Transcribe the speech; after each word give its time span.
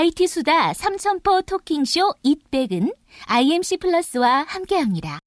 IT 0.00 0.28
수다 0.28 0.74
삼천포 0.74 1.42
토킹쇼 1.42 2.14
잇백은 2.22 2.92
IMC 3.26 3.78
플러스와 3.78 4.44
함께합니다. 4.46 5.18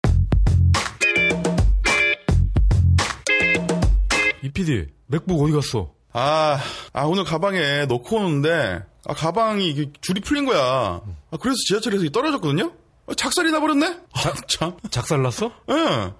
이 4.42 4.50
PD, 4.50 4.88
맥북 5.08 5.44
어디 5.44 5.52
갔어? 5.52 5.92
아, 6.14 6.58
아 6.94 7.04
오늘 7.04 7.26
가방에 7.26 7.86
넣고 7.88 8.16
오는데 8.16 8.82
아 9.06 9.14
가방이 9.14 9.92
줄이 10.00 10.22
풀린 10.22 10.46
거야. 10.46 10.62
아, 10.62 11.38
그래서 11.42 11.58
지하철에서 11.68 12.10
떨어졌거든요. 12.10 12.72
아, 13.12 13.16
작살이 13.16 13.52
나버렸네. 13.52 13.86
아, 14.14 14.34
참. 14.48 14.78
작살났어? 14.90 15.52
예. 15.70 15.74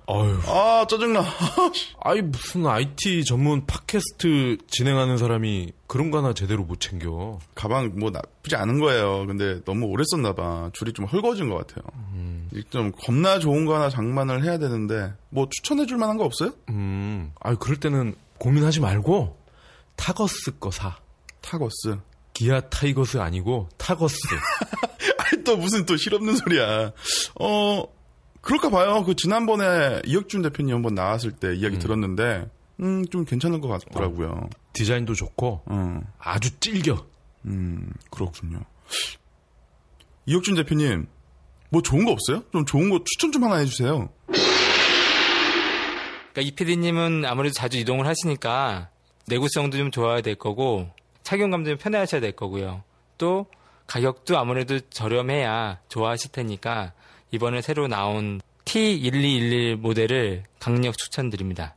아유. 0.08 0.40
아 0.46 0.86
짜증나. 0.90 1.24
아이 2.04 2.22
무슨 2.22 2.66
IT 2.68 3.24
전문 3.24 3.66
팟캐스트 3.66 4.58
진행하는 4.68 5.18
사람이 5.18 5.72
그런 5.88 6.12
거 6.12 6.18
하나 6.18 6.34
제대로 6.34 6.64
못 6.64 6.82
챙겨. 6.82 7.40
가방 7.56 7.94
뭐 7.98 8.10
나쁘지 8.12 8.58
않은 8.58 8.80
거예요. 8.80 9.26
근데 9.26 9.64
너무 9.64 9.86
오래 9.86 10.04
썼나 10.06 10.34
봐. 10.34 10.70
줄이 10.74 10.92
좀 10.92 11.06
헐거워진 11.06 11.50
것 11.50 11.66
같아요. 11.66 11.86
이좀 12.54 12.92
겁나 13.02 13.40
좋은 13.40 13.66
거 13.66 13.76
하나 13.76 13.90
장만을 13.90 14.44
해야 14.44 14.58
되는데 14.60 15.14
뭐 15.30 15.48
추천해 15.50 15.86
줄 15.86 15.98
만한 15.98 16.18
거 16.18 16.26
없어요? 16.26 16.52
음. 16.70 17.32
아유 17.40 17.56
그럴 17.58 17.78
때는 17.78 18.16
고민하지 18.38 18.82
말고 18.82 19.38
타거스 19.96 20.58
거 20.60 20.72
사. 20.72 20.98
타거스. 21.40 21.98
기아 22.42 22.60
타이거스 22.60 23.18
아니고 23.20 23.70
타거스. 23.78 24.16
아이 25.20 25.44
또 25.44 25.58
무슨 25.58 25.86
또 25.86 25.96
실없는 25.96 26.36
소리야. 26.38 26.92
어 27.40 27.84
그럴까 28.42 28.72
봐요. 28.72 29.04
그 29.04 29.16
지난번에 29.16 30.02
이혁준 30.08 30.42
대표님 30.42 30.74
한번 30.74 30.96
나왔을 30.96 31.32
때 31.34 31.54
이야기 31.56 31.78
들었는데 31.78 32.50
음 32.80 33.04
좀 33.12 33.26
괜찮은 33.26 33.62
것 33.62 33.68
같더라고요. 33.68 34.50
디자인도 34.74 35.14
좋고 35.14 35.62
음, 35.70 36.02
아주 36.18 36.50
찔겨. 36.60 37.06
음 37.46 37.94
그렇군요. 38.10 38.60
이혁준 40.26 40.56
대표님 40.56 41.06
뭐 41.70 41.84
좋은 41.84 42.06
거 42.06 42.12
없어요? 42.12 42.44
좀 42.52 42.66
좋은 42.66 42.90
거 42.90 43.04
추천 43.06 43.32
좀 43.32 43.44
하나 43.44 43.58
해주세요. 43.58 44.10
그러니까 46.34 46.42
이 46.42 46.50
PD님은 46.56 47.24
아무래도 47.26 47.54
자주 47.54 47.78
이동을 47.78 48.08
하시니까 48.08 48.90
내구성도 49.28 49.78
좀 49.78 49.92
좋아야 49.92 50.22
될 50.22 50.34
거고 50.36 50.90
착용감도 51.24 51.72
좀 51.72 51.78
편해하셔야 51.78 52.22
될 52.22 52.34
거고요. 52.34 52.84
또 53.18 53.46
가격도 53.88 54.38
아무래도 54.38 54.80
저렴해야 54.80 55.80
좋아하실 55.90 56.32
테니까 56.32 56.94
이번에 57.32 57.62
새로 57.62 57.88
나온 57.88 58.42
T1211 58.66 59.76
모델을 59.76 60.44
강력 60.60 60.98
추천드립니다. 60.98 61.76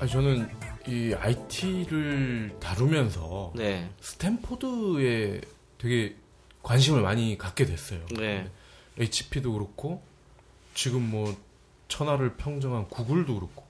아니 0.00 0.10
저는 0.10 0.48
이 0.86 1.12
IT를 1.12 2.56
다루면서 2.60 3.52
네. 3.54 3.90
스탠포드에 4.00 5.40
되게 5.76 6.14
관심을 6.62 7.02
많이 7.02 7.36
갖게 7.36 7.66
됐어요. 7.66 8.00
네. 8.16 8.48
HP도 8.98 9.52
그렇고 9.52 10.02
지금 10.78 11.10
뭐 11.10 11.36
천하를 11.88 12.34
평정한 12.36 12.86
구글도 12.88 13.34
그렇고 13.34 13.64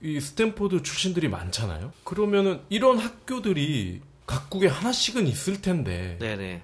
이 0.00 0.18
스탠포드 0.20 0.82
출신들이 0.82 1.28
많잖아요. 1.28 1.92
그러면은 2.02 2.62
이런 2.70 2.96
학교들이 2.96 4.00
각국에 4.26 4.68
하나씩은 4.68 5.26
있을 5.26 5.60
텐데 5.60 6.16
네네. 6.18 6.62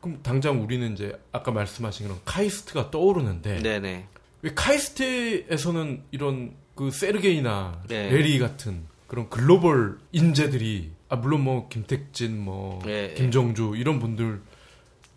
그럼 0.00 0.20
당장 0.22 0.62
우리는 0.62 0.94
이제 0.94 1.12
아까 1.30 1.50
말씀하신 1.50 2.06
그런 2.06 2.20
카이스트가 2.24 2.90
떠오르는데 2.90 3.62
네네. 3.62 4.06
왜 4.40 4.54
카이스트에서는 4.54 6.04
이런 6.10 6.54
그 6.74 6.90
세르게이나 6.90 7.82
네. 7.86 8.08
레리 8.08 8.38
같은 8.38 8.86
그런 9.08 9.28
글로벌 9.28 9.98
인재들이 10.12 10.90
아 11.10 11.16
물론 11.16 11.42
뭐 11.44 11.68
김택진 11.68 12.40
뭐 12.42 12.80
네, 12.86 13.12
김정주 13.12 13.74
이런 13.76 14.00
분들 14.00 14.40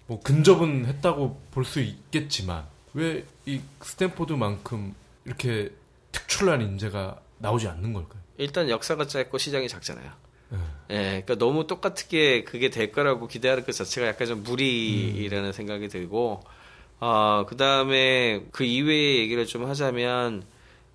뭐 0.07 0.19
근접은 0.19 0.85
했다고 0.85 1.41
볼 1.51 1.63
수 1.63 1.79
있겠지만 1.79 2.72
왜 2.93 3.25
이 3.45 3.59
스탠포드만큼 3.81 4.95
이렇게 5.25 5.71
특출난 6.11 6.61
인재가 6.61 7.19
나오지 7.39 7.67
않는 7.67 7.93
걸까요? 7.93 8.21
일단 8.37 8.69
역사가 8.69 9.07
짧고 9.07 9.37
시장이 9.37 9.67
작잖아요. 9.67 10.11
네. 10.49 10.57
예, 10.91 10.95
그러니까 11.25 11.35
너무 11.35 11.67
똑같게 11.67 12.43
그게 12.43 12.69
될 12.69 12.91
거라고 12.91 13.27
기대하는 13.27 13.65
것 13.65 13.73
자체가 13.73 14.07
약간 14.07 14.27
좀 14.27 14.43
무리라는 14.43 15.51
생각이 15.51 15.87
들고, 15.87 16.41
어, 16.99 17.45
그 17.47 17.57
다음에 17.57 18.45
그 18.51 18.63
이외의 18.63 19.19
얘기를 19.19 19.45
좀 19.45 19.65
하자면, 19.67 20.43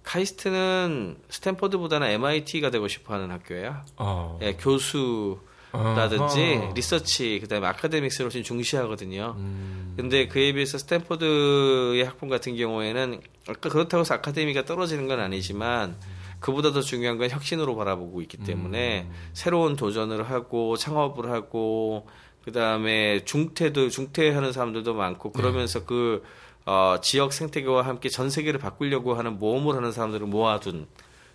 카이스트는 0.04 1.18
스탠퍼드보다는 1.28 2.06
MIT가 2.08 2.70
되고 2.70 2.88
싶어 2.88 3.14
하는 3.14 3.30
학교예요. 3.30 3.84
아, 3.96 4.38
예, 4.42 4.54
교수, 4.54 5.38
라든지 5.72 6.60
아하. 6.62 6.72
리서치 6.74 7.40
그다음에 7.40 7.66
academics를 7.66 8.26
훨씬 8.26 8.42
중시하거든요. 8.42 9.34
음. 9.36 9.94
근데 9.96 10.26
그에 10.28 10.52
비해서 10.52 10.78
스탠포드의 10.78 12.04
학풍 12.04 12.28
같은 12.28 12.56
경우에는 12.56 13.20
아까 13.48 13.68
그렇다고 13.68 14.00
해서 14.00 14.14
아카데미가 14.14 14.64
떨어지는 14.64 15.08
건 15.08 15.20
아니지만 15.20 15.96
그보다 16.40 16.72
더 16.72 16.80
중요한 16.80 17.18
건 17.18 17.28
혁신으로 17.28 17.76
바라보고 17.76 18.22
있기 18.22 18.38
때문에 18.38 19.10
새로운 19.32 19.76
도전을 19.76 20.30
하고 20.30 20.76
창업을 20.76 21.30
하고 21.30 22.06
그다음에 22.44 23.24
중퇴도 23.24 23.90
중퇴하는 23.90 24.52
사람들도 24.52 24.94
많고 24.94 25.32
그러면서 25.32 25.84
그 25.84 26.22
어, 26.64 26.98
지역 27.02 27.32
생태계와 27.32 27.82
함께 27.82 28.08
전 28.08 28.30
세계를 28.30 28.60
바꾸려고 28.60 29.14
하는 29.14 29.38
모험을 29.38 29.74
하는 29.74 29.90
사람들을 29.90 30.26
모아둔 30.26 30.86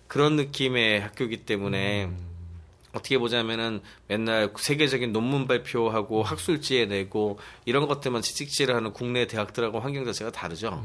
그런 0.06 0.36
느낌의 0.36 1.00
학교이기 1.00 1.44
때문에 1.44 2.10
어떻게 2.94 3.18
보자면은 3.18 3.80
맨날 4.08 4.52
세계적인 4.56 5.12
논문 5.12 5.46
발표하고 5.46 6.22
학술지에 6.22 6.86
내고 6.86 7.38
이런 7.64 7.86
것들만 7.86 8.22
채찍질을 8.22 8.74
하는 8.74 8.92
국내 8.92 9.26
대학들하고 9.26 9.80
환경 9.80 10.04
자체가 10.04 10.30
다르죠. 10.30 10.82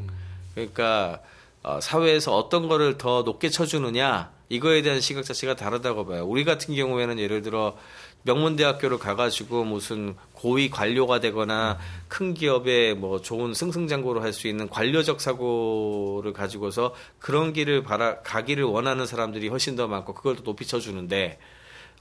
그러니까 0.55 1.21
어, 1.61 1.79
사회에서 1.81 2.35
어떤 2.35 2.67
거를 2.67 2.97
더 2.97 3.21
높게 3.23 3.49
쳐주느냐 3.49 4.31
이거에 4.49 4.81
대한 4.81 4.99
시각 4.99 5.23
자체가 5.23 5.55
다르다고 5.55 6.05
봐요. 6.05 6.25
우리 6.25 6.43
같은 6.43 6.75
경우에는 6.75 7.19
예를 7.19 7.41
들어 7.41 7.77
명문대학교를 8.23 8.97
가가지고 8.97 9.63
무슨 9.63 10.15
고위 10.33 10.69
관료가 10.69 11.19
되거나 11.19 11.77
큰 12.07 12.33
기업에 12.33 12.93
뭐 12.93 13.21
좋은 13.21 13.53
승승장구를 13.53 14.21
할수 14.21 14.47
있는 14.47 14.67
관료적 14.67 15.21
사고를 15.21 16.33
가지고서 16.33 16.93
그런 17.19 17.53
길을 17.53 17.83
바라 17.83 18.19
가기를 18.21 18.63
원하는 18.63 19.05
사람들이 19.05 19.47
훨씬 19.47 19.75
더 19.75 19.87
많고 19.87 20.13
그걸 20.13 20.35
더 20.35 20.43
높이 20.43 20.65
쳐주는데 20.65 21.37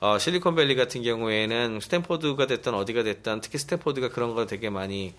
어, 0.01 0.19
실리콘밸리 0.19 0.77
같은 0.77 1.03
경우에는 1.03 1.81
스탠포드가 1.81 2.47
됐든 2.47 2.75
어디가 2.75 3.03
됐든 3.03 3.41
특히 3.41 3.59
스탠포드가 3.59 4.11
그런 4.11 4.35
걸 4.35 4.47
되게 4.47 4.71
많이 4.71 5.15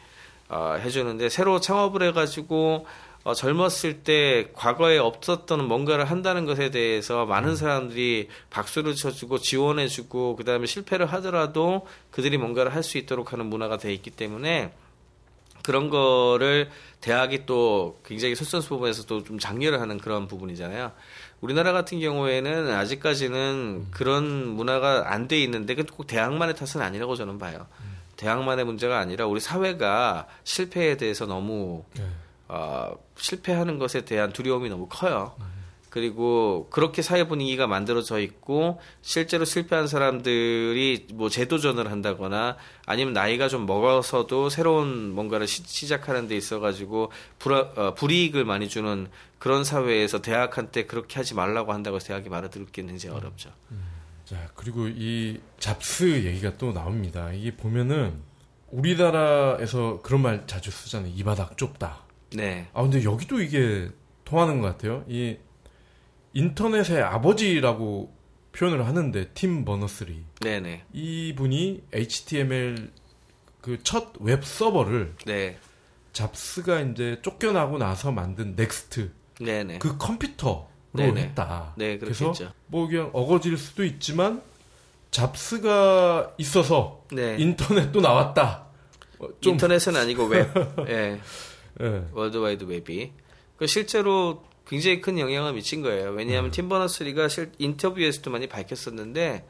어, 0.47 0.77
해주는데 0.79 1.29
새로 1.29 1.59
창업을 1.59 2.01
해가지고 2.03 2.85
어, 3.25 3.33
젊었을 3.33 4.03
때 4.03 4.49
과거에 4.53 4.97
없었던 4.97 5.67
뭔가를 5.67 6.05
한다는 6.05 6.45
것에 6.45 6.71
대해서 6.71 7.25
많은 7.25 7.57
사람들이 7.57 8.29
박수를 8.49 8.95
쳐주고 8.95 9.39
지원해주고 9.39 10.37
그 10.37 10.45
다음에 10.45 10.65
실패를 10.65 11.05
하더라도 11.07 11.85
그들이 12.11 12.37
뭔가를 12.37 12.73
할 12.73 12.81
수 12.81 12.97
있도록 12.97 13.33
하는 13.33 13.47
문화가 13.47 13.77
돼 13.77 13.93
있기 13.93 14.09
때문에 14.11 14.71
그런 15.61 15.89
거를 15.89 16.69
대학이 17.01 17.45
또 17.45 17.99
굉장히 18.05 18.33
솔선수범에서도 18.35 19.25
좀 19.25 19.37
장려를 19.37 19.81
하는 19.81 19.97
그런 19.97 20.27
부분이잖아요. 20.27 20.93
우리나라 21.41 21.71
같은 21.71 21.99
경우에는 21.99 22.69
아직까지는 22.71 23.87
그런 23.91 24.47
문화가 24.47 25.13
안 25.13 25.27
돼 25.27 25.41
있는데 25.43 25.75
그꼭 25.75 26.07
대학만의 26.07 26.55
탓은 26.55 26.81
아니라고 26.81 27.15
저는 27.15 27.37
봐요. 27.39 27.67
대학만의 28.17 28.65
문제가 28.65 28.99
아니라 28.99 29.25
우리 29.27 29.39
사회가 29.39 30.27
실패에 30.43 30.97
대해서 30.97 31.25
너무 31.25 31.85
네. 31.95 32.03
어, 32.49 32.91
실패하는 33.17 33.77
것에 33.79 34.03
대한 34.05 34.33
두려움이 34.33 34.69
너무 34.69 34.87
커요. 34.89 35.35
그리고 35.89 36.67
그렇게 36.69 37.01
사회 37.01 37.27
분위기가 37.27 37.67
만들어져 37.67 38.19
있고 38.19 38.79
실제로 39.01 39.45
실패한 39.45 39.87
사람들이 39.87 41.07
뭐 41.13 41.29
재도전을 41.29 41.89
한다거나 41.91 42.57
아니면 42.85 43.13
나이가 43.13 43.47
좀 43.47 43.65
먹어서도 43.65 44.49
새로운 44.49 45.11
뭔가를 45.11 45.47
시, 45.47 45.87
작하는데 45.87 46.35
있어가지고 46.35 47.11
불, 47.39 47.53
어, 47.53 47.93
불이익을 47.95 48.45
많이 48.45 48.69
주는 48.69 49.07
그런 49.39 49.63
사회에서 49.63 50.21
대학한테 50.21 50.85
그렇게 50.85 51.15
하지 51.15 51.33
말라고 51.33 51.73
한다고 51.73 51.97
대학이 51.99 52.29
듣기는 52.29 52.89
굉장히 52.89 53.15
어렵죠. 53.15 53.49
자, 54.25 54.49
그리고 54.55 54.87
이 54.87 55.39
잡스 55.57 56.23
얘기가 56.23 56.57
또 56.57 56.71
나옵니다. 56.71 57.31
이게 57.31 57.55
보면은 57.55 58.21
우리나라에서 58.69 60.01
그런 60.03 60.21
말 60.21 60.45
자주 60.45 60.69
쓰잖아요. 60.69 61.11
이 61.15 61.23
바닥 61.23 61.57
좁다. 61.57 62.03
네. 62.35 62.67
아, 62.73 62.83
근데 62.83 63.03
여기도 63.03 63.41
이게 63.41 63.89
통하는 64.25 64.61
것 64.61 64.67
같아요. 64.67 65.03
이 65.07 65.37
인터넷의 66.39 67.01
아버지라고 67.01 68.13
표현을 68.53 68.85
하는데 68.87 69.27
팀 69.33 69.65
버너스리 69.65 70.23
네네. 70.39 70.85
이분이 70.93 71.83
HTML 71.93 72.91
그 73.61 73.77
첫 73.83 74.07
웹 74.21 74.43
서버를 74.43 75.15
네. 75.25 75.57
잡스가 76.13 76.79
이제 76.81 77.19
쫓겨나고 77.21 77.77
나서 77.77 78.11
만든 78.11 78.55
넥스트 78.55 79.11
네네. 79.41 79.79
그 79.79 79.97
컴퓨터로 79.97 80.67
네네. 80.93 81.21
했다. 81.21 81.73
네, 81.77 81.97
그래서 81.97 82.31
그렇겠죠. 82.31 82.53
뭐 82.67 82.87
그냥 82.87 83.09
어거질 83.13 83.57
수도 83.57 83.83
있지만 83.83 84.41
잡스가 85.11 86.33
있어서 86.37 87.03
네. 87.11 87.35
인터넷도 87.37 87.99
나왔다. 87.99 88.65
어, 89.19 89.27
좀 89.41 89.53
인터넷은 89.53 89.95
아니고 89.95 90.25
웹. 90.25 90.49
예. 90.87 91.19
예. 91.81 92.03
월드와이드 92.13 92.63
웹이. 92.63 93.11
그 93.57 93.67
실제로 93.67 94.43
굉장히 94.69 95.01
큰 95.01 95.17
영향을 95.17 95.53
미친 95.53 95.81
거예요. 95.81 96.11
왜냐하면 96.11 96.51
팀 96.51 96.69
버너스리가 96.69 97.27
실 97.27 97.51
인터뷰에서도 97.57 98.29
많이 98.29 98.47
밝혔었는데 98.47 99.43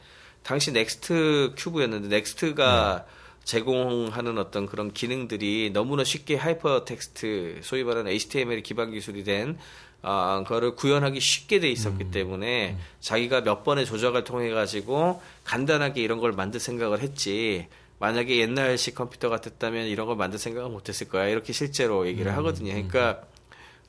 당시 0.44 0.72
넥스트 0.72 1.56
큐브였는데 1.58 2.08
넥스트가 2.08 3.06
제공하는 3.44 4.38
어떤 4.38 4.66
그런 4.66 4.94
기능들이 4.94 5.72
너무나 5.74 6.06
쉽게 6.06 6.36
하이퍼 6.36 6.86
텍스트 6.86 7.60
소위 7.64 7.84
말하는 7.84 8.10
HTML 8.12 8.62
기반 8.64 8.92
기술이 8.92 9.26
된 9.26 9.58
아, 10.02 10.42
그거를 10.44 10.76
구현하기 10.76 11.20
쉽게 11.20 11.60
돼 11.60 11.70
있었기 11.70 12.12
때문에 12.12 12.78
자기가 13.02 13.42
몇 13.42 13.66
번의 13.66 13.86
조작을 13.86 14.24
통해 14.24 14.50
가지고 14.50 15.22
간단하게 15.44 16.02
이런 16.02 16.20
걸 16.20 16.32
만들 16.32 16.62
생각을 16.62 17.02
했지. 17.02 17.68
만약에 18.00 18.38
옛날식 18.38 18.96
컴퓨터 18.96 19.28
같았다면 19.28 19.88
이런 19.88 20.08
걸 20.08 20.16
만들 20.16 20.40
생각을 20.40 20.70
못 20.70 20.88
했을 20.88 21.10
거야. 21.10 21.28
이렇게 21.28 21.52
실제로 21.52 22.08
얘기를 22.08 22.34
하거든요. 22.38 22.72
그러니까 22.72 23.24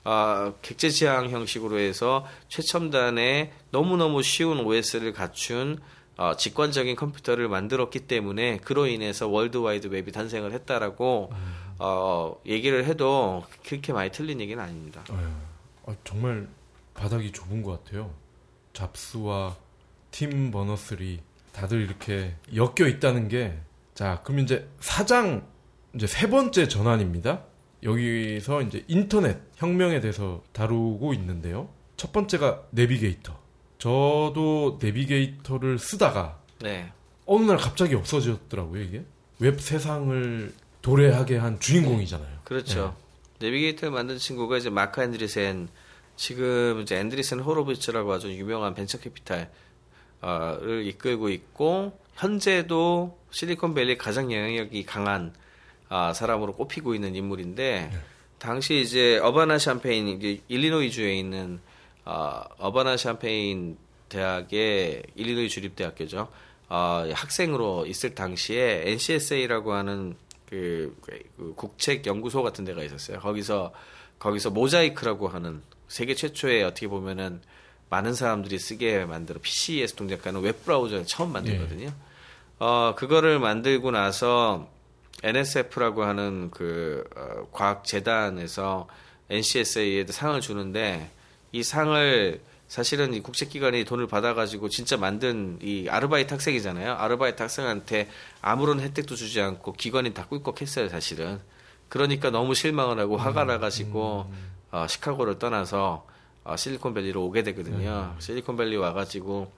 아, 0.04 0.52
객체 0.62 0.90
지향 0.90 1.30
형식으로 1.30 1.78
해서 1.78 2.26
최첨단의 2.48 3.52
너무너무 3.70 4.22
쉬운 4.22 4.60
OS를 4.60 5.12
갖춘 5.12 5.78
어, 6.16 6.36
직관적인 6.36 6.96
컴퓨터를 6.96 7.48
만들었기 7.48 8.00
때문에 8.00 8.58
그로 8.58 8.86
인해서 8.86 9.26
월드와이드 9.28 9.86
웹이 9.86 10.12
탄생을 10.12 10.52
했다라고 10.52 11.32
어, 11.78 12.36
얘기를 12.46 12.84
해도 12.84 13.44
그렇게 13.66 13.92
많이 13.92 14.10
틀린 14.10 14.40
얘기는 14.40 14.62
아닙니다. 14.62 15.02
아, 15.86 15.94
정말 16.04 16.46
바닥이 16.94 17.32
좁은 17.32 17.62
것 17.62 17.82
같아요. 17.82 18.12
잡스와 18.74 19.56
팀 20.10 20.50
버너스리 20.50 21.20
다들 21.52 21.80
이렇게 21.80 22.34
엮여 22.54 22.86
있다는 22.88 23.28
게 23.28 23.58
자, 23.94 24.20
그럼 24.22 24.40
이제 24.40 24.68
사장 24.80 25.46
이제 25.94 26.06
세 26.06 26.28
번째 26.28 26.68
전환입니다. 26.68 27.44
여기서 27.82 28.62
이제 28.62 28.84
인터넷 28.88 29.38
혁명에 29.56 30.00
대해서 30.00 30.42
다루고 30.52 31.14
있는데요. 31.14 31.68
첫 31.96 32.12
번째가 32.12 32.64
내비게이터. 32.70 33.38
저도 33.78 34.78
내비게이터를 34.82 35.78
쓰다가 35.78 36.38
네. 36.60 36.92
어느 37.26 37.44
날 37.44 37.56
갑자기 37.56 37.94
없어졌더라고요, 37.94 38.82
이게. 38.82 39.04
웹 39.38 39.60
세상을 39.60 40.52
도래하게 40.82 41.36
한 41.38 41.58
주인공이잖아요. 41.60 42.40
그렇죠. 42.44 42.96
내비게이터를 43.38 43.92
만든 43.92 44.18
친구가 44.18 44.58
이제 44.58 44.68
마크 44.68 45.02
앤드리센 45.02 45.68
지금 46.16 46.80
이제 46.82 46.98
앤드리센 46.98 47.40
호로비츠라고 47.40 48.12
아주 48.12 48.30
유명한 48.30 48.74
벤처 48.74 48.98
캐피탈을 48.98 49.48
이끌고 50.84 51.30
있고 51.30 51.98
현재도 52.16 53.18
실리콘밸리 53.30 53.96
가장 53.96 54.30
영향력이 54.30 54.84
강한 54.84 55.32
아, 55.90 56.12
사람으로 56.12 56.54
꼽히고 56.54 56.94
있는 56.94 57.16
인물인데 57.16 57.90
당시 58.38 58.80
이제 58.80 59.18
어바나 59.18 59.58
샴페인 59.58 60.08
이게 60.08 60.40
일리노이주에 60.48 61.14
있는 61.14 61.60
아, 62.04 62.44
어바나 62.58 62.96
샴페인 62.96 63.76
대학의 64.08 65.02
일리노이 65.16 65.48
주립대학교죠. 65.48 66.28
아, 66.68 67.08
학생으로 67.12 67.86
있을 67.86 68.14
당시에 68.14 68.84
NCSA라고 68.86 69.72
하는 69.72 70.16
그, 70.48 70.96
그 71.02 71.54
국책 71.56 72.06
연구소 72.06 72.42
같은 72.44 72.64
데가 72.64 72.82
있었어요. 72.84 73.18
거기서 73.18 73.72
거기서 74.20 74.50
모자이크라고 74.50 75.28
하는 75.28 75.60
세계 75.88 76.14
최초의 76.14 76.62
어떻게 76.62 76.86
보면은 76.86 77.40
많은 77.88 78.14
사람들이 78.14 78.60
쓰게 78.60 79.06
만들어 79.06 79.40
PC에서 79.40 79.96
동작하는 79.96 80.40
웹 80.40 80.64
브라우저를 80.64 81.06
처음 81.06 81.32
만들거든요. 81.32 81.92
어 82.60 82.94
그거를 82.96 83.40
만들고 83.40 83.90
나서 83.90 84.68
NSF라고 85.22 86.04
하는 86.04 86.50
그 86.50 87.04
어, 87.16 87.48
과학 87.52 87.84
재단에서 87.84 88.88
NCSA에 89.28 90.06
상을 90.08 90.40
주는데 90.40 91.10
이 91.52 91.62
상을 91.62 92.40
사실은 92.68 93.14
이 93.14 93.20
국제기관이 93.20 93.84
돈을 93.84 94.06
받아가지고 94.06 94.68
진짜 94.68 94.96
만든 94.96 95.58
이 95.60 95.88
아르바이트 95.88 96.32
학생이잖아요. 96.32 96.92
아르바이트 96.92 97.42
학생한테 97.42 98.08
아무런 98.40 98.78
혜택도 98.80 99.16
주지 99.16 99.40
않고 99.40 99.72
기관이 99.72 100.14
다 100.14 100.26
꿀꺽했어요, 100.26 100.88
사실은. 100.88 101.40
그러니까 101.88 102.30
너무 102.30 102.54
실망을 102.54 103.00
하고 103.00 103.16
화가 103.16 103.44
나가지고 103.44 104.32
어, 104.70 104.86
시카고를 104.86 105.40
떠나서 105.40 106.06
어, 106.44 106.56
실리콘밸리로 106.56 107.24
오게 107.24 107.42
되거든요. 107.42 108.14
실리콘밸리 108.20 108.76
와가지고 108.76 109.50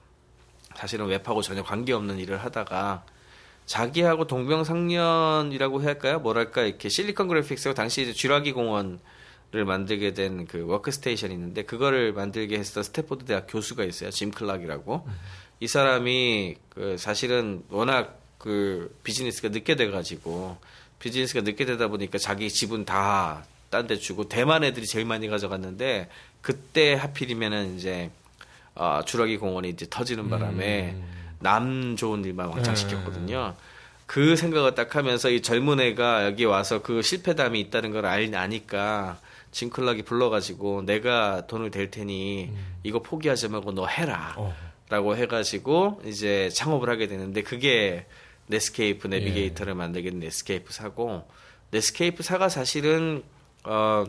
사실은 0.75 1.05
웹하고 1.05 1.43
전혀 1.43 1.63
관계없는 1.63 2.17
일을 2.17 2.43
하다가 2.43 3.05
자기하고 3.65 4.27
동병상련이라고 4.27 5.81
해야 5.81 5.89
할까요? 5.89 6.19
뭐랄까 6.19 6.63
이렇게 6.63 6.89
실리콘 6.89 7.27
그래픽스가 7.27 7.73
당시 7.73 8.01
이제 8.03 8.13
쥐라기 8.13 8.51
공원을 8.53 8.99
만들게 9.65 10.13
된 10.13 10.45
그 10.47 10.65
워크스테이션이 10.65 11.33
있는데 11.33 11.63
그거를 11.63 12.13
만들게 12.13 12.57
했던 12.57 12.83
스탠포드 12.83 13.25
대학 13.25 13.45
교수가 13.49 13.83
있어요. 13.85 14.09
짐 14.11 14.31
클락이라고. 14.31 15.07
이 15.59 15.67
사람이 15.67 16.55
그 16.69 16.97
사실은 16.97 17.63
워낙 17.69 18.19
그 18.37 18.97
비즈니스가 19.03 19.49
늦게 19.49 19.75
돼 19.75 19.89
가지고 19.89 20.57
비즈니스가 20.99 21.41
늦게 21.41 21.65
되다 21.65 21.87
보니까 21.87 22.17
자기 22.17 22.49
지분 22.49 22.85
다 22.85 23.43
딴 23.69 23.87
데 23.87 23.95
주고 23.97 24.29
대만 24.29 24.63
애들이 24.63 24.85
제일 24.85 25.03
많이 25.05 25.27
가져갔는데 25.27 26.07
그때 26.41 26.93
하필이면은 26.93 27.75
이제 27.77 28.11
어, 28.75 29.01
주라기 29.03 29.37
공원이 29.37 29.69
이제 29.69 29.87
터지는 29.89 30.29
바람에 30.29 30.95
남 31.43 31.95
좋은 31.95 32.25
일만 32.25 32.47
왕창 32.47 32.73
시켰거든요. 32.75 33.55
그 34.05 34.35
생각을 34.35 34.75
딱 34.75 34.95
하면서 34.95 35.29
이 35.29 35.41
젊은 35.41 35.79
애가 35.79 36.25
여기 36.25 36.45
와서 36.45 36.81
그 36.81 37.01
실패담이 37.01 37.59
있다는 37.59 37.91
걸 37.91 38.05
알, 38.05 38.33
아니까 38.33 39.19
짐 39.51 39.65
클락이 39.65 40.03
불러가지고 40.03 40.83
내가 40.83 41.45
돈을 41.47 41.69
댈 41.71 41.91
테니 41.91 42.51
이거 42.83 43.01
포기하지 43.01 43.49
말고 43.49 43.73
너 43.73 43.85
해라. 43.85 44.33
어. 44.37 44.55
라고 44.89 45.15
해가지고 45.15 46.01
이제 46.05 46.49
창업을 46.49 46.89
하게 46.89 47.07
되는데 47.07 47.41
그게 47.41 48.05
넷스케이프 48.47 49.07
내비게이터를 49.07 49.73
만들게 49.73 50.09
된 50.09 50.19
넷스케이프 50.19 50.73
사고 50.73 51.27
넷스케이프 51.71 52.21
사가 52.21 52.49
사실은 52.49 53.23
어 53.63 54.03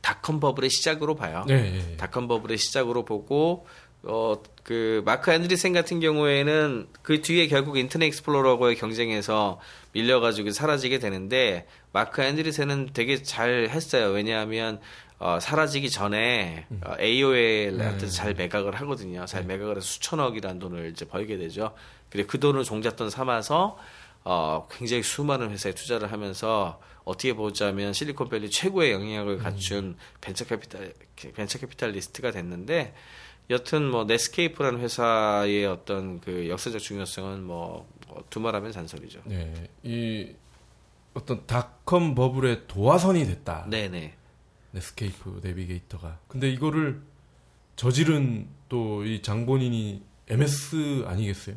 닷컴 0.00 0.40
버블의 0.40 0.70
시작으로 0.70 1.14
봐요. 1.14 1.44
네, 1.46 1.70
네. 1.70 1.96
닷컴 1.96 2.26
버블의 2.26 2.58
시작으로 2.58 3.04
보고 3.04 3.66
어 4.04 4.42
그 4.70 5.02
마크 5.04 5.32
앤드리센 5.32 5.72
같은 5.72 5.98
경우에는 5.98 6.86
그 7.02 7.22
뒤에 7.22 7.48
결국 7.48 7.76
인터넷 7.76 8.06
익스플로러하고의 8.06 8.76
경쟁에서 8.76 9.58
밀려가지고 9.90 10.52
사라지게 10.52 11.00
되는데 11.00 11.66
마크 11.90 12.22
앤드리센은 12.22 12.90
되게 12.92 13.20
잘 13.20 13.68
했어요. 13.68 14.10
왜냐하면 14.10 14.80
어, 15.18 15.40
사라지기 15.40 15.90
전에 15.90 16.66
어, 16.84 16.94
AOL한테 17.00 18.06
잘 18.06 18.34
매각을 18.34 18.76
하거든요. 18.76 19.26
잘 19.26 19.44
매각을 19.44 19.78
해서 19.78 19.86
수천억이라는 19.86 20.60
돈을 20.60 20.90
이제 20.90 21.04
벌게 21.04 21.36
되죠. 21.36 21.74
그리고 22.08 22.28
그 22.28 22.38
돈을 22.38 22.62
종잣돈 22.62 23.10
삼아서 23.10 23.76
어, 24.22 24.68
굉장히 24.70 25.02
수많은 25.02 25.50
회사에 25.50 25.72
투자를 25.72 26.12
하면서 26.12 26.80
어떻게 27.02 27.32
보자면 27.32 27.92
실리콘밸리 27.92 28.50
최고의 28.50 28.92
영향력을 28.92 29.38
갖춘 29.38 29.96
벤처 30.20 30.44
캐피탈 30.44 30.92
벤처 31.34 31.58
캐피탈리스트가 31.58 32.30
됐는데 32.30 32.94
여튼 33.50 33.90
뭐 33.90 34.04
넷스케이프라는 34.04 34.80
회사의 34.80 35.66
어떤 35.66 36.20
그 36.20 36.48
역사적 36.48 36.80
중요성은 36.80 37.42
뭐, 37.42 37.88
뭐 38.08 38.24
두말하면 38.30 38.72
잔소리죠. 38.72 39.20
네. 39.24 39.68
이 39.82 40.32
어떤 41.14 41.44
닷컴 41.46 42.14
버블의 42.14 42.68
도화선이 42.68 43.26
됐다. 43.26 43.66
네네. 43.68 44.14
넷스케이프 44.70 45.40
내비게이터가. 45.42 46.20
근데 46.28 46.48
이거를 46.48 47.02
저지른 47.76 48.48
또 48.68 49.02
이 49.04 49.20
장본인이 49.20 50.02
MS 50.28 51.04
아니겠어요? 51.06 51.56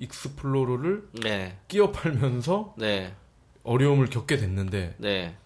익스플로러를 0.00 1.08
네. 1.22 1.58
끼워 1.68 1.92
팔면서 1.92 2.74
네. 2.76 3.14
어려움을 3.62 4.06
겪게 4.10 4.36
됐는데 4.36 4.96
네. 4.98 5.36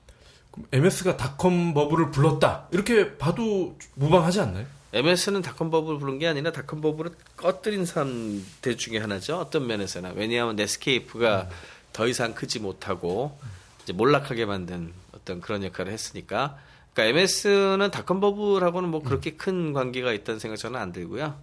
그럼 0.51 0.67
MS가 0.73 1.17
닷컴 1.17 1.75
버블을 1.75 2.11
불렀다. 2.11 2.69
이렇게 2.73 3.19
봐도 3.19 3.77
무방하지 3.97 4.41
않나요? 4.41 4.67
MS는 4.95 5.43
닷컴 5.43 5.71
버블을 5.73 5.99
부른 5.99 6.21
게 6.21 6.29
아니라 6.29 6.53
닷컴 6.53 6.81
버블을 6.81 7.11
꺼뜨린 7.37 7.85
사람들 7.85 8.77
중에 8.77 8.99
하나죠. 8.99 9.39
어떤 9.39 9.67
면에서나. 9.67 10.13
왜냐하면 10.15 10.55
넷스케이프가 10.55 11.49
더 11.93 12.07
이상 12.07 12.33
크지 12.33 12.61
못하고 12.61 13.37
이제 13.83 13.93
몰락하게 13.93 14.47
만든 14.47 14.93
어떤 15.13 15.41
그런 15.41 15.65
역할을 15.65 15.93
했으니까. 15.93 16.57
그러니까 16.93 17.19
MS는 17.19 17.91
닷컴 17.91 18.21
버블하고는 18.21 18.89
뭐 18.89 19.03
그렇게 19.03 19.33
큰 19.33 19.73
관계가 19.73 20.13
있다는 20.13 20.39
생각 20.39 20.57
저는 20.57 20.79
안 20.79 20.93
들고요. 20.93 21.37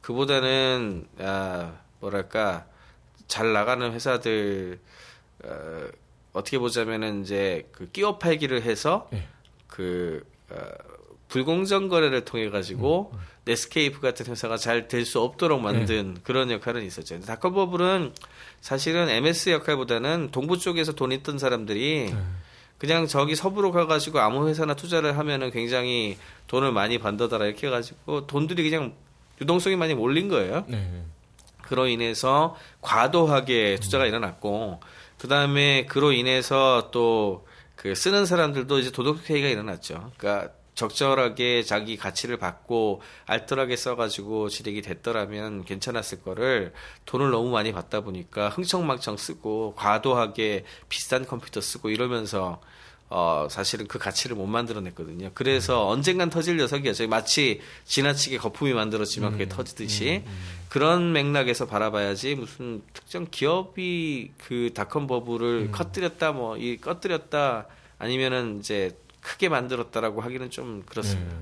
그보다는 0.00 1.08
아, 1.18 1.72
뭐랄까 1.98 2.66
잘 3.26 3.52
나가는 3.52 3.92
회사들 3.92 4.78
어, 5.42 5.88
어떻게 6.32 6.58
보자면은 6.58 7.22
이제 7.22 7.68
그 7.72 7.90
끼워 7.90 8.18
팔기를 8.18 8.62
해서 8.62 9.08
예. 9.14 9.26
그 9.66 10.24
어, 10.50 10.93
불공정 11.34 11.88
거래를 11.88 12.24
통해 12.24 12.48
가지고 12.48 13.12
넷스케이프 13.44 14.00
같은 14.00 14.26
회사가 14.26 14.56
잘 14.56 14.86
될 14.86 15.04
수 15.04 15.20
없도록 15.20 15.60
만든 15.60 16.16
그런 16.22 16.52
역할은 16.52 16.84
있었죠. 16.84 17.20
닷컴버블은 17.22 18.12
사실은 18.60 19.08
MS 19.08 19.50
역할보다는 19.50 20.30
동부 20.30 20.58
쪽에서 20.58 20.92
돈 20.92 21.10
있던 21.10 21.38
사람들이 21.40 22.14
그냥 22.78 23.08
저기 23.08 23.34
서부로 23.34 23.72
가가지고 23.72 24.20
아무 24.20 24.48
회사나 24.48 24.74
투자를 24.74 25.18
하면은 25.18 25.50
굉장히 25.50 26.18
돈을 26.46 26.70
많이 26.70 26.98
번다더라 26.98 27.46
이렇게 27.46 27.66
해가지고 27.66 28.28
돈들이 28.28 28.70
그냥 28.70 28.94
유동성이 29.40 29.74
많이 29.74 29.94
몰린 29.94 30.28
거예요. 30.28 30.64
네. 30.68 31.02
그로 31.62 31.88
인해서 31.88 32.54
과도하게 32.80 33.78
투자가 33.80 34.06
일어났고 34.06 34.78
그 35.18 35.26
다음에 35.26 35.84
그로 35.86 36.12
인해서 36.12 36.90
또 36.92 37.44
그 37.76 37.94
쓰는 37.94 38.24
사람들도 38.24 38.78
이제 38.78 38.90
도덕 38.90 39.28
회의가 39.28 39.48
일어났죠. 39.48 40.10
그러니까 40.16 40.54
적절하게 40.74 41.62
자기 41.62 41.96
가치를 41.96 42.36
받고 42.36 43.00
알뜰하게 43.26 43.76
써가지고 43.76 44.48
진행이 44.48 44.82
됐더라면 44.82 45.64
괜찮았을 45.64 46.22
거를 46.22 46.72
돈을 47.06 47.30
너무 47.30 47.50
많이 47.50 47.72
받다 47.72 48.00
보니까 48.00 48.48
흥청망청 48.48 49.16
쓰고 49.16 49.74
과도하게 49.76 50.64
비싼 50.88 51.26
컴퓨터 51.26 51.60
쓰고 51.60 51.90
이러면서 51.90 52.60
어 53.10 53.46
사실은 53.50 53.86
그 53.86 53.98
가치를 53.98 54.34
못 54.34 54.46
만들어냈거든요. 54.46 55.30
그래서 55.34 55.86
언젠간 55.86 56.30
터질 56.30 56.56
녀석이었죠. 56.56 57.06
마치 57.06 57.60
지나치게 57.84 58.38
거품이 58.38 58.72
만들어지면 58.72 59.32
그게 59.32 59.48
터지듯이. 59.48 60.24
그런 60.68 61.12
맥락에서 61.12 61.66
바라봐야지 61.66 62.34
무슨 62.34 62.82
특정 62.92 63.28
기업이 63.30 64.32
그 64.38 64.70
닷컴 64.74 65.06
버블을 65.06 65.70
커뜨렸다 65.70 66.32
뭐이 66.32 66.78
꺼뜨렸다 66.78 67.68
아니면은 67.98 68.58
이제 68.58 68.96
크게 69.24 69.48
만들었다라고 69.48 70.20
하기는 70.20 70.50
좀 70.50 70.82
그렇습니다. 70.86 71.34
네. 71.34 71.40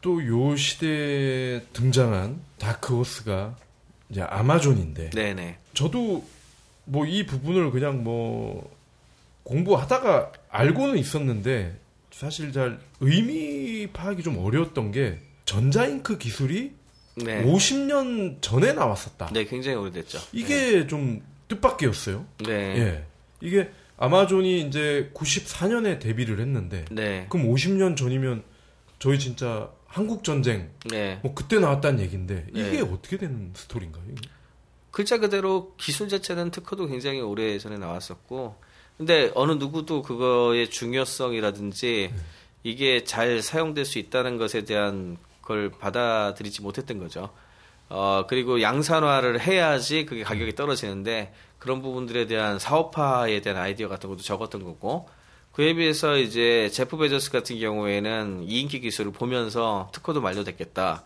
또요 0.00 0.54
시대에 0.54 1.62
등장한 1.72 2.40
다크호스가 2.58 3.56
이제 4.08 4.22
아마존인데 4.22 5.10
네네. 5.10 5.58
저도 5.74 6.24
뭐 6.84 7.04
이 7.06 7.26
부분을 7.26 7.72
그냥 7.72 8.04
뭐 8.04 8.72
공부하다가 9.42 10.32
알고는 10.50 10.98
있었는데 10.98 11.76
사실 12.12 12.52
잘 12.52 12.78
의미 13.00 13.88
파악이 13.92 14.22
좀 14.22 14.38
어려웠던 14.38 14.92
게 14.92 15.18
전자잉크 15.44 16.18
기술이 16.18 16.72
네. 17.16 17.44
50년 17.44 18.40
전에 18.40 18.72
나왔었다. 18.72 19.30
네, 19.32 19.44
굉장히 19.44 19.76
오래됐죠. 19.76 20.18
이게 20.32 20.86
좀 20.86 21.22
뜻밖이었어요. 21.48 22.24
네. 22.44 22.52
예. 22.52 23.04
이게 23.40 23.70
아마존이 23.96 24.60
이제 24.62 25.10
94년에 25.14 25.98
데뷔를 26.00 26.40
했는데 26.40 26.84
네. 26.90 27.26
그럼 27.28 27.48
50년 27.48 27.96
전이면 27.96 28.44
저희 28.98 29.18
진짜 29.18 29.70
한국 29.86 30.24
전쟁 30.24 30.70
네. 30.90 31.18
뭐 31.22 31.34
그때 31.34 31.58
나왔다는 31.58 32.00
얘기인데 32.00 32.46
이게 32.50 32.70
네. 32.70 32.80
어떻게 32.80 33.16
되는 33.16 33.52
스토리인가요? 33.54 34.04
글자 34.90 35.18
그대로 35.18 35.74
기술 35.76 36.08
자체는 36.08 36.50
특허도 36.50 36.86
굉장히 36.86 37.20
오래 37.20 37.58
전에 37.58 37.76
나왔었고, 37.76 38.56
근데 38.96 39.30
어느 39.34 39.52
누구도 39.52 40.00
그거의 40.00 40.70
중요성이라든지 40.70 42.14
이게 42.62 43.04
잘 43.04 43.42
사용될 43.42 43.84
수 43.84 43.98
있다는 43.98 44.38
것에 44.38 44.64
대한 44.64 45.18
걸 45.42 45.70
받아들이지 45.70 46.62
못했던 46.62 46.98
거죠. 46.98 47.28
어, 47.88 48.24
그리고 48.28 48.60
양산화를 48.62 49.40
해야지 49.40 50.06
그게 50.06 50.22
가격이 50.24 50.54
떨어지는데 50.54 51.32
그런 51.58 51.82
부분들에 51.82 52.26
대한 52.26 52.58
사업화에 52.58 53.40
대한 53.40 53.60
아이디어 53.60 53.88
같은 53.88 54.08
것도 54.10 54.22
적었던 54.22 54.64
거고, 54.64 55.08
그에 55.52 55.72
비해서 55.74 56.16
이제 56.18 56.68
제프 56.70 56.98
베조스 56.98 57.30
같은 57.30 57.58
경우에는 57.58 58.44
E 58.46 58.55
Ink 58.55 58.80
기술을 58.80 59.12
보면서 59.12 59.88
특허도 59.92 60.20
만료됐겠다. 60.20 61.02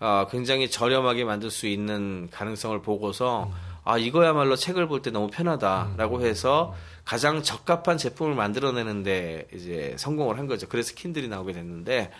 어, 0.00 0.26
굉장히 0.30 0.70
저렴하게 0.70 1.24
만들 1.24 1.50
수 1.50 1.66
있는 1.66 2.28
가능성을 2.30 2.80
보고서 2.82 3.50
아 3.84 3.98
이거야말로 3.98 4.56
책을 4.56 4.88
볼 4.88 5.02
때 5.02 5.10
너무 5.10 5.28
편하다라고 5.28 6.22
해서 6.22 6.74
가장 7.04 7.42
적합한 7.42 7.98
제품을 7.98 8.34
만들어내는데 8.34 9.48
이제 9.54 9.94
성공을 9.98 10.38
한 10.38 10.46
거죠. 10.46 10.68
그래서 10.68 10.94
킨들이 10.94 11.28
나오게 11.28 11.52
됐는데 11.52 12.10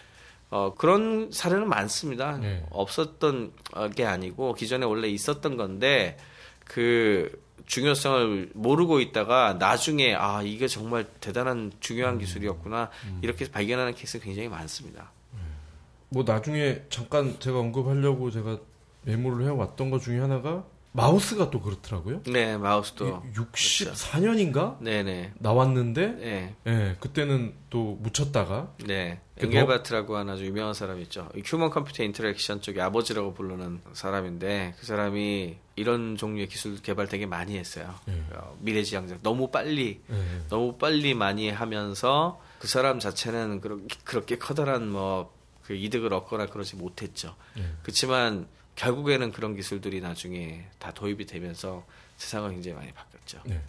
어, 0.52 0.74
그런 0.74 1.30
사례는 1.32 1.66
많습니다. 1.66 2.36
네. 2.36 2.62
없었던 2.70 3.52
어, 3.72 3.88
게 3.88 4.04
아니고 4.04 4.52
기존에 4.52 4.84
원래 4.84 5.08
있었던 5.08 5.56
건데 5.56 6.18
그 6.66 7.42
중요성을 7.64 8.50
모르고 8.52 9.00
있다가 9.00 9.54
나중에 9.54 10.14
아 10.14 10.42
이게 10.42 10.68
정말 10.68 11.06
대단한 11.20 11.72
중요한 11.80 12.18
기술이었구나 12.18 12.90
이렇게 13.22 13.50
발견하는 13.50 13.94
케이스가 13.94 14.22
굉장히 14.22 14.48
많습니다. 14.48 15.10
뭐 16.10 16.22
나중에 16.24 16.82
잠깐 16.90 17.38
제가 17.40 17.58
언급하려고 17.58 18.30
제가 18.30 18.58
메모를 19.04 19.46
해왔던 19.46 19.90
것 19.90 20.02
중에 20.02 20.18
하나가 20.18 20.64
마우스가 20.92 21.50
또 21.50 21.60
그렇더라고요. 21.60 22.22
네 22.24 22.56
마우스도 22.58 23.22
64년인가 23.34 24.78
네네 24.80 25.32
나왔는데 25.38 26.06
네. 26.12 26.54
예, 26.66 26.96
그때는 27.00 27.54
또 27.70 27.98
묻혔다가 28.00 28.74
네. 28.86 29.20
그 29.38 29.46
엥겔바트라고 29.46 30.16
하는 30.16 30.34
아주 30.34 30.44
유명한 30.44 30.74
사람 30.74 31.00
있죠. 31.00 31.28
이 31.34 31.42
human 31.44 31.70
computer 31.70 32.02
interaction 32.02 32.60
쪽의 32.60 32.82
아버지라고 32.82 33.32
부르는 33.32 33.80
사람인데 33.94 34.74
그 34.78 34.84
사람이 34.84 35.56
이런 35.76 36.16
종류의 36.16 36.48
기술 36.48 36.76
개발 36.76 37.08
되게 37.08 37.24
많이 37.24 37.56
했어요. 37.56 37.94
예. 38.08 38.22
어, 38.34 38.56
미래지향적 38.60 39.20
너무 39.22 39.50
빨리 39.50 40.02
예, 40.10 40.42
너무 40.50 40.76
빨리 40.76 41.14
많이 41.14 41.48
하면서 41.48 42.38
그 42.58 42.68
사람 42.68 43.00
자체는 43.00 43.60
그렇게, 43.62 43.96
그렇게 44.04 44.36
커다란 44.36 44.90
뭐 44.90 45.42
그 45.64 45.74
이득을 45.74 46.12
얻거나 46.12 46.46
그러지 46.46 46.76
못했죠. 46.76 47.34
예. 47.58 47.64
그렇지만 47.82 48.46
결국에는 48.76 49.32
그런 49.32 49.54
기술들이 49.54 50.00
나중에 50.00 50.64
다 50.78 50.92
도입이 50.92 51.26
되면서 51.26 51.84
세상은 52.16 52.52
굉장히 52.52 52.76
많이 52.76 52.92
바뀌었죠. 52.92 53.42
네. 53.44 53.60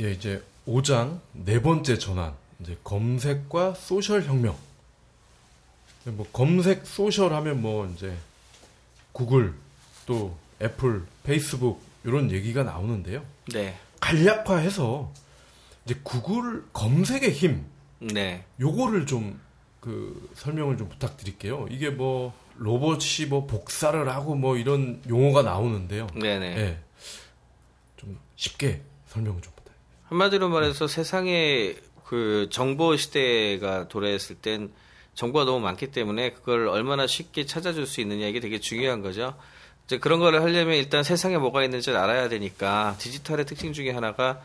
예, 0.00 0.12
이제 0.12 0.44
5장 0.66 1.20
네 1.32 1.60
번째 1.62 1.98
전환. 1.98 2.34
이제 2.60 2.76
검색과 2.84 3.74
소셜 3.74 4.24
혁명. 4.24 4.56
뭐 6.04 6.26
검색 6.32 6.86
소셜 6.86 7.32
하면 7.34 7.60
뭐 7.60 7.86
이제 7.86 8.16
구글 9.12 9.54
또 10.06 10.36
애플, 10.62 11.04
페이스북 11.24 11.82
이런 12.04 12.30
얘기가 12.30 12.62
나오는데요. 12.62 13.24
네. 13.52 13.78
간략화해서 14.00 15.12
이제 15.84 15.98
구글 16.02 16.64
검색의 16.72 17.32
힘 17.32 17.66
네. 18.00 18.44
요거를 18.60 19.06
좀 19.06 19.46
그 19.86 20.28
설명을 20.34 20.76
좀 20.78 20.88
부탁드릴게요. 20.88 21.68
이게 21.70 21.90
뭐 21.90 22.34
로봇이 22.58 23.26
뭐 23.28 23.46
복사를 23.46 24.08
하고 24.08 24.34
뭐 24.34 24.56
이런 24.56 25.02
용어가 25.08 25.42
나오는데요. 25.42 26.06
네네. 26.14 26.56
예. 26.56 26.78
좀 27.96 28.18
쉽게 28.36 28.82
설명을 29.08 29.40
좀 29.42 29.52
부탁드립니다. 29.56 30.00
한마디로 30.08 30.48
말해서 30.48 30.86
세상에 30.86 31.74
그 32.04 32.48
정보 32.50 32.96
시대가 32.96 33.88
도래했을 33.88 34.36
땐 34.36 34.72
정보가 35.14 35.44
너무 35.44 35.60
많기 35.60 35.88
때문에 35.88 36.32
그걸 36.32 36.68
얼마나 36.68 37.06
쉽게 37.06 37.46
찾아줄 37.46 37.86
수 37.86 38.00
있느냐 38.00 38.26
이게 38.26 38.38
되게 38.40 38.60
중요한 38.60 39.02
거죠. 39.02 39.34
이제 39.86 39.98
그런 39.98 40.20
거를 40.20 40.42
하려면 40.42 40.76
일단 40.76 41.02
세상에 41.02 41.38
뭐가 41.38 41.64
있는지를 41.64 41.98
알아야 41.98 42.28
되니까 42.28 42.96
디지털의 42.98 43.46
특징 43.46 43.72
중에 43.72 43.90
하나가 43.90 44.42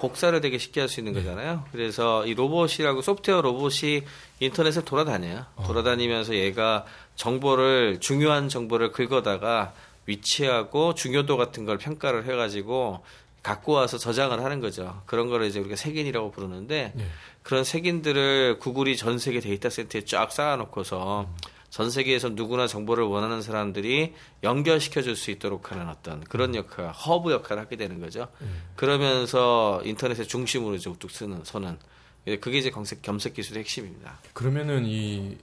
복사를 0.00 0.38
되게 0.40 0.58
쉽게 0.58 0.80
할 0.80 0.88
수 0.88 1.00
있는 1.00 1.12
거잖아요. 1.12 1.64
그래서 1.72 2.24
이 2.26 2.34
로봇이라고 2.34 3.02
소프트웨어 3.02 3.42
로봇이 3.42 4.02
인터넷에 4.46 4.84
돌아다녀요. 4.84 5.46
돌아다니면서 5.66 6.34
얘가 6.34 6.84
정보를 7.14 8.00
중요한 8.00 8.48
정보를 8.48 8.90
긁어다가 8.92 9.72
위치하고 10.06 10.94
중요도 10.94 11.36
같은 11.36 11.64
걸 11.64 11.78
평가를 11.78 12.26
해가지고 12.26 13.04
갖고 13.42 13.72
와서 13.72 13.98
저장을 13.98 14.42
하는 14.42 14.60
거죠. 14.60 15.02
그런 15.06 15.28
거를 15.28 15.46
이제 15.46 15.60
우리가 15.60 15.76
색인이라고 15.76 16.30
부르는데 16.30 16.92
네. 16.94 17.06
그런 17.42 17.64
색인들을 17.64 18.58
구글이 18.58 18.96
전 18.96 19.18
세계 19.18 19.40
데이터 19.40 19.68
센터에 19.70 20.04
쫙 20.04 20.32
쌓아놓고서 20.32 21.28
전 21.70 21.90
세계에서 21.90 22.30
누구나 22.30 22.66
정보를 22.66 23.04
원하는 23.04 23.42
사람들이 23.42 24.12
연결시켜 24.42 25.02
줄 25.02 25.16
수 25.16 25.30
있도록 25.30 25.72
하는 25.72 25.88
어떤 25.88 26.20
그런 26.24 26.54
역할, 26.54 26.90
허브 26.92 27.32
역할을 27.32 27.62
하게 27.62 27.76
되는 27.76 28.00
거죠. 28.00 28.28
그러면서 28.76 29.80
인터넷의 29.84 30.28
중심으로 30.28 30.74
이제 30.74 30.90
우뚝 30.90 31.10
쓰는 31.10 31.42
서는 31.44 31.70
예, 31.70 31.76
그게 32.24 32.58
이제 32.58 32.70
검색, 32.70 33.02
검색 33.02 33.34
기술의 33.34 33.62
핵심입니다. 33.62 34.18
그러면은 34.32 34.86
이 34.86 35.36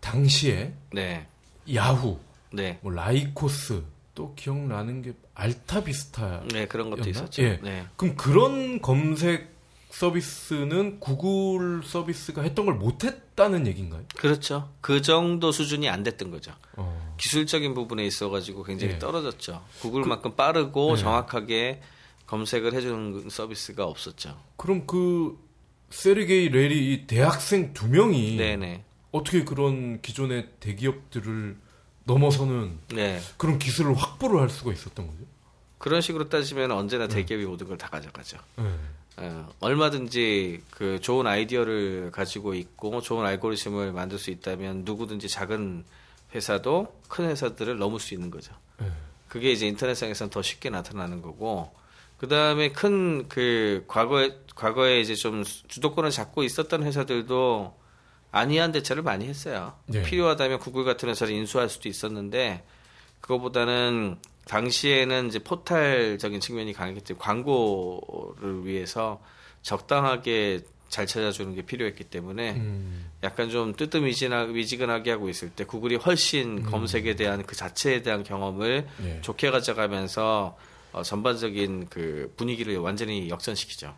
당시에 0.00 0.74
네, 0.92 1.26
야후, 1.72 2.18
네, 2.52 2.78
뭐 2.82 2.92
라이코스 2.92 3.82
또 4.14 4.34
기억나는 4.34 5.02
게 5.02 5.12
알타비스타. 5.34 6.44
네 6.52 6.66
그런 6.66 6.90
것도? 6.90 7.08
있었죠. 7.08 7.42
예. 7.42 7.58
네, 7.62 7.86
그럼 7.96 8.16
그런 8.16 8.82
검색 8.82 9.60
서비스는 9.90 11.00
구글 11.00 11.82
서비스가 11.84 12.42
했던 12.42 12.64
걸 12.66 12.74
못했다는 12.74 13.66
얘기인가요? 13.66 14.04
그렇죠. 14.16 14.70
그 14.80 15.02
정도 15.02 15.52
수준이 15.52 15.88
안 15.88 16.02
됐던 16.02 16.30
거죠. 16.30 16.52
어. 16.76 17.14
기술적인 17.18 17.74
부분에 17.74 18.04
있어가지고 18.06 18.62
굉장히 18.62 18.94
예. 18.94 18.98
떨어졌죠. 18.98 19.64
구글만큼 19.80 20.36
빠르고 20.36 20.94
네. 20.94 21.00
정확하게 21.02 21.82
검색을 22.26 22.74
해주는 22.74 23.28
서비스가 23.28 23.84
없었죠. 23.84 24.40
그럼 24.56 24.86
그 24.86 25.36
세르게이 25.90 26.48
레리 26.50 26.92
이 26.92 27.06
대학생 27.06 27.72
두 27.72 27.88
명이 27.88 28.36
네네. 28.36 28.84
어떻게 29.12 29.44
그런 29.44 30.00
기존의 30.00 30.48
대기업들을 30.60 31.56
넘어서는 32.04 32.78
네. 32.94 33.20
그런 33.36 33.58
기술을 33.58 33.94
확보를 33.94 34.40
할 34.40 34.48
수가 34.50 34.72
있었던 34.72 35.06
거죠? 35.06 35.18
그런 35.78 36.00
식으로 36.00 36.28
따지면 36.28 36.70
언제나 36.72 37.08
대기업이 37.08 37.44
모든 37.44 37.66
걸 37.66 37.76
다 37.76 37.88
가져가죠. 37.88 38.38
네. 38.56 38.64
어, 39.16 39.48
얼마든지 39.60 40.62
그 40.70 41.00
좋은 41.00 41.26
아이디어를 41.26 42.10
가지고 42.12 42.54
있고 42.54 43.00
좋은 43.00 43.26
알고리즘을 43.26 43.92
만들 43.92 44.18
수 44.18 44.30
있다면 44.30 44.82
누구든지 44.84 45.28
작은 45.28 45.84
회사도 46.34 46.96
큰 47.08 47.28
회사들을 47.28 47.78
넘을 47.78 47.98
수 48.00 48.14
있는 48.14 48.30
거죠. 48.30 48.54
네. 48.78 48.86
그게 49.28 49.50
이제 49.52 49.66
인터넷상에서는 49.66 50.30
더 50.30 50.42
쉽게 50.42 50.70
나타나는 50.70 51.22
거고 51.22 51.72
그 52.20 52.28
다음에 52.28 52.70
큰 52.70 53.24
그 53.30 53.84
과거에 53.88 54.36
과거에 54.54 55.00
이제 55.00 55.14
좀 55.14 55.42
주도권을 55.42 56.10
잡고 56.10 56.42
있었던 56.42 56.82
회사들도 56.82 57.74
안이한 58.30 58.72
대처를 58.72 59.02
많이 59.02 59.26
했어요. 59.26 59.72
네. 59.86 60.02
필요하다면 60.02 60.58
구글 60.58 60.84
같은 60.84 61.08
회사를 61.08 61.32
인수할 61.32 61.70
수도 61.70 61.88
있었는데 61.88 62.62
그거보다는 63.22 64.18
당시에는 64.46 65.28
이제 65.28 65.38
포탈적인 65.38 66.40
측면이 66.40 66.74
강했기 66.74 67.00
때문에 67.00 67.24
광고를 67.24 68.66
위해서 68.66 69.22
적당하게 69.62 70.60
잘 70.90 71.06
찾아주는 71.06 71.54
게 71.54 71.62
필요했기 71.62 72.04
때문에 72.04 72.52
음. 72.56 73.10
약간 73.22 73.48
좀 73.48 73.74
뜨뜻미지근하게 73.74 75.10
하고 75.12 75.30
있을 75.30 75.48
때 75.48 75.64
구글이 75.64 75.96
훨씬 75.96 76.58
음. 76.58 76.70
검색에 76.70 77.16
대한 77.16 77.46
그 77.46 77.56
자체에 77.56 78.02
대한 78.02 78.24
경험을 78.24 78.86
네. 78.98 79.20
좋게 79.22 79.50
가져가면서 79.50 80.58
어, 80.92 81.02
전반적인 81.02 81.88
그 81.88 82.32
분위기를 82.36 82.76
완전히 82.78 83.28
역전시키죠. 83.28 83.94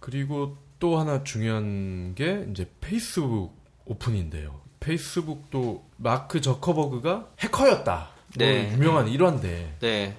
그리고 0.00 0.56
또 0.78 0.98
하나 0.98 1.24
중요한 1.24 2.14
게 2.14 2.46
이제 2.50 2.70
페이스북 2.80 3.52
오픈인데요. 3.84 4.60
페이스북도 4.80 5.84
마크 5.96 6.40
저커버그가 6.40 7.30
해커였다. 7.40 8.10
뭐 8.36 8.46
네. 8.46 8.72
유명한 8.72 9.08
일환데 9.08 9.76
네. 9.80 10.16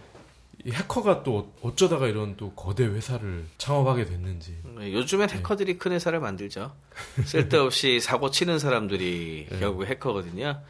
이 0.66 0.72
해커가 0.72 1.24
또 1.24 1.54
어쩌다가 1.62 2.08
이런 2.08 2.36
또 2.36 2.52
거대 2.52 2.84
회사를 2.84 3.46
창업하게 3.58 4.06
됐는지. 4.06 4.58
네, 4.78 4.94
요즘엔 4.94 5.30
해커들이 5.30 5.78
큰 5.78 5.94
회사를 5.94 6.20
만들죠. 6.20 6.76
쓸데없이 7.26 8.02
사고 8.02 8.30
치는 8.30 8.60
사람들이 8.60 9.48
네. 9.50 9.60
결국 9.60 9.86
해커거든요. 9.86 10.62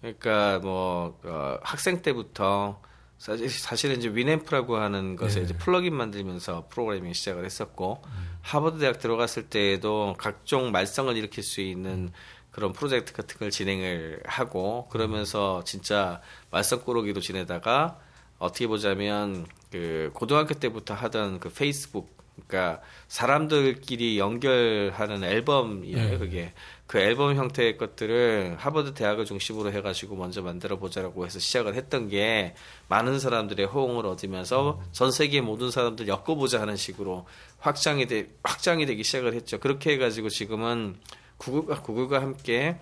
그러니까 0.00 0.58
뭐 0.60 1.18
어, 1.22 1.58
학생 1.62 2.02
때부터 2.02 2.80
사실 3.18 3.50
사실은 3.50 3.96
이제 3.98 4.08
위앰프라고 4.08 4.76
하는 4.76 5.16
것에 5.16 5.40
네. 5.40 5.44
이제 5.44 5.56
플러긴 5.56 5.94
만들면서 5.94 6.66
프로그래밍 6.70 7.12
시작을 7.12 7.44
했었고 7.44 8.02
하버드 8.42 8.78
대학 8.78 9.00
들어갔을 9.00 9.48
때에도 9.48 10.14
각종 10.18 10.70
말썽을 10.70 11.16
일으킬 11.16 11.42
수 11.42 11.60
있는 11.60 12.12
그런 12.52 12.72
프로젝트 12.72 13.12
같은 13.12 13.38
걸 13.38 13.50
진행을 13.50 14.22
하고 14.24 14.88
그러면서 14.90 15.62
진짜 15.64 16.20
말썽꾸러기로 16.50 17.20
지내다가 17.20 17.98
어떻게 18.38 18.66
보자면 18.66 19.46
그 19.70 20.10
고등학교 20.14 20.54
때부터 20.54 20.94
하던 20.94 21.40
그 21.40 21.50
페이스북 21.50 22.17
그러니까 22.46 22.80
사람들끼리 23.08 24.18
연결하는 24.18 25.24
앨범이에요 25.24 26.10
네. 26.10 26.18
그게 26.18 26.52
그 26.86 26.98
앨범 26.98 27.36
형태의 27.36 27.76
것들을 27.76 28.56
하버드 28.58 28.94
대학을 28.94 29.24
중심으로 29.24 29.72
해가지고 29.72 30.16
먼저 30.16 30.42
만들어 30.42 30.78
보자라고 30.78 31.26
해서 31.26 31.38
시작을 31.38 31.74
했던 31.74 32.08
게 32.08 32.54
많은 32.88 33.18
사람들의 33.18 33.66
호응을 33.66 34.06
얻으면서 34.06 34.80
전 34.92 35.10
세계 35.10 35.40
모든 35.40 35.70
사람들 35.70 36.08
엮어보자 36.08 36.60
하는 36.60 36.76
식으로 36.76 37.26
확장이 37.58 38.06
되 38.06 38.28
확장이 38.42 38.86
되기 38.86 39.04
시작을 39.04 39.34
했죠 39.34 39.58
그렇게 39.58 39.92
해가지고 39.92 40.28
지금은 40.28 40.96
구글과 41.38 41.82
구글과 41.82 42.22
함께 42.22 42.78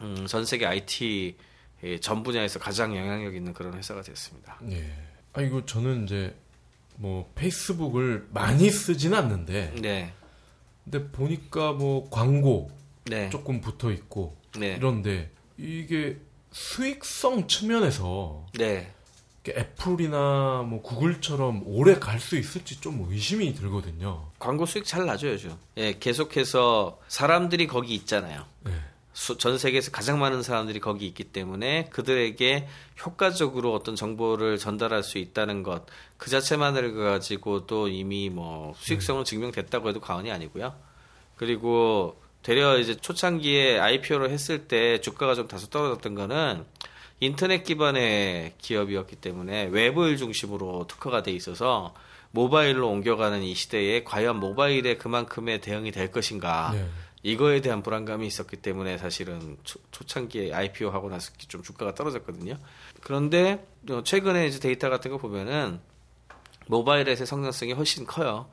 음, 0.00 0.26
전 0.26 0.44
세계 0.44 0.66
IT 0.66 1.36
전 2.00 2.22
분야에서 2.22 2.58
가장 2.58 2.96
영향력 2.96 3.34
있는 3.34 3.54
그런 3.54 3.74
회사가 3.74 4.02
됐습니다. 4.02 4.58
네. 4.60 4.92
아 5.32 5.40
이거 5.40 5.64
저는 5.64 6.04
이제 6.04 6.34
뭐 7.00 7.30
페이스북을 7.34 8.28
많이 8.30 8.70
쓰진 8.70 9.14
않는데 9.14 9.72
네, 9.80 10.12
근데 10.84 11.08
보니까 11.10 11.72
뭐 11.72 12.10
광고 12.10 12.70
네, 13.06 13.30
조금 13.30 13.62
붙어 13.62 13.90
있고 13.90 14.36
네, 14.58 14.74
이런데 14.74 15.30
이게 15.56 16.18
수익성 16.52 17.48
측면에서 17.48 18.46
네. 18.58 18.92
애플이나 19.48 20.62
뭐 20.68 20.82
구글처럼 20.82 21.62
오래 21.64 21.98
갈 21.98 22.20
수 22.20 22.36
있을지 22.36 22.78
좀 22.82 23.06
의심이 23.10 23.54
들거든요. 23.54 24.28
광고 24.38 24.66
수익 24.66 24.84
잘 24.84 25.06
나죠 25.06 25.28
요즘. 25.30 25.56
예, 25.78 25.98
계속해서 25.98 27.00
사람들이 27.08 27.66
거기 27.66 27.94
있잖아요. 27.94 28.44
네. 28.64 28.72
수- 29.12 29.36
전 29.38 29.58
세계에서 29.58 29.90
가장 29.90 30.18
많은 30.20 30.42
사람들이 30.42 30.78
거기 30.80 31.06
있기 31.06 31.24
때문에 31.24 31.86
그들에게 31.90 32.68
효과적으로 33.04 33.74
어떤 33.74 33.96
정보를 33.96 34.56
전달할 34.58 35.02
수 35.02 35.18
있다는 35.18 35.62
것 35.62 35.86
그 36.16 36.28
자체만을 36.30 36.94
가지고도 36.94 37.88
이미 37.88 38.28
뭐 38.30 38.74
수익성은 38.76 39.24
증명됐다고 39.24 39.88
해도 39.88 40.00
과언이 40.00 40.30
아니고요. 40.30 40.74
그리고 41.36 42.20
되려 42.42 42.78
이제 42.78 42.94
초창기에 42.96 43.78
IPO를 43.78 44.30
했을 44.30 44.66
때 44.68 45.00
주가가 45.00 45.34
좀 45.34 45.48
다소 45.48 45.68
떨어졌던 45.68 46.14
거는 46.14 46.64
인터넷 47.20 47.64
기반의 47.64 48.54
기업이었기 48.58 49.16
때문에 49.16 49.64
웹을 49.72 50.16
중심으로 50.16 50.86
특화가 50.88 51.22
돼 51.22 51.32
있어서 51.32 51.94
모바일로 52.32 52.88
옮겨가는 52.88 53.42
이 53.42 53.54
시대에 53.54 54.04
과연 54.04 54.38
모바일에 54.38 54.96
그만큼의 54.96 55.60
대응이 55.60 55.90
될 55.90 56.10
것인가 56.12 56.70
네. 56.74 56.86
이거에 57.22 57.60
대한 57.60 57.82
불안감이 57.82 58.26
있었기 58.26 58.56
때문에 58.56 58.96
사실은 58.98 59.58
초, 59.62 59.78
초창기에 59.90 60.54
IPO 60.54 60.90
하고 60.90 61.10
나서 61.10 61.32
좀 61.36 61.62
주가가 61.62 61.94
떨어졌거든요. 61.94 62.56
그런데 63.02 63.66
어, 63.90 64.02
최근에 64.02 64.46
이제 64.46 64.58
데이터 64.58 64.88
같은 64.88 65.10
거 65.10 65.18
보면은 65.18 65.80
모바일에서의 66.68 67.26
성장성이 67.26 67.72
훨씬 67.72 68.06
커요. 68.06 68.48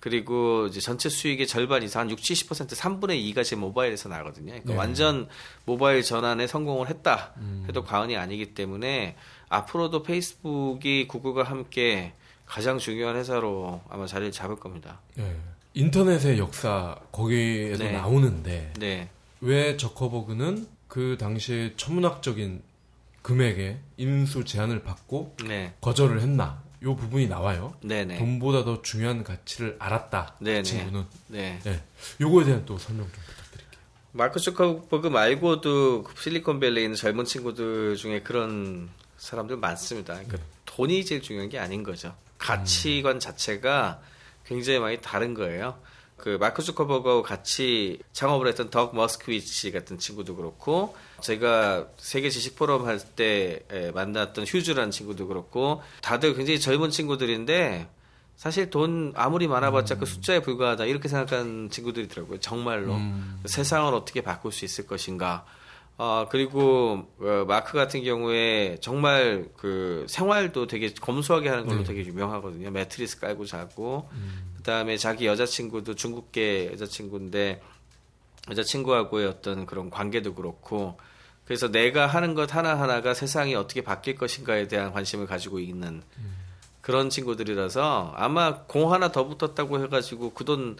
그리고 0.00 0.66
이제 0.66 0.80
전체 0.80 1.10
수익의 1.10 1.46
절반 1.46 1.82
이상 1.82 2.00
한 2.00 2.10
60, 2.10 2.48
70% 2.48 2.70
3분의 2.70 3.34
2가 3.34 3.44
지금 3.44 3.60
모바일에서 3.60 4.08
나거든요. 4.08 4.46
그러니까 4.46 4.72
네. 4.72 4.78
완전 4.78 5.28
모바일 5.66 6.02
전환에 6.02 6.46
성공을 6.46 6.88
했다 6.88 7.34
해도 7.68 7.84
과언이 7.84 8.16
아니기 8.16 8.54
때문에 8.54 9.16
앞으로도 9.50 10.02
페이스북이 10.02 11.06
구글과 11.06 11.42
함께 11.42 12.14
가장 12.46 12.78
중요한 12.78 13.16
회사로 13.16 13.82
아마 13.90 14.06
자리를 14.06 14.32
잡을 14.32 14.56
겁니다. 14.56 15.00
네. 15.14 15.36
인터넷의 15.74 16.38
역사 16.38 16.96
거기에도 17.12 17.84
네. 17.84 17.92
나오는데 17.92 18.72
네. 18.78 19.08
왜 19.40 19.76
저커버그는 19.76 20.66
그 20.88 21.16
당시에 21.18 21.74
천문학적인 21.76 22.62
금액의 23.22 23.78
인수 23.96 24.44
제한을 24.44 24.82
받고 24.82 25.36
네. 25.46 25.74
거절을 25.80 26.20
했나? 26.20 26.62
요 26.82 26.96
부분이 26.96 27.28
나와요. 27.28 27.74
네네. 27.82 28.18
돈보다 28.18 28.64
더 28.64 28.80
중요한 28.80 29.22
가치를 29.22 29.76
알았다. 29.78 30.36
네네. 30.40 30.58
그 30.58 30.62
친구는. 30.62 31.04
네. 31.28 31.58
네. 31.62 31.82
요거에 32.20 32.44
대한 32.46 32.64
또 32.64 32.78
설명 32.78 33.04
좀 33.12 33.22
부탁드릴게요. 33.26 33.80
마크 34.12 34.40
주커버그 34.40 35.08
말고도 35.08 36.06
실리콘밸리에 36.18 36.84
있는 36.84 36.96
젊은 36.96 37.26
친구들 37.26 37.96
중에 37.96 38.22
그런 38.22 38.88
사람들 39.18 39.58
많습니다. 39.58 40.14
그러니까 40.14 40.38
돈이 40.64 41.04
제일 41.04 41.20
중요한 41.20 41.50
게 41.50 41.58
아닌 41.58 41.82
거죠. 41.82 42.14
가치관 42.38 43.20
자체가 43.20 44.00
굉장히 44.50 44.80
많이 44.80 45.00
다른 45.00 45.32
거예요. 45.32 45.78
그 46.16 46.36
마크 46.40 46.60
주커버그하고 46.62 47.22
같이 47.22 47.98
창업을 48.12 48.48
했던 48.48 48.68
덕 48.68 48.94
머스크위치 48.94 49.70
같은 49.70 49.96
친구도 49.98 50.36
그렇고 50.36 50.94
제가 51.22 51.86
세계 51.96 52.28
지식 52.28 52.56
포럼 52.56 52.84
할 52.84 52.98
때 53.16 53.64
만났던 53.94 54.44
휴즈라는 54.44 54.90
친구도 54.90 55.28
그렇고 55.28 55.82
다들 56.02 56.34
굉장히 56.34 56.60
젊은 56.60 56.90
친구들인데 56.90 57.88
사실 58.36 58.70
돈 58.70 59.12
아무리 59.16 59.46
많아봤자 59.46 59.98
그 59.98 60.04
숫자에 60.04 60.40
불과하다 60.40 60.86
이렇게 60.86 61.08
생각하는 61.08 61.70
친구들이더라고요. 61.70 62.40
정말로 62.40 62.94
음. 62.94 63.40
세상을 63.46 63.94
어떻게 63.94 64.20
바꿀 64.20 64.50
수 64.52 64.64
있을 64.64 64.86
것인가. 64.86 65.46
아 66.02 66.26
그리고 66.30 67.06
어, 67.18 67.44
마크 67.46 67.74
같은 67.74 68.02
경우에 68.02 68.78
정말 68.80 69.50
그 69.58 70.06
생활도 70.08 70.66
되게 70.66 70.94
검소하게 70.94 71.50
하는 71.50 71.66
걸로 71.66 71.80
네. 71.80 71.84
되게 71.84 72.06
유명하거든요. 72.06 72.70
매트리스 72.70 73.20
깔고 73.20 73.44
자고 73.44 74.08
그다음에 74.56 74.96
자기 74.96 75.26
여자친구도 75.26 75.96
중국계 75.96 76.70
여자친구인데 76.72 77.60
여자친구하고의 78.50 79.26
어떤 79.26 79.66
그런 79.66 79.90
관계도 79.90 80.34
그렇고 80.34 80.96
그래서 81.44 81.70
내가 81.70 82.06
하는 82.06 82.32
것 82.32 82.54
하나하나가 82.56 83.12
세상이 83.12 83.54
어떻게 83.54 83.82
바뀔 83.82 84.14
것인가에 84.14 84.68
대한 84.68 84.92
관심을 84.92 85.26
가지고 85.26 85.58
있는 85.58 86.02
그런 86.80 87.10
친구들이라서 87.10 88.14
아마 88.16 88.62
공 88.62 88.90
하나 88.90 89.12
더 89.12 89.26
붙었다고 89.26 89.82
해가지고 89.84 90.32
그 90.32 90.44
돈 90.44 90.78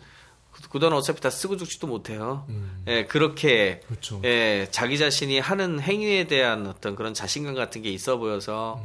그돈 0.71 0.93
어차피 0.93 1.21
다 1.21 1.31
쓰고 1.31 1.57
죽지도 1.57 1.87
못해요. 1.87 2.45
음. 2.49 2.83
예, 2.87 3.05
그렇게 3.07 3.81
그렇죠. 3.87 4.21
예, 4.25 4.69
자기 4.71 4.99
자신이 4.99 5.39
하는 5.39 5.81
행위에 5.81 6.27
대한 6.27 6.67
어떤 6.67 6.95
그런 6.97 7.13
자신감 7.15 7.55
같은 7.55 7.83
게 7.83 7.91
있어 7.91 8.19
보여서 8.19 8.83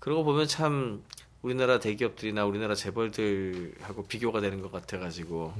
그러고 0.00 0.24
보면 0.24 0.48
참 0.48 1.02
우리나라 1.42 1.78
대기업들이나 1.78 2.44
우리나라 2.46 2.74
재벌들하고 2.74 4.06
비교가 4.06 4.40
되는 4.40 4.60
것 4.62 4.72
같아가지고 4.72 5.52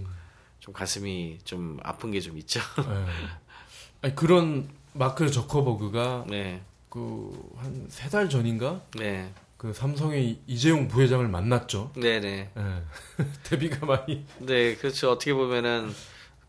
좀 0.61 0.73
가슴이 0.75 1.39
좀 1.45 1.79
아픈 1.83 2.11
게 2.11 2.21
좀 2.21 2.39
있죠. 2.39 2.61
네. 2.79 3.07
아니 4.03 4.15
그런 4.15 4.69
마크 4.95 5.31
저커버그가 5.31 6.25
네, 6.29 6.63
그한 6.91 7.87
세 7.91 8.09
달 8.09 8.29
전인가 8.29 8.81
네, 8.97 9.33
그 9.65 9.73
삼성의 9.73 10.41
이재용 10.47 10.89
부회장을 10.89 11.27
만났죠. 11.27 11.91
네, 11.97 12.21
네. 12.21 12.51
예. 12.55 13.25
데뷔가 13.45 13.87
많이 13.87 14.27
네, 14.37 14.75
그렇죠. 14.77 15.13
어떻게 15.13 15.33
보면은 15.33 15.91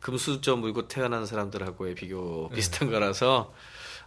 금수저 0.01 0.57
물고 0.57 0.89
태어난 0.89 1.25
사람들하고의 1.25 1.95
비교 1.95 2.49
비슷한 2.49 2.91
거라서 2.91 3.53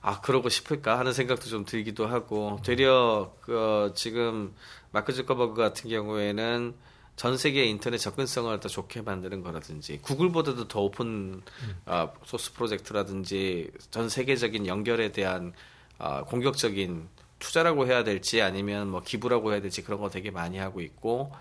아 0.02 0.20
그러고 0.20 0.50
싶을까 0.50 0.98
하는 0.98 1.14
생각도 1.14 1.46
좀 1.46 1.64
들기도 1.64 2.06
하고 2.06 2.60
되려 2.62 3.32
그 3.40 3.58
어, 3.58 3.94
지금 3.94 4.54
마크 4.90 5.14
zu커버그 5.14 5.54
같은 5.54 5.88
경우에는 5.88 6.74
전 7.16 7.38
세계 7.38 7.64
인터넷 7.64 7.96
접근성을 7.96 8.60
더 8.60 8.68
좋게 8.68 9.00
만드는 9.00 9.40
거라든지 9.42 10.00
구글보다도 10.02 10.68
더 10.68 10.82
오픈 10.82 11.40
아, 11.86 12.10
소스 12.26 12.52
프로젝트라든지 12.52 13.70
전 13.90 14.10
세계적인 14.10 14.66
연결에 14.66 15.12
대한 15.12 15.54
아, 15.96 16.24
공격적인 16.24 17.08
투자라고 17.38 17.86
해야 17.86 18.04
될지 18.04 18.42
아니면 18.42 18.88
뭐 18.88 19.02
기부라고 19.02 19.52
해야 19.52 19.60
될지 19.60 19.82
그런 19.82 20.00
거 20.00 20.10
되게 20.10 20.30
많이 20.30 20.58
하고 20.58 20.80
있고 20.80 21.32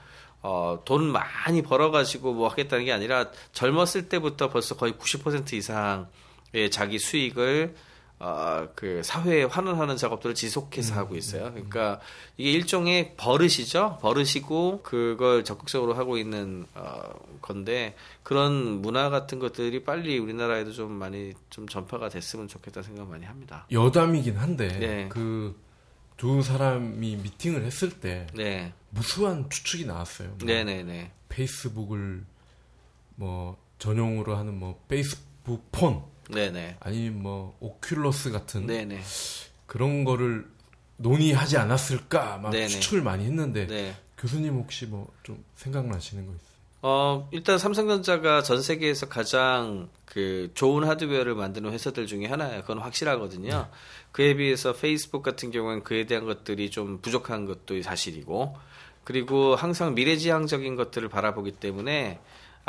어, 0.41 0.81
돈 0.85 1.11
많이 1.11 1.61
벌어가지고 1.61 2.33
뭐 2.33 2.47
하겠다는 2.47 2.85
게 2.85 2.91
아니라 2.91 3.31
젊었을 3.53 4.09
때부터 4.09 4.49
벌써 4.49 4.75
거의 4.75 4.93
90% 4.93 5.53
이상의 5.53 6.71
자기 6.71 6.99
수익을 6.99 7.75
어, 8.19 8.67
그 8.73 9.03
사회에 9.03 9.43
환원하는 9.43 9.95
작업들을 9.95 10.33
지속해서 10.33 10.95
하고 10.95 11.15
있어요. 11.15 11.51
그러니까 11.51 11.99
이게 12.37 12.51
일종의 12.51 13.13
버릇이죠. 13.15 13.99
버릇이고 14.01 14.81
그걸 14.81 15.43
적극적으로 15.43 15.93
하고 15.93 16.17
있는 16.17 16.65
어, 16.73 17.01
건데 17.41 17.95
그런 18.23 18.81
문화 18.81 19.09
같은 19.11 19.37
것들이 19.37 19.83
빨리 19.83 20.17
우리나라에도 20.17 20.71
좀 20.71 20.93
많이 20.93 21.33
좀 21.51 21.67
전파가 21.67 22.09
됐으면 22.09 22.47
좋겠다 22.47 22.81
생각 22.81 23.07
많이 23.07 23.23
합니다. 23.25 23.67
여담이긴 23.71 24.37
한데 24.37 24.67
네. 24.67 25.09
그 25.09 25.55
두 26.17 26.41
사람이 26.41 27.17
미팅을 27.17 27.63
했을 27.63 27.89
때 27.99 28.25
네, 28.33 28.73
무수한 28.89 29.49
추측이 29.49 29.85
나왔어요. 29.85 30.29
뭐 30.29 30.37
네, 30.47 30.63
네, 30.63 30.83
네, 30.83 31.11
페이스북을 31.29 32.23
뭐 33.15 33.57
전용으로 33.79 34.35
하는 34.35 34.57
뭐 34.57 34.83
페이스북 34.87 35.71
폰 35.71 36.03
네, 36.29 36.49
네, 36.51 36.75
아니면 36.79 37.21
뭐 37.21 37.57
오큘러스 37.61 38.31
같은 38.31 38.65
네, 38.65 38.85
네, 38.85 39.01
그런 39.67 40.03
거를 40.03 40.49
논의하지 40.97 41.57
않았을까 41.57 42.37
막 42.39 42.49
네네. 42.51 42.67
추측을 42.67 43.01
많이 43.03 43.23
했는데 43.25 43.67
네. 43.67 43.95
교수님 44.17 44.55
혹시 44.55 44.87
뭐 44.87 45.07
좀 45.23 45.43
생각나시는 45.55 46.25
거 46.25 46.31
있어요? 46.33 46.46
어, 46.81 47.27
일단 47.31 47.57
삼성전자가 47.57 48.43
전 48.43 48.61
세계에서 48.61 49.09
가장 49.09 49.89
그 50.05 50.51
좋은 50.53 50.83
하드웨어를 50.83 51.33
만드는 51.35 51.71
회사들 51.71 52.05
중에 52.05 52.27
하나예요. 52.27 52.61
그건 52.61 52.79
확실하거든요. 52.79 53.67
그에 54.11 54.35
비해서 54.35 54.73
페이스북 54.73 55.23
같은 55.23 55.51
경우는 55.51 55.83
그에 55.83 56.05
대한 56.05 56.25
것들이 56.25 56.69
좀 56.69 56.99
부족한 57.01 57.45
것도 57.45 57.81
사실이고, 57.81 58.55
그리고 59.03 59.55
항상 59.55 59.95
미래지향적인 59.95 60.75
것들을 60.75 61.07
바라보기 61.09 61.53
때문에 61.53 62.19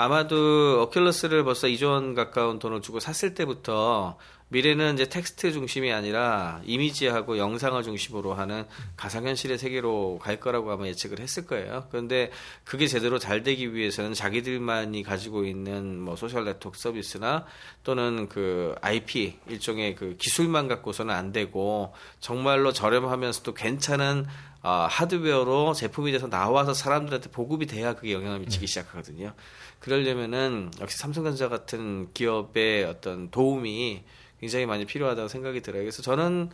아마도 0.01 0.89
어큘러스를 0.93 1.45
벌써 1.45 1.67
2조 1.67 1.91
원 1.91 2.15
가까운 2.15 2.61
돈을 2.61 2.83
주고 2.83 3.01
샀을 3.01 3.35
때부터 3.35 4.17
미래는 4.47 4.95
이제 4.95 5.09
텍스트 5.09 5.51
중심이 5.51 5.93
아니라 5.93 6.61
이미지하고 6.65 7.37
영상을 7.37 7.83
중심으로 7.83 8.35
하는 8.35 8.65
가상현실의 8.97 9.59
세계로 9.59 10.21
갈 10.23 10.39
거라고 10.39 10.71
아마 10.71 10.87
예측을 10.87 11.19
했을 11.19 11.47
거예요. 11.47 11.89
그런데 11.91 12.31
그게 12.63 12.87
제대로 12.87 13.19
잘 13.19 13.43
되기 13.43 13.75
위해서는 13.75 14.15
자기들만이 14.15 15.03
가지고 15.03 15.45
있는 15.45 16.01
뭐 16.01 16.15
소셜 16.15 16.45
네트워크 16.45 16.79
서비스나 16.79 17.45
또는 17.83 18.29
그 18.29 18.77
IP 18.81 19.41
일종의 19.49 19.97
그 19.97 20.17
기술만 20.17 20.69
갖고서는 20.69 21.13
안 21.13 21.33
되고 21.33 21.93
정말로 22.21 22.73
저렴하면서도 22.73 23.53
괜찮은 23.53 24.27
아, 24.61 24.89
하드웨어로 24.91 25.73
제품이 25.73 26.11
돼서 26.13 26.29
나와서 26.29 26.75
사람들한테 26.75 27.31
보급이 27.31 27.67
돼야 27.67 27.95
그게 27.95 28.13
영향을 28.13 28.41
미치기 28.41 28.67
시작하거든요. 28.67 29.35
그러려면은 29.81 30.71
역시 30.81 30.99
삼성전자 30.99 31.49
같은 31.49 32.13
기업의 32.13 32.85
어떤 32.85 33.31
도움이 33.31 34.03
굉장히 34.41 34.67
많이 34.67 34.85
필요하다고 34.85 35.29
생각이 35.29 35.61
들어요. 35.61 35.83
그래서 35.83 36.03
저는 36.03 36.51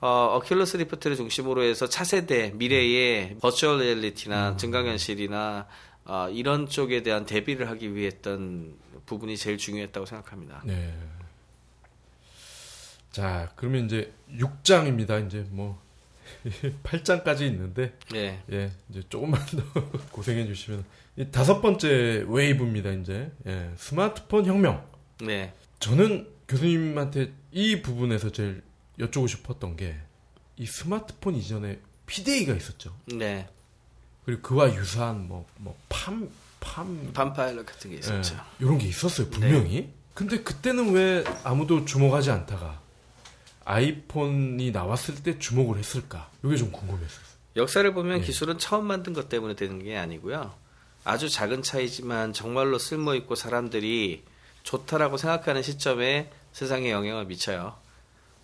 어, 0.00 0.38
오큘러스 0.40 0.78
리프트를 0.78 1.16
중심으로 1.16 1.62
해서 1.62 1.88
차세대 1.88 2.52
미래의 2.54 3.38
virtual 3.40 3.80
reality나 3.80 4.56
증강현실이나 4.56 5.66
어, 6.04 6.28
이런 6.30 6.68
쪽에 6.68 7.02
대한 7.02 7.26
대비를 7.26 7.68
하기 7.70 7.94
위해 7.94 8.06
했던 8.06 8.76
부분이 9.06 9.36
제일 9.36 9.58
중요했다고 9.58 10.06
생각합니다. 10.06 10.62
네. 10.64 10.94
자, 13.10 13.50
그러면 13.56 13.86
이제 13.86 14.12
6장입니다. 14.32 15.26
이제 15.26 15.46
뭐 15.50 15.80
8장까지 16.84 17.42
있는데 17.42 17.96
네. 18.10 18.42
예, 18.52 18.70
이제 18.90 19.02
조금만 19.08 19.40
더 19.46 19.88
고생해 20.12 20.46
주시면 20.46 20.80
이 20.80 20.84
다섯 21.32 21.60
번째 21.60 22.24
웨이브입니다. 22.28 22.90
이제 22.92 23.30
예, 23.46 23.70
스마트폰 23.76 24.44
혁명. 24.46 24.86
네. 25.20 25.52
저는 25.80 26.28
교수님한테 26.48 27.32
이 27.52 27.80
부분에서 27.82 28.30
제일 28.32 28.62
여쭈고 28.98 29.26
싶었던 29.26 29.76
게 29.76 29.96
이 30.58 30.64
스마트폰 30.64 31.34
이전에 31.34 31.78
PDA가 32.06 32.54
있었죠. 32.54 32.96
네. 33.06 33.46
그리고 34.24 34.40
그와 34.42 34.74
유사한 34.74 35.28
뭐 35.28 35.46
뭐 35.58 35.76
팜팜 35.90 37.12
반파일럿 37.12 37.66
같은 37.66 37.90
게 37.90 37.98
있었죠. 37.98 38.36
이런 38.58 38.78
게 38.78 38.86
있었어요 38.88 39.28
분명히. 39.28 39.92
근데 40.14 40.42
그때는 40.42 40.92
왜 40.94 41.24
아무도 41.44 41.84
주목하지 41.84 42.30
않다가 42.30 42.80
아이폰이 43.66 44.70
나왔을 44.70 45.16
때 45.22 45.38
주목을 45.38 45.78
했을까? 45.78 46.30
이게 46.44 46.56
좀 46.56 46.70
궁금했어요. 46.72 47.26
역사를 47.56 47.92
보면 47.92 48.20
예. 48.20 48.22
기술은 48.22 48.58
처음 48.58 48.86
만든 48.86 49.12
것 49.12 49.28
때문에 49.28 49.54
되는 49.56 49.82
게 49.82 49.96
아니고요. 49.96 50.54
아주 51.06 51.28
작은 51.28 51.62
차이지만 51.62 52.32
정말로 52.32 52.78
쓸모 52.78 53.14
있고 53.14 53.36
사람들이 53.36 54.24
좋다라고 54.64 55.16
생각하는 55.16 55.62
시점에 55.62 56.30
세상에 56.50 56.90
영향을 56.90 57.26
미쳐요. 57.26 57.76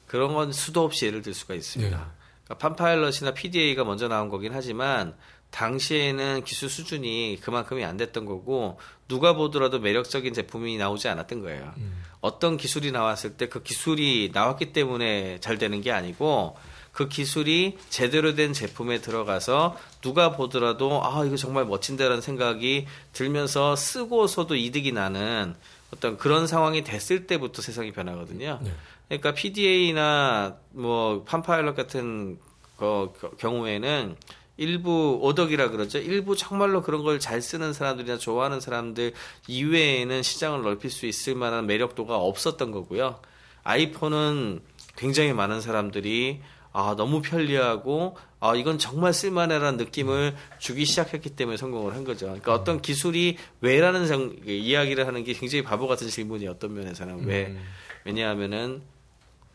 그런 0.06 0.32
건 0.32 0.52
수도 0.52 0.84
없이 0.84 1.06
예를 1.06 1.22
들 1.22 1.34
수가 1.34 1.54
있습니다. 1.54 1.96
예. 1.96 2.00
그러니까 2.44 2.58
판파일럿이나 2.58 3.34
PDA가 3.34 3.82
먼저 3.82 4.06
나온 4.06 4.28
거긴 4.28 4.52
하지만 4.54 5.16
당시에는 5.50 6.44
기술 6.44 6.68
수준이 6.68 7.40
그만큼이 7.42 7.84
안 7.84 7.96
됐던 7.96 8.26
거고 8.26 8.78
누가 9.08 9.34
보더라도 9.34 9.80
매력적인 9.80 10.32
제품이 10.32 10.76
나오지 10.76 11.08
않았던 11.08 11.40
거예요. 11.40 11.74
어떤 12.20 12.56
기술이 12.56 12.92
나왔을 12.92 13.36
때 13.36 13.48
그 13.48 13.64
기술이 13.64 14.30
나왔기 14.32 14.72
때문에 14.72 15.40
잘 15.40 15.58
되는 15.58 15.80
게 15.80 15.90
아니고 15.90 16.56
그 16.92 17.08
기술이 17.08 17.78
제대로 17.88 18.34
된 18.34 18.52
제품에 18.52 19.00
들어가서 19.00 19.76
누가 20.02 20.32
보더라도 20.36 21.02
아 21.02 21.24
이거 21.24 21.36
정말 21.36 21.64
멋진다라는 21.64 22.20
생각이 22.20 22.86
들면서 23.12 23.74
쓰고서도 23.76 24.56
이득이 24.56 24.92
나는 24.92 25.54
어떤 25.94 26.16
그런 26.18 26.46
상황이 26.46 26.84
됐을 26.84 27.26
때부터 27.26 27.62
세상이 27.62 27.92
변하거든요. 27.92 28.60
네. 28.62 28.72
그러니까 29.08 29.32
PDA나 29.34 30.56
뭐 30.70 31.22
판파일럿 31.24 31.74
같은 31.76 32.38
거 32.76 33.12
겨- 33.20 33.30
경우에는 33.38 34.16
일부 34.58 35.18
오덕이라 35.22 35.70
그러죠. 35.70 35.98
일부 35.98 36.36
정말로 36.36 36.82
그런 36.82 37.02
걸 37.02 37.18
잘 37.18 37.40
쓰는 37.40 37.72
사람들이나 37.72 38.18
좋아하는 38.18 38.60
사람들 38.60 39.12
이외에는 39.48 40.22
시장을 40.22 40.62
넓힐 40.62 40.90
수 40.90 41.06
있을 41.06 41.34
만한 41.34 41.66
매력도가 41.66 42.16
없었던 42.16 42.70
거고요. 42.70 43.18
아이폰은 43.64 44.60
굉장히 44.96 45.32
많은 45.32 45.60
사람들이 45.60 46.40
아 46.72 46.94
너무 46.96 47.20
편리하고 47.22 48.16
아 48.40 48.54
이건 48.54 48.78
정말 48.78 49.12
쓸만해라는 49.12 49.76
느낌을 49.76 50.34
주기 50.58 50.84
시작했기 50.84 51.30
때문에 51.30 51.56
성공을 51.56 51.94
한 51.94 52.04
거죠. 52.04 52.26
그러니까 52.26 52.54
어떤 52.54 52.80
기술이 52.80 53.36
왜라는 53.60 54.06
정- 54.06 54.34
그 54.40 54.50
이야기를 54.50 55.06
하는 55.06 55.22
게 55.24 55.32
굉장히 55.34 55.62
바보 55.62 55.86
같은 55.86 56.08
질문이 56.08 56.46
어떤 56.48 56.74
면에서는 56.74 57.24
왜 57.26 57.46
음. 57.46 57.62
왜냐하면은 58.04 58.82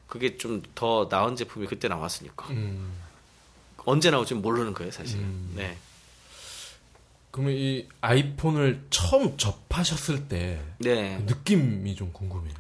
그게 0.08 0.38
좀 0.38 0.62
더 0.76 1.08
나은 1.10 1.36
제품이 1.36 1.66
그때 1.68 1.88
나왔으니까 1.88 2.48
음. 2.52 2.92
언제 3.86 4.10
나올지 4.12 4.36
모르는 4.36 4.74
거예요 4.74 4.92
사실. 4.92 5.20
음. 5.20 5.54
네. 5.56 5.76
그러면 7.32 7.54
이 7.56 7.88
아이폰을 8.02 8.86
처음 8.90 9.38
접하셨을 9.38 10.28
때 10.28 10.62
네. 10.80 11.18
그 11.28 11.34
느낌이 11.34 11.96
좀 11.96 12.12
궁금해요. 12.14 12.54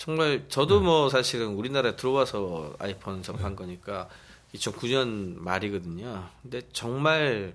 정말 0.00 0.46
저도 0.48 0.80
뭐 0.80 1.10
사실은 1.10 1.48
우리나라에 1.48 1.94
들어와서 1.94 2.74
아이폰 2.78 3.22
접한 3.22 3.54
거니까 3.54 4.08
2009년 4.54 5.36
말이거든요. 5.36 6.26
근데 6.40 6.62
정말 6.72 7.54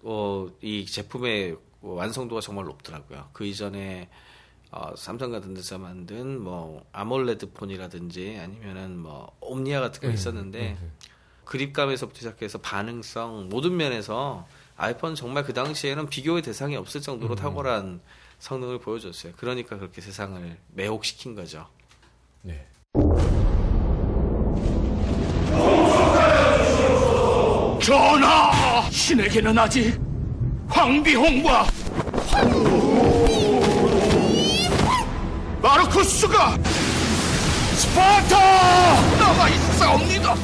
어, 0.00 0.48
이 0.62 0.86
제품의 0.86 1.58
완성도가 1.82 2.40
정말 2.40 2.64
높더라고요. 2.64 3.28
그 3.34 3.44
이전에 3.44 4.08
어, 4.70 4.96
삼성 4.96 5.30
같은 5.30 5.52
데서 5.52 5.76
만든 5.76 6.40
뭐 6.40 6.82
아몰레드 6.92 7.52
폰이라든지 7.52 8.38
아니면은 8.40 8.96
뭐 8.96 9.36
옴니아 9.40 9.80
같은 9.80 10.00
거 10.00 10.06
네, 10.06 10.14
있었는데 10.14 10.58
네, 10.58 10.78
네. 10.80 10.90
그립감에서부터 11.44 12.20
시작해서 12.20 12.56
반응성 12.56 13.50
모든 13.50 13.76
면에서 13.76 14.48
아이폰 14.78 15.14
정말 15.14 15.44
그 15.44 15.52
당시에는 15.52 16.08
비교의 16.08 16.40
대상이 16.40 16.74
없을 16.74 17.02
정도로 17.02 17.34
음. 17.34 17.36
탁월한 17.36 18.00
성능을 18.38 18.78
보여줬어요. 18.78 19.32
그러니까 19.36 19.76
그렇게 19.78 20.00
세상을 20.00 20.56
매혹시킨 20.74 21.34
거죠. 21.34 21.66
네. 22.42 22.66
전하! 27.82 28.88
신에게는 28.90 29.56
아직 29.58 30.00
황비홍과 30.68 31.66
마르쿠스가 35.62 36.56
스파르타 37.76 38.36
나가 39.18 39.48
있사옵니다. 39.48 40.34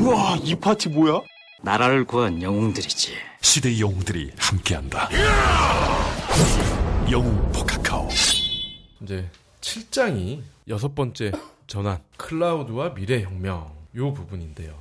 우와, 0.00 0.36
이 0.42 0.54
파티 0.56 0.88
뭐야? 0.88 1.20
나라를 1.62 2.04
구한 2.04 2.42
영웅들이지. 2.42 3.12
시대의 3.40 3.80
영웅들이 3.80 4.32
함께한다. 4.36 5.08
영웅 7.10 7.52
포카카오. 7.52 8.08
이제 9.00 9.28
7장이 9.60 10.42
여섯 10.68 10.94
번째 10.94 11.32
전환 11.66 12.00
클라우드와 12.16 12.94
미래 12.94 13.22
혁명 13.22 13.72
요 13.96 14.12
부분인데요. 14.12 14.76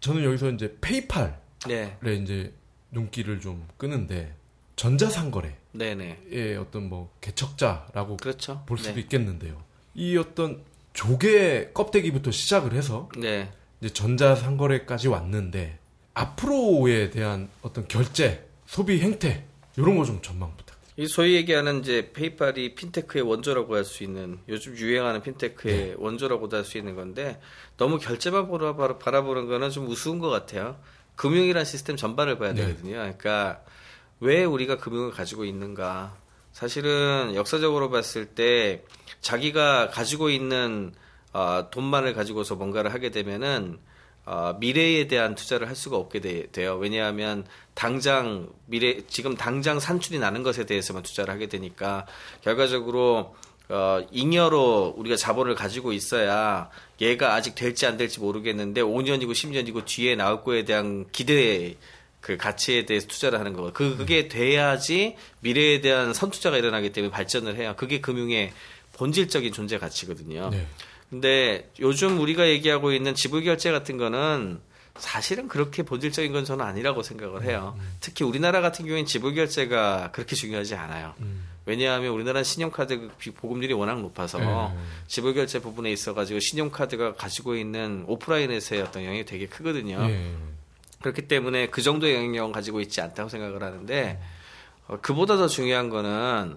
저는 0.00 0.24
여기서 0.24 0.50
이제 0.50 0.76
페이팔에 0.80 1.32
네, 1.68 2.14
이제 2.22 2.52
눈길을 2.90 3.40
좀 3.40 3.66
끄는데 3.78 4.34
전자상거래의 4.76 5.54
네네. 5.72 6.56
어떤 6.60 6.88
뭐 6.90 7.10
개척자라고 7.22 8.18
그렇죠. 8.18 8.62
볼 8.66 8.76
수도 8.76 8.94
네. 8.94 9.00
있겠는데요. 9.00 9.62
이 9.94 10.16
어떤 10.18 10.62
조개 10.92 11.70
껍데기부터 11.72 12.30
시작을 12.30 12.74
해서 12.74 13.08
네. 13.18 13.50
이제 13.80 13.90
전자상거래까지 13.92 15.08
왔는데 15.08 15.78
앞으로에 16.16 17.10
대한 17.10 17.48
어떤 17.62 17.86
결제, 17.86 18.48
소비 18.66 19.00
행태 19.00 19.44
이런 19.76 19.96
거 19.98 20.04
좀 20.04 20.20
전망 20.22 20.50
부탁드립니다. 20.56 20.76
이 20.96 21.06
소위 21.06 21.34
얘기하는 21.34 21.80
이제 21.80 22.10
페이팔이 22.14 22.74
핀테크의 22.74 23.22
원조라고 23.22 23.76
할 23.76 23.84
수 23.84 24.02
있는 24.02 24.38
요즘 24.48 24.74
유행하는 24.78 25.20
핀테크의 25.20 25.76
네. 25.76 25.94
원조라고도 25.98 26.56
할 26.56 26.64
수 26.64 26.78
있는 26.78 26.96
건데 26.96 27.38
너무 27.76 27.98
결제만 27.98 28.48
보라, 28.48 28.76
바라- 28.76 28.96
바라보는 28.98 29.46
거는 29.46 29.68
좀 29.70 29.86
우스운 29.88 30.18
것 30.18 30.30
같아요. 30.30 30.78
금융이란 31.16 31.66
시스템 31.66 31.96
전반을 31.96 32.38
봐야 32.38 32.54
네. 32.54 32.64
되거든요. 32.66 32.94
그러니까 32.94 33.62
왜 34.20 34.44
우리가 34.44 34.78
금융을 34.78 35.10
가지고 35.10 35.44
있는가? 35.44 36.16
사실은 36.52 37.34
역사적으로 37.34 37.90
봤을 37.90 38.24
때 38.24 38.82
자기가 39.20 39.90
가지고 39.90 40.30
있는 40.30 40.92
어, 41.34 41.68
돈만을 41.70 42.14
가지고서 42.14 42.54
뭔가를 42.54 42.94
하게 42.94 43.10
되면은 43.10 43.78
어, 44.26 44.56
미래에 44.58 45.06
대한 45.06 45.36
투자를 45.36 45.68
할 45.68 45.76
수가 45.76 45.96
없게 45.96 46.20
돼, 46.20 46.64
요 46.64 46.76
왜냐하면 46.76 47.46
당장 47.74 48.48
미래 48.66 48.98
지금 49.06 49.36
당장 49.36 49.78
산출이 49.78 50.18
나는 50.18 50.42
것에 50.42 50.66
대해서만 50.66 51.04
투자를 51.04 51.32
하게 51.32 51.46
되니까 51.46 52.06
결과적으로 52.42 53.36
어, 53.68 54.00
잉여로 54.10 54.94
우리가 54.96 55.16
자본을 55.16 55.54
가지고 55.54 55.92
있어야 55.92 56.70
얘가 57.00 57.34
아직 57.34 57.54
될지 57.54 57.86
안 57.86 57.96
될지 57.96 58.20
모르겠는데 58.20 58.82
5년이고 58.82 59.30
10년이고 59.30 59.84
뒤에 59.84 60.16
나올 60.16 60.42
거에 60.42 60.64
대한 60.64 61.06
기대 61.12 61.76
그 62.20 62.36
가치에 62.36 62.86
대해서 62.86 63.06
투자를 63.06 63.38
하는 63.38 63.52
거. 63.52 63.72
그 63.72 63.96
그게 63.96 64.26
돼야지 64.26 65.14
미래에 65.40 65.80
대한 65.80 66.12
선투자가 66.12 66.56
일어나기 66.58 66.90
때문에 66.90 67.12
발전을 67.12 67.56
해요. 67.56 67.74
그게 67.76 68.00
금융의 68.00 68.52
본질적인 68.94 69.52
존재 69.52 69.78
가치거든요. 69.78 70.50
네. 70.50 70.66
근데 71.10 71.70
요즘 71.80 72.18
우리가 72.20 72.48
얘기하고 72.48 72.92
있는 72.92 73.14
지불 73.14 73.44
결제 73.44 73.70
같은 73.70 73.96
거는 73.96 74.60
사실은 74.98 75.46
그렇게 75.46 75.82
본질적인 75.82 76.32
건 76.32 76.44
저는 76.44 76.64
아니라고 76.64 77.02
생각을 77.02 77.42
해요. 77.44 77.78
특히 78.00 78.24
우리나라 78.24 78.60
같은 78.60 78.86
경우에는 78.86 79.06
지불 79.06 79.34
결제가 79.34 80.10
그렇게 80.12 80.34
중요하지 80.34 80.74
않아요. 80.74 81.14
왜냐하면 81.66 82.12
우리나라는 82.12 82.44
신용카드 82.44 83.10
비- 83.18 83.32
보급률이 83.32 83.74
워낙 83.74 84.00
높아서 84.00 84.38
네. 84.38 84.78
지불 85.08 85.34
결제 85.34 85.60
부분에 85.60 85.90
있어가지고 85.92 86.40
신용카드가 86.40 87.14
가지고 87.14 87.56
있는 87.56 88.04
오프라인에서의 88.06 88.82
어떤 88.82 89.02
영향이 89.04 89.24
되게 89.26 89.46
크거든요. 89.46 89.98
예. 90.08 90.32
그렇기 91.02 91.28
때문에 91.28 91.68
그 91.68 91.82
정도의 91.82 92.14
영향력은 92.14 92.52
가지고 92.52 92.80
있지 92.80 93.00
않다고 93.00 93.28
생각을 93.28 93.62
하는데 93.62 94.20
어, 94.88 94.98
그보다 95.02 95.36
더 95.36 95.46
중요한 95.48 95.90
거는 95.90 96.56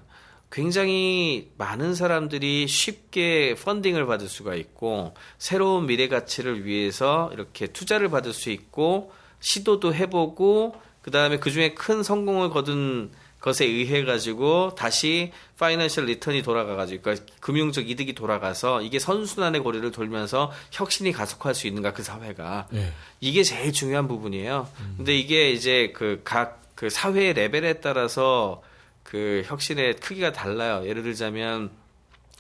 굉장히 0.51 1.51
많은 1.57 1.93
사람들이 1.93 2.67
쉽게 2.67 3.55
펀딩을 3.55 4.05
받을 4.07 4.27
수가 4.27 4.55
있고 4.55 5.13
새로운 5.38 5.85
미래 5.85 6.07
가치를 6.07 6.65
위해서 6.65 7.29
이렇게 7.33 7.67
투자를 7.67 8.09
받을 8.09 8.33
수 8.33 8.49
있고 8.49 9.12
시도도 9.39 9.93
해보고 9.93 10.75
그 11.01 11.12
다음에 11.12 11.38
그 11.38 11.51
중에 11.51 11.75
큰 11.75 12.03
성공을 12.03 12.49
거둔 12.49 13.12
것에 13.41 13.65
의해 13.65 14.03
가지고 14.03 14.75
다시 14.75 15.31
파이낸셜 15.57 16.05
리턴이 16.05 16.41
돌아가 16.41 16.75
가지고 16.75 17.03
그러니까 17.03 17.25
금융적 17.39 17.89
이득이 17.89 18.13
돌아가서 18.13 18.81
이게 18.81 18.99
선순환의 18.99 19.62
고리를 19.62 19.89
돌면서 19.91 20.51
혁신이 20.71 21.13
가속할 21.13 21.55
수 21.55 21.67
있는가 21.67 21.93
그 21.93 22.03
사회가 22.03 22.67
예. 22.73 22.91
이게 23.21 23.43
제일 23.43 23.71
중요한 23.71 24.09
부분이에요. 24.09 24.67
근데 24.97 25.17
이게 25.17 25.51
이제 25.51 25.93
그각그 25.95 26.89
사회의 26.89 27.33
레벨에 27.33 27.75
따라서 27.75 28.62
그 29.09 29.41
혁신의 29.45 29.95
크기가 29.95 30.31
달라요. 30.31 30.87
예를 30.87 31.01
들자면 31.01 31.71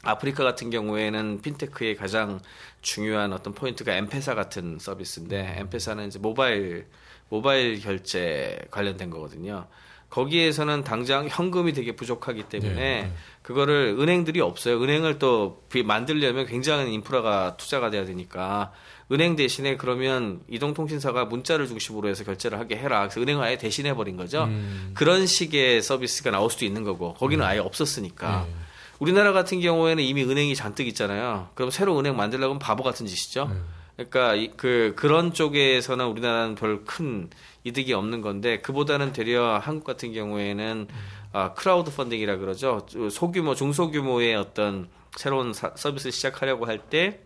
아프리카 0.03 0.43
같은 0.43 0.69
경우에는 0.69 1.41
핀테크의 1.41 1.95
가장 1.95 2.39
중요한 2.81 3.33
어떤 3.33 3.53
포인트가 3.55 3.93
엠페사 3.95 4.35
같은 4.35 4.77
서비스인데 4.79 5.55
엠페사는 5.57 6.07
이제 6.07 6.19
모바일 6.19 6.85
모바일 7.27 7.79
결제 7.81 8.59
관련된 8.69 9.09
거거든요. 9.09 9.65
거기에서는 10.11 10.83
당장 10.83 11.27
현금이 11.27 11.73
되게 11.73 11.95
부족하기 11.95 12.43
때문에 12.43 12.73
네, 12.75 13.01
네. 13.03 13.13
그거를 13.41 13.95
은행들이 13.99 14.39
없어요. 14.39 14.81
은행을 14.81 15.17
또 15.17 15.63
비- 15.69 15.83
만들려면 15.83 16.45
굉장한 16.45 16.87
인프라가 16.87 17.57
투자가 17.57 17.89
돼야 17.89 18.05
되니까 18.05 18.71
은행 19.11 19.35
대신에 19.35 19.75
그러면 19.77 20.41
이동통신사가 20.49 21.25
문자를 21.25 21.67
중심으로 21.67 22.09
해서 22.09 22.23
결제를 22.23 22.59
하게 22.59 22.77
해라. 22.77 23.01
그래서 23.01 23.21
은행을 23.21 23.43
아예 23.43 23.57
대신해 23.57 23.93
버린 23.95 24.17
거죠. 24.17 24.43
음. 24.43 24.91
그런 24.93 25.25
식의 25.25 25.81
서비스가 25.81 26.29
나올 26.31 26.49
수도 26.51 26.65
있는 26.65 26.83
거고 26.83 27.13
거기는 27.15 27.43
아예 27.43 27.59
없었으니까. 27.59 28.45
네. 28.47 28.53
우리나라 28.99 29.31
같은 29.31 29.61
경우에는 29.61 30.03
이미 30.03 30.23
은행이 30.23 30.53
잔뜩 30.55 30.85
있잖아요. 30.87 31.49
그럼 31.55 31.71
새로 31.71 31.97
은행 31.97 32.15
만들려면 32.17 32.59
바보 32.59 32.83
같은 32.83 33.05
짓이죠. 33.07 33.49
네. 33.51 33.55
그러니까 33.95 34.35
이- 34.35 34.51
그 34.55 34.93
그런 34.95 35.33
쪽에서는 35.33 36.05
우리나라는 36.05 36.55
별 36.55 36.83
큰 36.85 37.29
이득이 37.63 37.91
없는 37.93 38.21
건데 38.21 38.59
그보다는 38.61 39.11
되려 39.11 39.57
한국 39.57 39.83
같은 39.85 40.13
경우에는 40.13 40.87
아, 41.33 41.53
크라우드 41.53 41.91
펀딩이라 41.93 42.37
그러죠. 42.37 42.85
소규모 43.11 43.53
중소규모의 43.55 44.35
어떤 44.35 44.87
새로운 45.17 45.51
사- 45.53 45.73
서비스 45.75 46.11
시작하려고 46.11 46.65
할 46.65 46.79
때 46.89 47.19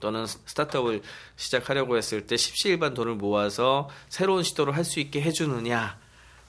또는 0.00 0.26
스타트업을 0.26 1.02
시작하려고 1.36 1.96
했을 1.96 2.26
때 2.26 2.36
십시일반 2.36 2.94
돈을 2.94 3.14
모아서 3.14 3.88
새로운 4.08 4.42
시도를 4.42 4.76
할 4.76 4.84
수 4.84 5.00
있게 5.00 5.20
해주느냐. 5.22 5.98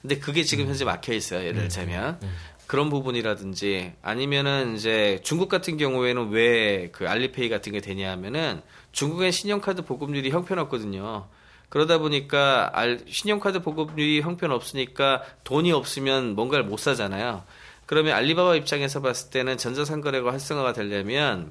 근데 0.00 0.18
그게 0.18 0.42
지금 0.44 0.66
현재 0.66 0.84
막혀 0.84 1.12
있어요. 1.12 1.40
예를 1.40 1.62
들자면. 1.62 2.20
그런 2.68 2.90
부분이라든지 2.90 3.94
아니면은 4.02 4.76
이제 4.76 5.20
중국 5.24 5.48
같은 5.48 5.76
경우에는 5.78 6.28
왜 6.30 6.90
그 6.92 7.08
알리페이 7.08 7.48
같은 7.48 7.72
게 7.72 7.80
되냐 7.80 8.10
하면은 8.12 8.60
중국의 8.92 9.32
신용카드 9.32 9.82
보급률이 9.86 10.30
형편없거든요. 10.30 11.26
그러다 11.70 11.98
보니까 11.98 12.70
알- 12.74 13.00
신용카드 13.08 13.62
보급률이 13.62 14.20
형편없으니까 14.20 15.22
돈이 15.44 15.72
없으면 15.72 16.34
뭔가를 16.34 16.64
못 16.64 16.78
사잖아요. 16.78 17.44
그러면 17.86 18.14
알리바바 18.14 18.54
입장에서 18.56 19.00
봤을 19.00 19.30
때는 19.30 19.56
전자상거래가 19.56 20.30
활성화가 20.32 20.74
되려면 20.74 21.50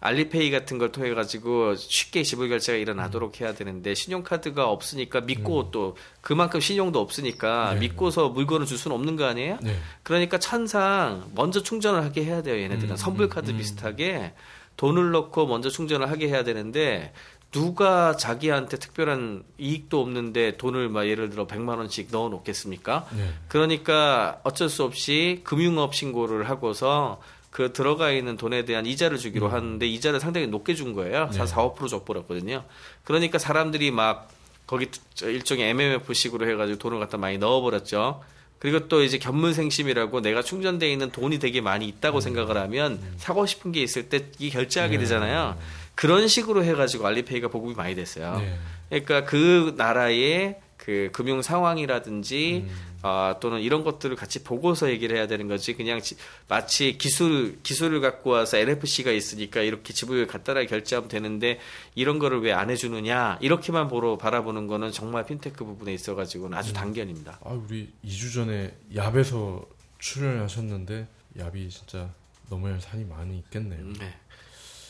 알리페이 0.00 0.50
같은 0.50 0.78
걸 0.78 0.92
통해 0.92 1.12
가지고 1.12 1.76
쉽게 1.76 2.22
지불 2.22 2.48
결제가 2.48 2.78
일어나도록 2.78 3.40
해야 3.40 3.54
되는데 3.54 3.94
신용카드가 3.94 4.68
없으니까 4.68 5.20
믿고 5.20 5.70
또 5.70 5.96
그만큼 6.22 6.58
신용도 6.60 7.00
없으니까 7.00 7.74
믿고서 7.74 8.30
물건을 8.30 8.66
줄 8.66 8.78
수는 8.78 8.96
없는 8.96 9.16
거 9.16 9.26
아니에요? 9.26 9.58
네. 9.62 9.76
그러니까 10.02 10.38
천상 10.38 11.30
먼저 11.34 11.62
충전을 11.62 12.02
하게 12.02 12.24
해야 12.24 12.42
돼요. 12.42 12.62
얘네들은 12.62 12.96
선불카드 12.96 13.54
비슷하게 13.56 14.32
돈을 14.78 15.10
넣고 15.10 15.46
먼저 15.46 15.68
충전을 15.68 16.10
하게 16.10 16.28
해야 16.28 16.44
되는데 16.44 17.12
누가 17.50 18.16
자기한테 18.16 18.78
특별한 18.78 19.42
이익도 19.58 20.00
없는데 20.00 20.56
돈을 20.56 20.88
막 20.88 21.06
예를 21.06 21.30
들어 21.30 21.46
100만 21.46 21.78
원씩 21.78 22.08
넣어 22.10 22.28
놓겠습니까? 22.28 23.06
네. 23.14 23.28
그러니까 23.48 24.40
어쩔 24.44 24.68
수 24.70 24.84
없이 24.84 25.40
금융업 25.44 25.94
신고를 25.94 26.48
하고서 26.48 27.20
그 27.50 27.72
들어가 27.72 28.10
있는 28.12 28.36
돈에 28.36 28.64
대한 28.64 28.86
이자를 28.86 29.18
주기로 29.18 29.48
하는데 29.48 29.86
이자를 29.86 30.20
상당히 30.20 30.46
높게 30.46 30.74
준 30.74 30.92
거예요. 30.94 31.28
한 31.32 31.46
4, 31.46 31.56
5% 31.56 31.88
줘버렸거든요. 31.88 32.64
그러니까 33.04 33.38
사람들이 33.38 33.90
막 33.90 34.30
거기 34.66 34.88
저 35.14 35.28
일종의 35.28 35.70
MMF식으로 35.70 36.48
해가지고 36.48 36.78
돈을 36.78 37.00
갖다 37.00 37.18
많이 37.18 37.38
넣어버렸죠. 37.38 38.22
그리고 38.60 38.88
또 38.88 39.02
이제 39.02 39.18
견문생심이라고 39.18 40.20
내가 40.20 40.42
충전돼 40.42 40.92
있는 40.92 41.10
돈이 41.10 41.38
되게 41.38 41.60
많이 41.60 41.88
있다고 41.88 42.20
생각을 42.20 42.56
하면 42.58 43.00
사고 43.16 43.46
싶은 43.46 43.72
게 43.72 43.82
있을 43.82 44.08
때 44.08 44.30
이 44.38 44.50
결제하게 44.50 44.98
되잖아요. 44.98 45.56
그런 45.94 46.28
식으로 46.28 46.62
해가지고 46.64 47.06
알리페이가 47.06 47.48
보급이 47.48 47.74
많이 47.74 47.94
됐어요. 47.94 48.38
네. 48.38 48.58
그러니까 48.88 49.24
그 49.24 49.74
나라의 49.76 50.60
그 50.76 51.10
금융 51.12 51.42
상황이라든지 51.42 52.66
아, 53.02 53.36
또는 53.40 53.60
이런 53.60 53.82
것들을 53.84 54.14
같이 54.16 54.44
보고서 54.44 54.90
얘기를 54.90 55.16
해야 55.16 55.26
되는 55.26 55.48
거지 55.48 55.74
그냥 55.74 56.00
지- 56.02 56.16
마치 56.48 56.98
기술 56.98 57.58
기술을 57.62 58.00
갖고 58.00 58.30
와서 58.30 58.58
NFC가 58.58 59.10
있으니까 59.10 59.62
이렇게 59.62 59.92
지불을 59.92 60.26
간단하게 60.26 60.66
결제하면 60.66 61.08
되는데 61.08 61.58
이런 61.94 62.18
거를 62.18 62.40
왜 62.42 62.52
안 62.52 62.68
해주느냐 62.70 63.38
이렇게만 63.40 63.88
보러 63.88 64.18
바라보는 64.18 64.66
거는 64.66 64.92
정말 64.92 65.24
핀테크 65.24 65.64
부분에 65.64 65.94
있어가지고는 65.94 66.56
아주 66.58 66.72
단견입니다. 66.72 67.38
아, 67.42 67.50
우리 67.50 67.90
2주 68.04 68.34
전에 68.34 68.76
얍에서 68.94 69.66
출연하셨는데 69.98 71.06
얍이 71.38 71.70
진짜 71.70 72.10
넘어야 72.48 72.72
할 72.74 72.80
산이 72.80 73.04
많이 73.04 73.38
있겠네요. 73.38 73.80
네. 73.98 74.14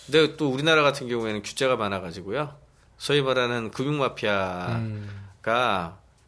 근데 0.06 0.36
또 0.36 0.50
우리나라 0.50 0.82
같은 0.82 1.08
경우에는 1.08 1.42
규제가 1.42 1.76
많아가지고요. 1.76 2.56
소위 2.98 3.22
말하는 3.22 3.70
금융 3.70 3.98
마피아가 3.98 4.76
음. 4.78 5.08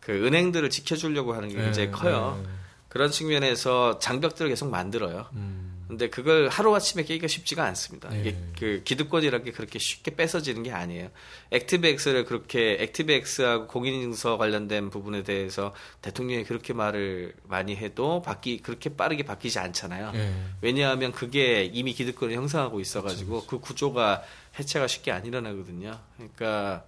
그 0.02 0.26
은행들을 0.26 0.68
지켜주려고 0.68 1.32
하는 1.32 1.48
게 1.48 1.54
굉장히 1.54 1.86
네, 1.86 1.92
커요. 1.92 2.42
네. 2.42 2.50
그런 2.88 3.10
측면에서 3.10 3.98
장벽들을 4.00 4.50
계속 4.50 4.68
만들어요. 4.68 5.26
음. 5.32 5.72
근데 5.88 6.08
그걸 6.08 6.48
하루아침에 6.48 7.04
깨기가 7.04 7.26
쉽지가 7.26 7.64
않습니다. 7.66 8.08
네. 8.08 8.20
이게 8.20 8.36
그 8.58 8.82
기득권이라는 8.82 9.44
게 9.44 9.52
그렇게 9.52 9.78
쉽게 9.78 10.16
뺏어지는 10.16 10.62
게 10.62 10.72
아니에요. 10.72 11.10
액티브엑스를 11.50 12.24
그렇게 12.24 12.78
액티브엑스하고 12.80 13.66
공인인증서 13.66 14.38
관련된 14.38 14.90
부분에 14.90 15.22
대해서 15.22 15.74
대통령이 16.00 16.44
그렇게 16.44 16.72
말을 16.72 17.34
많이 17.44 17.76
해도 17.76 18.22
바뀌 18.22 18.58
그렇게 18.58 18.96
빠르게 18.96 19.22
바뀌지 19.22 19.58
않잖아요. 19.58 20.12
예. 20.14 20.32
왜냐하면 20.62 21.12
그게 21.12 21.64
이미 21.64 21.92
기득권을 21.92 22.34
형성하고 22.34 22.80
있어가지고 22.80 23.46
그 23.46 23.60
구조가 23.60 24.22
해체가 24.58 24.86
쉽게 24.86 25.12
안 25.12 25.26
일어나거든요. 25.26 25.98
그러니까 26.16 26.84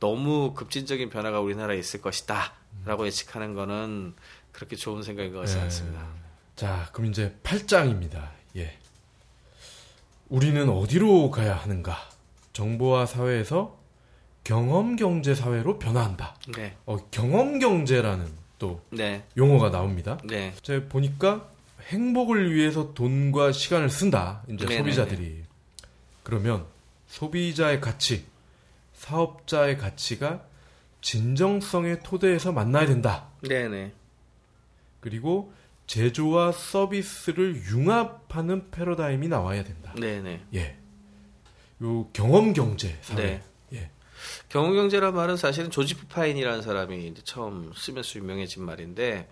너무 0.00 0.54
급진적인 0.54 1.10
변화가 1.10 1.40
우리나라에 1.40 1.78
있을 1.78 2.00
것이다 2.00 2.52
라고 2.84 3.06
예측하는 3.06 3.54
거는 3.54 4.14
그렇게 4.52 4.76
좋은 4.76 5.02
생각인 5.02 5.32
것 5.32 5.40
같지 5.40 5.56
예. 5.56 5.62
않습니다. 5.62 6.06
자, 6.54 6.88
그럼 6.92 7.10
이제 7.10 7.36
8장입니다. 7.42 8.30
예. 8.56 8.78
우리는 10.28 10.68
어디로 10.68 11.30
가야 11.30 11.54
하는가? 11.54 11.96
정보화 12.52 13.06
사회에서 13.06 13.78
경험 14.42 14.96
경제 14.96 15.34
사회로 15.34 15.78
변화한다. 15.78 16.36
네, 16.56 16.76
어, 16.86 16.96
경험 17.10 17.58
경제라는 17.58 18.26
또 18.58 18.80
네, 18.90 19.24
용어가 19.36 19.70
나옵니다. 19.70 20.18
네, 20.24 20.54
제가 20.62 20.86
보니까 20.88 21.48
행복을 21.88 22.54
위해서 22.54 22.94
돈과 22.94 23.52
시간을 23.52 23.90
쓴다. 23.90 24.42
이제 24.48 24.64
네네네. 24.64 24.78
소비자들이. 24.78 25.42
그러면 26.22 26.64
소비자의 27.08 27.80
가치, 27.80 28.24
사업자의 28.96 29.76
가치가 29.76 30.44
진정성의 31.02 32.00
토대에서 32.02 32.50
만나야 32.50 32.86
된다. 32.86 33.28
네, 33.42 33.68
네, 33.68 33.92
그리고 35.00 35.52
제조와 35.86 36.50
서비스를 36.50 37.62
융합하는 37.70 38.70
패러다임이 38.72 39.28
나와야 39.28 39.62
된다. 39.62 39.94
네, 39.96 40.20
네. 40.20 40.42
예. 40.54 40.76
요 41.82 42.08
경험 42.12 42.52
경제 42.54 42.98
사회. 43.02 43.22
네. 43.22 43.42
예. 43.74 43.90
경험 44.48 44.74
경제란 44.74 45.14
말은 45.14 45.36
사실은 45.36 45.70
조지프 45.70 46.08
파인이라는 46.08 46.62
사람이 46.62 47.14
처음 47.22 47.72
쓰면서 47.76 48.18
유명해진 48.18 48.64
말인데 48.64 49.28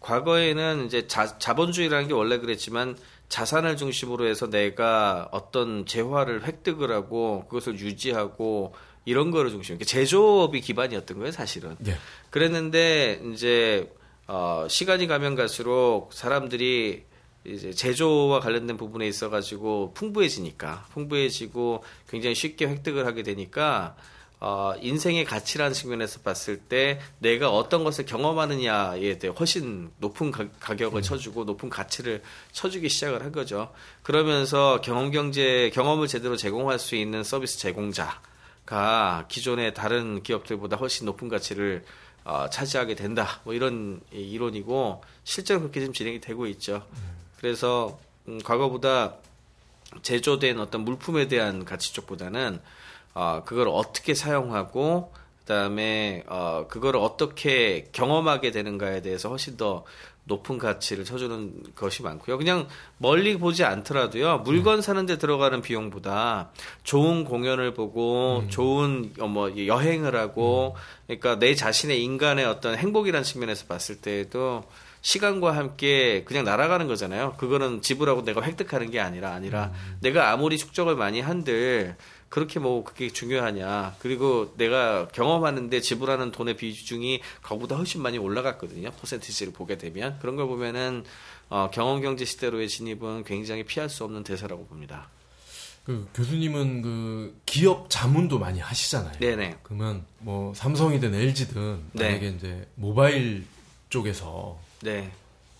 과거에는 0.00 0.84
이제 0.84 1.06
자, 1.06 1.38
자본주의라는 1.38 2.08
게 2.08 2.14
원래 2.14 2.38
그랬지만 2.38 2.98
자산을 3.30 3.78
중심으로 3.78 4.26
해서 4.26 4.50
내가 4.50 5.28
어떤 5.32 5.86
재화를 5.86 6.44
획득을 6.46 6.92
하고 6.92 7.46
그것을 7.48 7.78
유지하고 7.78 8.74
이런 9.04 9.30
거를 9.30 9.50
중심으로 9.50 9.76
이렇게 9.76 9.84
제조업이 9.84 10.60
기반이었던 10.60 11.18
거예요 11.18 11.32
사실은 11.32 11.76
예. 11.86 11.96
그랬는데 12.30 13.20
이제 13.32 13.92
어, 14.26 14.66
시간이 14.68 15.06
가면 15.06 15.34
갈수록 15.34 16.10
사람들이 16.12 17.04
이제 17.44 17.72
제조와 17.72 18.40
관련된 18.40 18.76
부분에 18.76 19.06
있어 19.06 19.28
가지고 19.28 19.92
풍부해지니까 19.94 20.86
풍부해지고 20.92 21.84
굉장히 22.08 22.34
쉽게 22.34 22.66
획득을 22.66 23.06
하게 23.06 23.22
되니까 23.22 23.96
어, 24.40 24.74
인생의 24.80 25.24
가치라는 25.24 25.72
측면에서 25.72 26.20
봤을 26.20 26.58
때 26.58 27.00
내가 27.18 27.50
어떤 27.50 27.84
것을 27.84 28.04
경험하느냐에 28.04 29.18
대해 29.18 29.32
훨씬 29.38 29.90
높은 29.98 30.30
가, 30.30 30.46
가격을 30.60 31.00
쳐주고 31.02 31.44
높은 31.44 31.70
가치를 31.70 32.22
쳐주기 32.52 32.88
시작을 32.88 33.22
한 33.22 33.32
거죠. 33.32 33.72
그러면서 34.02 34.80
경험 34.82 35.10
경제 35.10 35.70
경험을 35.72 36.08
제대로 36.08 36.36
제공할 36.36 36.78
수 36.78 36.94
있는 36.94 37.24
서비스 37.24 37.58
제공자 37.58 38.20
가 38.66 39.26
기존의 39.28 39.74
다른 39.74 40.22
기업들보다 40.22 40.76
훨씬 40.76 41.04
높은 41.06 41.28
가치를 41.28 41.84
어, 42.24 42.48
차지하게 42.50 42.94
된다. 42.94 43.40
뭐 43.44 43.52
이런 43.52 44.00
이- 44.12 44.16
이론이고 44.30 45.02
실제로 45.24 45.60
그렇게 45.60 45.80
지금 45.80 45.92
진행이 45.92 46.20
되고 46.20 46.46
있죠. 46.46 46.86
그래서 47.38 47.98
음, 48.28 48.40
과거보다 48.42 49.16
제조된 50.02 50.58
어떤 50.58 50.80
물품에 50.82 51.28
대한 51.28 51.64
가치 51.66 51.92
쪽보다는 51.92 52.60
어, 53.12 53.42
그걸 53.44 53.68
어떻게 53.68 54.14
사용하고 54.14 55.12
그다음에 55.44 56.24
어, 56.26 56.66
그걸 56.68 56.96
어떻게 56.96 57.86
경험하게 57.92 58.50
되는가에 58.50 59.02
대해서 59.02 59.28
훨씬 59.28 59.56
더 59.56 59.84
높은 60.24 60.56
가치를 60.56 61.04
쳐주는 61.04 61.74
것이 61.74 62.02
많고요. 62.02 62.38
그냥 62.38 62.66
멀리 62.96 63.36
보지 63.36 63.62
않더라도요. 63.64 64.38
물건 64.38 64.80
사는데 64.80 65.18
들어가는 65.18 65.60
비용보다 65.60 66.50
좋은 66.82 67.24
공연을 67.24 67.74
보고 67.74 68.44
좋은 68.48 69.12
어, 69.20 69.28
뭐 69.28 69.54
여행을 69.54 70.16
하고 70.16 70.76
그러니까 71.06 71.38
내 71.38 71.54
자신의 71.54 72.02
인간의 72.02 72.46
어떤 72.46 72.76
행복이라는 72.76 73.22
측면에서 73.22 73.66
봤을 73.66 74.00
때에도 74.00 74.64
시간과 75.02 75.54
함께 75.54 76.24
그냥 76.24 76.44
날아가는 76.44 76.88
거잖아요. 76.88 77.34
그거는 77.36 77.82
지불하고 77.82 78.24
내가 78.24 78.40
획득하는 78.40 78.90
게 78.90 79.00
아니라 79.00 79.34
아니라 79.34 79.70
내가 80.00 80.30
아무리 80.30 80.56
축적을 80.56 80.96
많이 80.96 81.20
한들 81.20 81.96
그렇게 82.34 82.58
뭐 82.58 82.82
그게 82.82 83.10
중요하냐. 83.10 83.94
그리고 84.00 84.52
내가 84.56 85.06
경험하는데 85.06 85.80
지불하는 85.80 86.32
돈의 86.32 86.56
비중이 86.56 87.20
그거보다 87.42 87.76
훨씬 87.76 88.02
많이 88.02 88.18
올라갔거든요. 88.18 88.90
퍼센티지를 88.90 89.52
보게 89.52 89.78
되면 89.78 90.18
그런 90.18 90.34
걸 90.34 90.48
보면은 90.48 91.04
어, 91.48 91.70
경험 91.72 92.00
경제 92.02 92.24
시대로의 92.24 92.68
진입은 92.68 93.22
굉장히 93.22 93.62
피할 93.62 93.88
수 93.88 94.02
없는 94.02 94.24
대사라고 94.24 94.66
봅니다. 94.66 95.10
그 95.84 96.08
교수님은 96.12 96.82
그 96.82 97.40
기업 97.46 97.88
자문도 97.88 98.40
많이 98.40 98.58
하시잖아요. 98.58 99.16
네네. 99.20 99.58
그러면 99.62 100.04
뭐 100.18 100.52
삼성이든 100.54 101.14
LG든 101.14 101.84
네. 101.92 102.04
만약에 102.08 102.28
이제 102.30 102.66
모바일 102.74 103.44
쪽에서 103.90 104.58
네. 104.82 105.12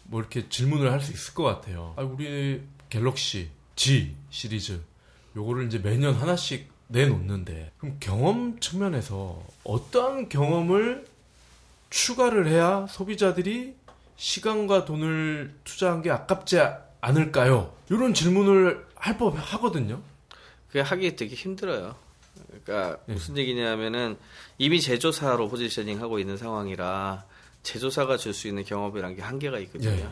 뭐 0.02 0.18
이렇게 0.18 0.48
질문을 0.48 0.90
할 0.90 1.00
수 1.00 1.12
있을 1.12 1.34
것 1.34 1.44
같아요. 1.44 1.94
아, 1.96 2.02
우리 2.02 2.62
갤럭시 2.90 3.50
G 3.76 4.16
시리즈 4.30 4.80
요거를 5.36 5.66
이제 5.66 5.78
매년 5.78 6.14
하나씩 6.14 6.70
내놓는데 6.88 7.72
그럼 7.78 7.96
경험 8.00 8.60
측면에서 8.60 9.42
어떠한 9.64 10.28
경험을 10.28 11.06
추가를 11.90 12.46
해야 12.48 12.86
소비자들이 12.88 13.74
시간과 14.16 14.84
돈을 14.84 15.54
투자한 15.64 16.02
게 16.02 16.10
아깝지 16.10 16.60
않을까요? 17.00 17.74
이런 17.90 18.14
질문을 18.14 18.86
할 18.94 19.18
법 19.18 19.34
하거든요. 19.36 20.00
그게 20.68 20.80
하기 20.80 21.14
되게 21.16 21.34
힘들어요. 21.34 21.94
그러니까 22.64 22.98
예. 23.08 23.12
무슨 23.12 23.36
얘기냐면은 23.36 24.16
이미 24.58 24.80
제조사로 24.80 25.48
포지셔닝 25.48 26.00
하고 26.00 26.18
있는 26.18 26.36
상황이라 26.36 27.24
제조사가 27.62 28.16
줄 28.16 28.32
수 28.32 28.48
있는 28.48 28.64
경험이란 28.64 29.14
게 29.16 29.22
한계가 29.22 29.58
있거든요. 29.60 29.90
예, 29.90 29.98
예. 30.00 30.08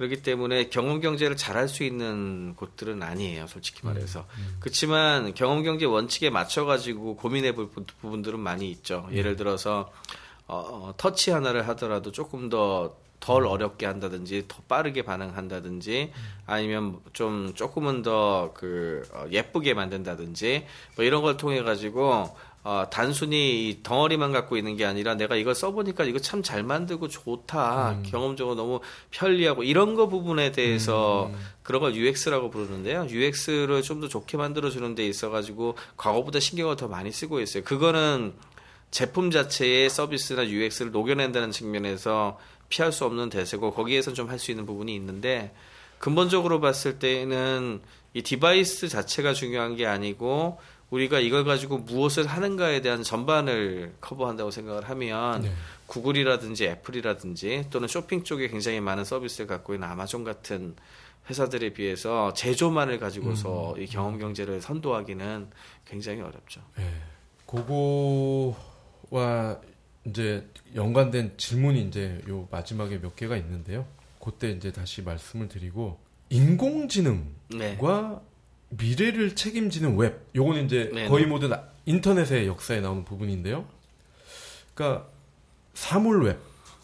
그렇기 0.00 0.22
때문에 0.22 0.70
경험 0.70 1.00
경제를 1.00 1.36
잘할 1.36 1.68
수 1.68 1.84
있는 1.84 2.54
곳들은 2.56 3.02
아니에요, 3.02 3.46
솔직히 3.48 3.82
음, 3.84 3.88
말해서. 3.88 4.24
그렇지만 4.58 5.34
경험 5.34 5.62
경제 5.62 5.84
원칙에 5.84 6.30
맞춰 6.30 6.64
가지고 6.64 7.16
고민해 7.16 7.54
볼 7.54 7.68
부- 7.68 7.84
부분들은 8.00 8.40
많이 8.40 8.70
있죠. 8.70 9.06
음. 9.10 9.14
예를 9.14 9.36
들어서 9.36 9.92
어, 10.46 10.56
어, 10.56 10.94
터치 10.96 11.32
하나를 11.32 11.68
하더라도 11.68 12.12
조금 12.12 12.48
더덜 12.48 13.42
음. 13.42 13.48
어렵게 13.48 13.84
한다든지 13.84 14.46
더 14.48 14.62
빠르게 14.66 15.02
반응한다든지 15.02 16.12
아니면 16.46 17.00
좀 17.12 17.52
조금은 17.54 18.00
더 18.00 18.52
그 18.54 19.06
예쁘게 19.30 19.74
만든다든지 19.74 20.64
뭐 20.96 21.04
이런 21.04 21.20
걸 21.20 21.36
통해 21.36 21.62
가지고 21.62 22.34
어, 22.62 22.84
단순히 22.90 23.70
이 23.70 23.82
덩어리만 23.82 24.32
갖고 24.32 24.56
있는 24.58 24.76
게 24.76 24.84
아니라 24.84 25.14
내가 25.14 25.34
이걸 25.34 25.54
써보니까 25.54 26.04
이거 26.04 26.18
참 26.18 26.42
잘 26.42 26.62
만들고 26.62 27.08
좋다. 27.08 27.92
음. 27.92 28.02
경험적으로 28.04 28.54
너무 28.54 28.80
편리하고 29.10 29.62
이런 29.62 29.94
거 29.94 30.08
부분에 30.08 30.52
대해서 30.52 31.30
그런 31.62 31.80
걸 31.80 31.94
UX라고 31.94 32.50
부르는데요. 32.50 33.06
UX를 33.08 33.82
좀 33.82 34.00
더 34.00 34.08
좋게 34.08 34.36
만들어주는 34.36 34.94
데 34.94 35.06
있어가지고 35.06 35.76
과거보다 35.96 36.40
신경을 36.40 36.76
더 36.76 36.88
많이 36.88 37.10
쓰고 37.12 37.40
있어요. 37.40 37.62
그거는 37.64 38.34
제품 38.90 39.30
자체의 39.30 39.88
서비스나 39.88 40.48
UX를 40.48 40.90
녹여낸다는 40.92 41.52
측면에서 41.52 42.38
피할 42.68 42.92
수 42.92 43.04
없는 43.04 43.30
대세고 43.30 43.72
거기에선 43.72 44.14
좀 44.14 44.28
할 44.30 44.38
수 44.38 44.50
있는 44.50 44.66
부분이 44.66 44.94
있는데 44.96 45.54
근본적으로 45.98 46.60
봤을 46.60 46.98
때는 46.98 47.80
이 48.14 48.22
디바이스 48.22 48.88
자체가 48.88 49.32
중요한 49.34 49.76
게 49.76 49.86
아니고 49.86 50.58
우리가 50.90 51.20
이걸 51.20 51.44
가지고 51.44 51.78
무엇을 51.78 52.26
하는가에 52.26 52.80
대한 52.82 53.02
전반을 53.02 53.94
커버한다고 54.00 54.50
생각을 54.50 54.88
하면 54.88 55.42
네. 55.42 55.52
구글이라든지 55.86 56.66
애플이라든지 56.66 57.66
또는 57.70 57.88
쇼핑 57.88 58.24
쪽에 58.24 58.48
굉장히 58.48 58.80
많은 58.80 59.04
서비스를 59.04 59.46
갖고 59.46 59.74
있는 59.74 59.88
아마존 59.88 60.24
같은 60.24 60.74
회사들에 61.28 61.72
비해서 61.72 62.32
제조만을 62.34 62.98
가지고서 62.98 63.76
이 63.78 63.86
경험 63.86 64.18
경제를 64.18 64.60
선도하기는 64.60 65.48
굉장히 65.84 66.20
어렵죠. 66.22 66.60
예. 66.78 66.84
그거와 67.46 68.60
이제 70.04 70.48
연관된 70.74 71.34
질문이 71.36 71.82
이제 71.82 72.20
요 72.28 72.48
마지막에 72.50 73.00
몇 73.00 73.14
개가 73.14 73.36
있는데요. 73.36 73.86
그때 74.20 74.50
이제 74.50 74.72
다시 74.72 75.02
말씀을 75.02 75.48
드리고 75.48 75.98
인공지능과 76.30 77.26
네. 77.50 77.76
미래를 78.70 79.34
책임지는 79.34 79.96
웹. 79.96 80.28
요거는 80.34 80.66
이제 80.66 80.90
네, 80.94 81.08
거의 81.08 81.24
네. 81.24 81.30
모든 81.30 81.52
아- 81.52 81.64
인터넷의 81.86 82.46
역사에 82.46 82.80
나오는 82.80 83.04
부분인데요. 83.04 83.66
그러니까 84.74 85.06
사물 85.74 86.22
웹, 86.24 86.38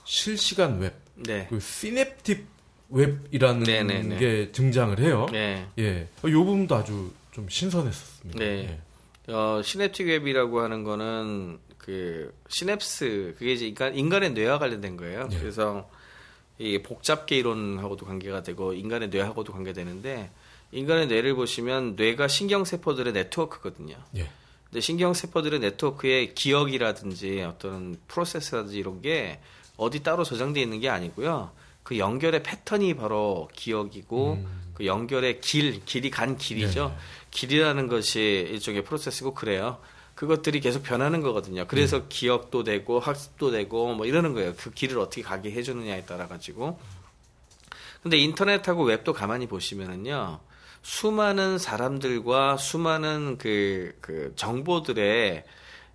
실시간 0.04 0.78
웹, 0.80 0.94
네. 1.14 1.46
그 1.48 1.60
synaptic 1.60 2.46
웹이라는 2.88 3.62
네, 3.64 3.82
네, 3.82 4.02
네. 4.02 4.16
게 4.18 4.52
등장을 4.52 4.98
해요. 5.00 5.26
네. 5.32 5.66
예. 5.78 6.08
이 6.24 6.30
부분도 6.30 6.74
아주 6.74 7.12
좀 7.32 7.48
신선했었습니다. 7.48 8.38
네. 8.38 8.80
예. 9.28 9.32
어, 9.32 9.60
시냅틱 9.62 10.06
웹이라고 10.06 10.60
하는 10.60 10.84
거는 10.84 11.58
그 11.78 12.32
시냅스 12.48 13.34
그게 13.38 13.52
이제 13.52 13.66
인간 13.66 13.96
인간의 13.96 14.32
뇌와 14.32 14.58
관련된 14.58 14.96
거예요. 14.96 15.28
네. 15.28 15.38
그래서 15.38 15.88
이 16.58 16.80
복잡 16.82 17.26
계 17.26 17.36
이론하고도 17.38 18.06
관계가 18.06 18.42
되고 18.42 18.72
인간의 18.72 19.08
뇌하고도 19.08 19.52
관계되는데 19.52 20.30
인간의 20.72 21.06
뇌를 21.06 21.34
보시면 21.34 21.96
뇌가 21.96 22.28
신경 22.28 22.64
세포들의 22.64 23.12
네트워크거든요. 23.12 23.96
예. 24.16 24.30
근데 24.64 24.80
신경 24.80 25.14
세포들의 25.14 25.60
네트워크에 25.60 26.32
기억이라든지 26.34 27.42
어떤 27.42 27.98
프로세스라든지 28.08 28.78
이런 28.78 29.00
게 29.00 29.40
어디 29.76 30.02
따로 30.02 30.24
저장돼 30.24 30.60
있는 30.60 30.80
게 30.80 30.88
아니고요. 30.88 31.50
그 31.82 31.98
연결의 31.98 32.42
패턴이 32.42 32.94
바로 32.94 33.48
기억이고 33.54 34.44
그 34.74 34.86
연결의 34.86 35.40
길, 35.40 35.84
길이 35.84 36.10
간 36.10 36.36
길이죠. 36.36 36.88
네. 36.88 36.96
길이라는 37.30 37.86
것이 37.86 38.20
일종의 38.50 38.82
프로세스고 38.84 39.34
그래요. 39.34 39.78
그것들이 40.16 40.60
계속 40.60 40.82
변하는 40.82 41.20
거거든요. 41.20 41.66
그래서 41.68 42.08
기억도 42.08 42.64
되고 42.64 42.98
학습도 42.98 43.50
되고 43.50 43.94
뭐 43.94 44.06
이러는 44.06 44.34
거예요. 44.34 44.54
그 44.56 44.70
길을 44.70 44.98
어떻게 44.98 45.22
가게 45.22 45.52
해주느냐에 45.52 46.06
따라 46.06 46.26
가지고. 46.26 46.78
근데 48.02 48.16
인터넷하고 48.18 48.84
웹도 48.84 49.12
가만히 49.12 49.46
보시면은요. 49.46 50.40
수많은 50.86 51.58
사람들과 51.58 52.56
수많은 52.58 53.38
그, 53.38 53.98
그 54.00 54.32
정보들의 54.36 55.42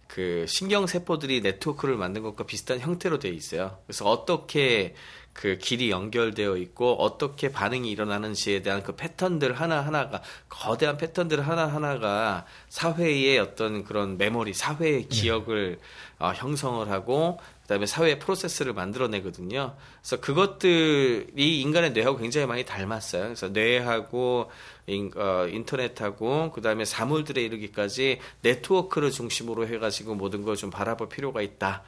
그 0.07 0.45
신경 0.49 0.85
세포들이 0.85 1.39
네트워크를 1.39 1.95
만든 1.95 2.21
것과 2.23 2.43
비슷한 2.43 2.81
형태로 2.81 3.17
되어 3.17 3.31
있어요. 3.31 3.77
그래서 3.87 4.09
어떻게 4.09 4.93
그 5.31 5.57
길이 5.57 5.91
연결되어 5.91 6.57
있고 6.57 7.01
어떻게 7.01 7.53
반응이 7.53 7.89
일어나는지에 7.89 8.63
대한 8.63 8.83
그 8.83 8.97
패턴들 8.97 9.53
하나하나가 9.53 10.21
거대한 10.49 10.97
패턴들 10.97 11.47
하나하나가 11.47 12.45
사회의 12.67 13.39
어떤 13.39 13.85
그런 13.85 14.17
메모리, 14.17 14.53
사회의 14.53 15.07
기억을 15.07 15.79
어, 16.19 16.33
형성을 16.35 16.91
하고 16.91 17.39
그다음에 17.71 17.85
사회의 17.85 18.19
프로세스를 18.19 18.73
만들어내거든요. 18.73 19.75
그래서 20.01 20.19
그것들이 20.19 21.61
인간의 21.61 21.93
뇌하고 21.93 22.17
굉장히 22.17 22.45
많이 22.45 22.65
닮았어요. 22.65 23.23
그래서 23.23 23.47
뇌하고 23.47 24.51
인, 24.87 25.09
어, 25.15 25.47
인터넷하고 25.49 26.51
그다음에 26.51 26.83
사물들에 26.83 27.41
이르기까지 27.41 28.19
네트워크를 28.41 29.09
중심으로 29.11 29.67
해가지고 29.67 30.15
모든 30.15 30.43
걸 30.43 30.51
좀 30.57 30.69
바라볼 30.69 31.07
필요가 31.07 31.41
있다. 31.41 31.83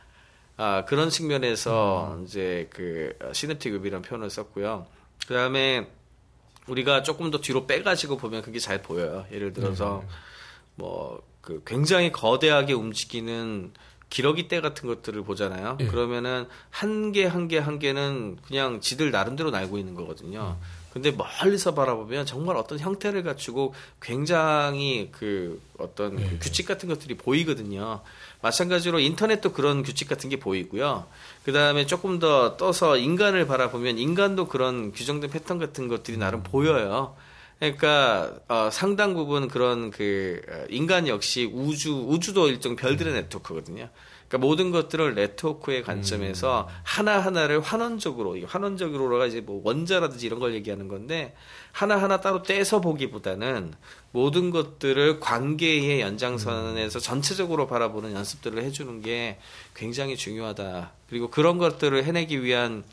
아, 0.55 0.85
그런 0.85 1.09
측면에서 1.09 2.17
이제 2.23 2.69
그 2.71 3.17
시냅틱 3.33 3.73
웹이라는 3.73 4.03
표현을 4.03 4.29
썼고요. 4.29 4.87
그다음에 5.27 5.89
우리가 6.67 7.03
조금 7.03 7.29
더 7.29 7.39
뒤로 7.41 7.67
빼가지고 7.67 8.17
보면 8.17 8.41
그게 8.41 8.57
잘 8.59 8.81
보여요. 8.81 9.25
예를 9.33 9.51
들어서 9.51 10.01
뭐그 10.75 11.63
굉장히 11.65 12.11
거대하게 12.13 12.71
움직이는 12.71 13.73
기러기 14.13 14.47
대 14.47 14.61
같은 14.61 14.87
것들을 14.87 15.23
보잖아요. 15.23 15.77
예. 15.79 15.87
그러면은 15.87 16.45
한 16.69 17.11
개 17.11 17.25
한 17.25 17.47
개 17.47 17.57
한 17.57 17.79
개는 17.79 18.37
그냥 18.47 18.79
지들 18.79 19.09
나름대로 19.09 19.49
날고 19.49 19.79
있는 19.79 19.95
거거든요. 19.95 20.57
근데 20.93 21.09
멀리서 21.09 21.73
바라보면 21.73 22.27
정말 22.27 22.55
어떤 22.55 22.77
형태를 22.77 23.23
갖추고 23.23 23.73
굉장히 23.99 25.09
그 25.11 25.59
어떤 25.79 26.15
그 26.17 26.37
규칙 26.39 26.67
같은 26.67 26.87
것들이 26.87 27.15
보이거든요. 27.17 28.01
마찬가지로 28.43 28.99
인터넷도 28.99 29.51
그런 29.53 29.81
규칙 29.81 30.07
같은 30.07 30.29
게 30.29 30.37
보이고요. 30.37 31.07
그 31.43 31.51
다음에 31.51 31.87
조금 31.87 32.19
더 32.19 32.55
떠서 32.57 32.97
인간을 32.97 33.47
바라보면 33.47 33.97
인간도 33.97 34.47
그런 34.47 34.91
규정된 34.91 35.31
패턴 35.31 35.57
같은 35.57 35.87
것들이 35.87 36.17
나름 36.17 36.43
보여요. 36.43 37.15
그러니까 37.59 38.39
어, 38.47 38.69
상당 38.71 39.13
부분 39.13 39.47
그런 39.47 39.89
그 39.91 40.41
어, 40.49 40.65
인간 40.69 41.07
역시 41.07 41.49
우주 41.53 41.93
우주도 41.93 42.47
일종 42.47 42.75
별들의 42.75 43.13
네트워크거든요. 43.13 43.89
그러니까 44.27 44.47
모든 44.47 44.71
것들을 44.71 45.13
네트워크의 45.13 45.83
관점에서 45.83 46.67
하나 46.81 47.19
하나를 47.19 47.61
환원적으로 47.61 48.35
이 48.35 48.43
환원적으로가 48.43 49.27
이제 49.27 49.41
뭐 49.41 49.61
원자라든지 49.63 50.25
이런 50.25 50.39
걸 50.39 50.55
얘기하는 50.55 50.87
건데 50.87 51.35
하나 51.71 52.01
하나 52.01 52.19
따로 52.19 52.41
떼서 52.41 52.81
보기보다는 52.81 53.73
모든 54.11 54.49
것들을 54.49 55.19
관계의 55.19 56.01
연장선에서 56.01 56.99
전체적으로 56.99 57.67
바라보는 57.67 58.13
연습들을 58.13 58.63
해주는 58.63 59.01
게 59.03 59.37
굉장히 59.75 60.17
중요하다. 60.17 60.93
그리고 61.09 61.29
그런 61.29 61.59
것들을 61.59 62.03
해내기 62.03 62.43
위한 62.43 62.83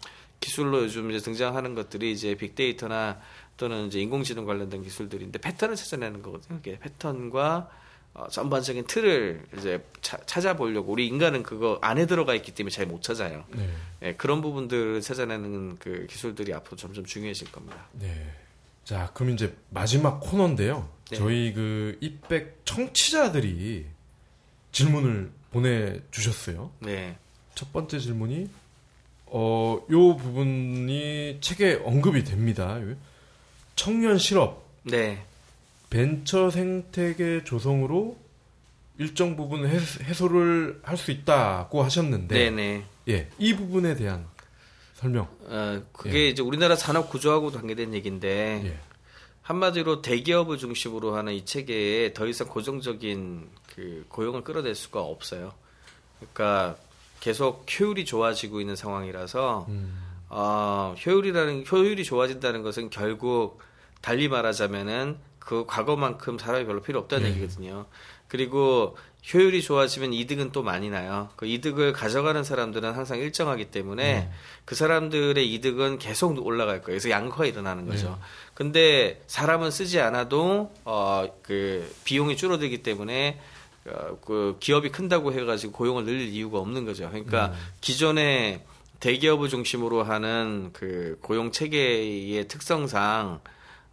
기술로 0.40 0.82
요즘 0.82 1.10
이제 1.10 1.20
등장하는 1.20 1.74
것들이 1.74 2.12
이제 2.12 2.34
빅데이터나 2.34 3.18
또는 3.60 3.88
이제 3.88 4.00
인공지능 4.00 4.46
관련된 4.46 4.82
기술들인데 4.82 5.38
패턴을 5.38 5.76
찾아내는 5.76 6.22
거거든요. 6.22 6.58
이게 6.60 6.78
패턴과 6.78 7.68
어, 8.14 8.26
전반적인 8.28 8.86
틀을 8.86 9.44
이제 9.58 9.84
차, 10.00 10.16
찾아보려고 10.24 10.90
우리 10.90 11.06
인간은 11.06 11.42
그거 11.42 11.78
안에 11.82 12.06
들어가 12.06 12.34
있기 12.34 12.52
때문에 12.52 12.70
잘 12.70 12.86
못 12.86 13.02
찾아요. 13.02 13.44
네. 13.50 13.68
예, 14.02 14.14
그런 14.14 14.40
부분들을 14.40 15.02
찾아내는 15.02 15.76
그 15.78 16.06
기술들이 16.08 16.54
앞으로 16.54 16.78
점점 16.78 17.04
중요해질 17.04 17.52
겁니다. 17.52 17.86
네. 17.92 18.32
자, 18.82 19.10
그럼 19.12 19.34
이제 19.34 19.54
마지막 19.68 20.20
코너인데요. 20.20 20.88
네. 21.10 21.16
저희 21.18 21.52
그 21.52 21.98
이백 22.00 22.62
청취자들이 22.64 23.84
질문을 24.72 25.32
보내주셨어요. 25.50 26.72
네. 26.78 27.18
첫 27.54 27.74
번째 27.74 27.98
질문이, 27.98 28.48
어, 29.26 29.84
요 29.90 30.16
부분이 30.16 31.38
책에 31.42 31.74
언급이 31.84 32.24
됩니다. 32.24 32.80
요 33.80 33.84
청년 33.84 34.18
실업, 34.18 34.62
네. 34.82 35.24
벤처 35.88 36.50
생태계 36.50 37.44
조성으로 37.44 38.18
일정 38.98 39.36
부분 39.36 39.66
해, 39.66 39.78
해소를 40.02 40.80
할 40.82 40.98
수 40.98 41.10
있다고 41.10 41.82
하셨는데, 41.82 42.34
네, 42.34 42.50
네. 42.50 42.84
예, 43.08 43.28
이 43.38 43.56
부분에 43.56 43.94
대한 43.94 44.26
설명. 44.94 45.28
어, 45.46 45.82
그게 45.92 46.28
이제 46.28 46.42
우리나라 46.42 46.76
산업 46.76 47.08
구조하고도 47.08 47.58
관계된 47.58 47.94
얘기인데 47.94 48.62
예. 48.66 48.78
한마디로 49.40 50.02
대기업을 50.02 50.58
중심으로 50.58 51.16
하는 51.16 51.32
이 51.32 51.46
체계에 51.46 52.12
더 52.12 52.26
이상 52.26 52.48
고정적인 52.48 53.48
그 53.74 54.04
고용을 54.10 54.44
끌어낼 54.44 54.74
수가 54.74 55.00
없어요. 55.00 55.54
그러니까 56.18 56.76
계속 57.20 57.64
효율이 57.80 58.04
좋아지고 58.04 58.60
있는 58.60 58.76
상황이라서 58.76 59.64
음, 59.70 59.98
어, 60.28 60.94
효율이라는 61.04 61.64
효율이 61.70 62.04
좋아진다는 62.04 62.62
것은 62.62 62.90
결국 62.90 63.58
달리 64.00 64.28
말하자면은 64.28 65.18
그 65.38 65.64
과거만큼 65.66 66.38
사람이 66.38 66.66
별로 66.66 66.80
필요 66.80 67.00
없다는 67.00 67.24
네. 67.24 67.30
얘기거든요. 67.34 67.86
그리고 68.28 68.96
효율이 69.34 69.60
좋아지면 69.62 70.12
이득은 70.14 70.52
또 70.52 70.62
많이 70.62 70.88
나요. 70.88 71.28
그 71.36 71.46
이득을 71.46 71.92
가져가는 71.92 72.42
사람들은 72.42 72.92
항상 72.92 73.18
일정하기 73.18 73.66
때문에 73.66 74.30
그 74.64 74.74
사람들의 74.74 75.52
이득은 75.52 75.98
계속 75.98 76.44
올라갈 76.46 76.76
거예요. 76.76 76.84
그래서 76.86 77.10
양극화가 77.10 77.46
일어나는 77.46 77.86
거죠. 77.86 78.18
근데 78.54 79.22
사람은 79.26 79.70
쓰지 79.70 80.00
않아도 80.00 80.72
어 80.84 81.26
그 81.42 81.92
비용이 82.04 82.36
줄어들기 82.36 82.82
때문에 82.82 83.40
어, 83.86 84.18
그 84.24 84.56
기업이 84.60 84.90
큰다고 84.90 85.32
해가지고 85.32 85.72
고용을 85.72 86.04
늘릴 86.04 86.28
이유가 86.28 86.58
없는 86.58 86.84
거죠. 86.84 87.08
그러니까 87.08 87.52
기존의 87.80 88.62
대기업을 89.00 89.48
중심으로 89.48 90.02
하는 90.02 90.70
그 90.72 91.18
고용 91.20 91.50
체계의 91.50 92.46
특성상 92.46 93.40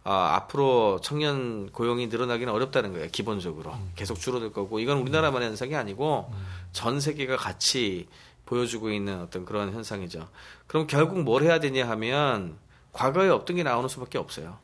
어, 0.04 0.12
앞으로 0.12 1.00
청년 1.02 1.70
고용이 1.70 2.06
늘어나기는 2.06 2.52
어렵다는 2.52 2.92
거예요. 2.92 3.08
기본적으로 3.12 3.74
계속 3.94 4.18
줄어들 4.18 4.52
거고 4.52 4.78
이건 4.78 4.98
우리나라만의 4.98 5.48
현상이 5.48 5.74
아니고 5.74 6.32
전 6.72 7.00
세계가 7.00 7.36
같이 7.36 8.08
보여주고 8.46 8.90
있는 8.90 9.20
어떤 9.20 9.44
그런 9.44 9.72
현상이죠. 9.72 10.28
그럼 10.66 10.86
결국 10.86 11.20
뭘 11.22 11.42
해야 11.42 11.60
되냐 11.60 11.86
하면 11.90 12.56
과거에 12.92 13.28
없던 13.28 13.56
게 13.56 13.62
나오는 13.62 13.88
수밖에 13.88 14.16
없어요. 14.16 14.56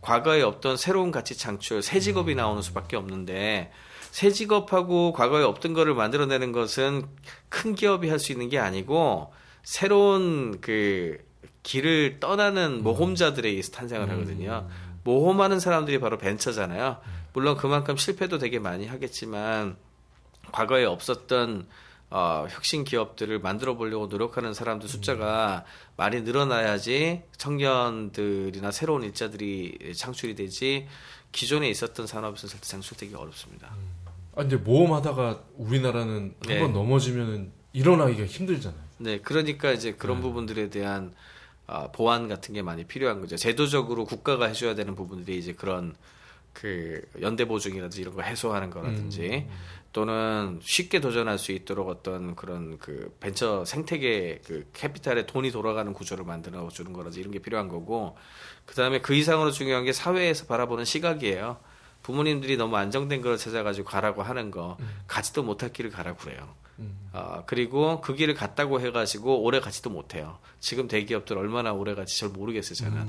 과거에 0.00 0.42
없던 0.42 0.76
새로운 0.76 1.10
가치 1.12 1.36
창출, 1.36 1.82
새 1.82 2.00
직업이 2.00 2.34
나오는 2.34 2.60
수밖에 2.62 2.96
없는데 2.96 3.70
새 4.10 4.30
직업하고 4.30 5.12
과거에 5.12 5.44
없던 5.44 5.74
거를 5.74 5.94
만들어내는 5.94 6.50
것은 6.52 7.06
큰 7.48 7.74
기업이 7.74 8.08
할 8.08 8.18
수 8.18 8.32
있는 8.32 8.48
게 8.48 8.58
아니고 8.58 9.32
새로운 9.62 10.60
그 10.60 11.18
길을 11.68 12.18
떠나는 12.18 12.82
모험자들에 12.82 13.50
의해서 13.50 13.70
탄생을 13.72 14.08
하거든요. 14.10 14.66
모험하는 15.04 15.60
사람들이 15.60 16.00
바로 16.00 16.16
벤처잖아요. 16.16 16.96
물론 17.34 17.58
그만큼 17.58 17.98
실패도 17.98 18.38
되게 18.38 18.58
많이 18.58 18.86
하겠지만 18.86 19.76
과거에 20.50 20.86
없었던 20.86 21.66
어, 22.10 22.46
혁신 22.48 22.84
기업들을 22.84 23.38
만들어 23.40 23.76
보려고 23.76 24.06
노력하는 24.06 24.54
사람들 24.54 24.88
숫자가 24.88 25.66
많이 25.98 26.22
늘어나야지 26.22 27.24
청년들이나 27.36 28.70
새로운 28.70 29.02
일자들이 29.02 29.92
창출이 29.94 30.36
되지 30.36 30.86
기존에 31.32 31.68
있었던 31.68 32.06
산업에서 32.06 32.46
절대 32.46 32.66
창출되기 32.66 33.14
어렵습니다. 33.14 33.74
아, 34.34 34.36
근데 34.36 34.56
모험하다가 34.56 35.42
우리나라는 35.58 36.34
네. 36.46 36.60
한번 36.62 36.72
넘어지면은 36.72 37.52
일어나기가 37.74 38.24
힘들잖아요. 38.24 38.80
네, 38.96 39.20
그러니까 39.20 39.70
이제 39.72 39.92
그런 39.92 40.22
부분들에 40.22 40.70
대한 40.70 41.12
아, 41.68 41.88
보완 41.92 42.28
같은 42.28 42.54
게 42.54 42.62
많이 42.62 42.84
필요한 42.84 43.20
거죠. 43.20 43.36
제도적으로 43.36 44.06
국가가 44.06 44.46
해줘야 44.46 44.74
되는 44.74 44.94
부분들이 44.94 45.38
이제 45.38 45.52
그런 45.52 45.94
그 46.54 47.02
연대 47.20 47.44
보증이라든지 47.44 48.00
이런 48.00 48.14
거 48.14 48.22
해소하는 48.22 48.70
거라든지 48.70 49.46
또는 49.92 50.58
쉽게 50.62 51.00
도전할 51.00 51.38
수 51.38 51.52
있도록 51.52 51.88
어떤 51.88 52.34
그런 52.34 52.78
그 52.78 53.14
벤처 53.20 53.64
생태계 53.66 54.40
그 54.46 54.66
캐피탈에 54.72 55.26
돈이 55.26 55.50
돌아가는 55.50 55.92
구조를 55.92 56.24
만들어 56.24 56.68
주는 56.68 56.92
거라든지 56.94 57.20
이런 57.20 57.32
게 57.32 57.38
필요한 57.38 57.68
거고 57.68 58.16
그 58.64 58.74
다음에 58.74 59.00
그 59.00 59.14
이상으로 59.14 59.50
중요한 59.50 59.84
게 59.84 59.92
사회에서 59.92 60.46
바라보는 60.46 60.86
시각이에요. 60.86 61.58
부모님들이 62.02 62.56
너무 62.56 62.76
안정된 62.76 63.20
걸 63.20 63.36
찾아가지고 63.36 63.86
가라고 63.86 64.22
하는 64.22 64.50
거 64.50 64.78
가지도 65.06 65.42
못할 65.42 65.72
길을 65.72 65.90
가라고 65.90 66.16
그래요. 66.18 66.54
아, 67.12 67.42
그리고 67.46 68.00
그 68.00 68.14
길을 68.14 68.34
갔다고 68.34 68.80
해가지고 68.80 69.42
오래 69.42 69.60
가지도 69.60 69.90
못해요. 69.90 70.38
지금 70.60 70.86
대기업들 70.88 71.36
얼마나 71.36 71.72
오래 71.72 71.94
가지 71.94 72.18
잘 72.18 72.28
모르겠어요, 72.28 72.74
저는. 72.74 73.08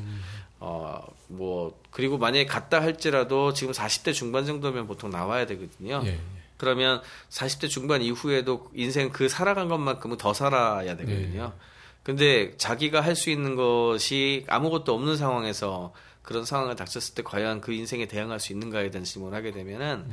어, 0.59 1.05
뭐, 1.28 1.80
그리고 1.91 2.17
만약에 2.17 2.45
갔다 2.45 2.82
할지라도 2.82 3.53
지금 3.53 3.74
40대 3.74 4.13
중반 4.13 4.45
정도면 4.45 4.88
보통 4.88 5.09
나와야 5.09 5.45
되거든요. 5.45 6.01
예, 6.05 6.09
예. 6.09 6.20
그러면 6.57 7.01
40대 7.30 7.70
중반 7.70 8.01
이후에도 8.01 8.70
인생 8.74 9.11
그 9.11 9.30
살아간 9.30 9.70
것만큼은 9.70 10.17
더 10.17 10.34
살아야 10.34 10.97
되거든요. 10.97 11.53
근데 12.03 12.55
자기가 12.57 13.01
할 13.01 13.15
수 13.15 13.30
있는 13.30 13.55
것이 13.55 14.45
아무것도 14.47 14.93
없는 14.93 15.15
상황에서 15.15 15.93
그런 16.22 16.43
상황을 16.45 16.76
닥쳤을 16.76 17.15
때 17.15 17.24
과연 17.24 17.61
그 17.61 17.72
인생에 17.72 18.07
대응할 18.07 18.39
수 18.39 18.51
있는가에 18.51 18.89
대한 18.91 19.03
질문을 19.05 19.38
하게 19.38 19.51
되면은 19.51 20.05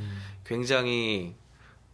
굉장히 0.45 1.35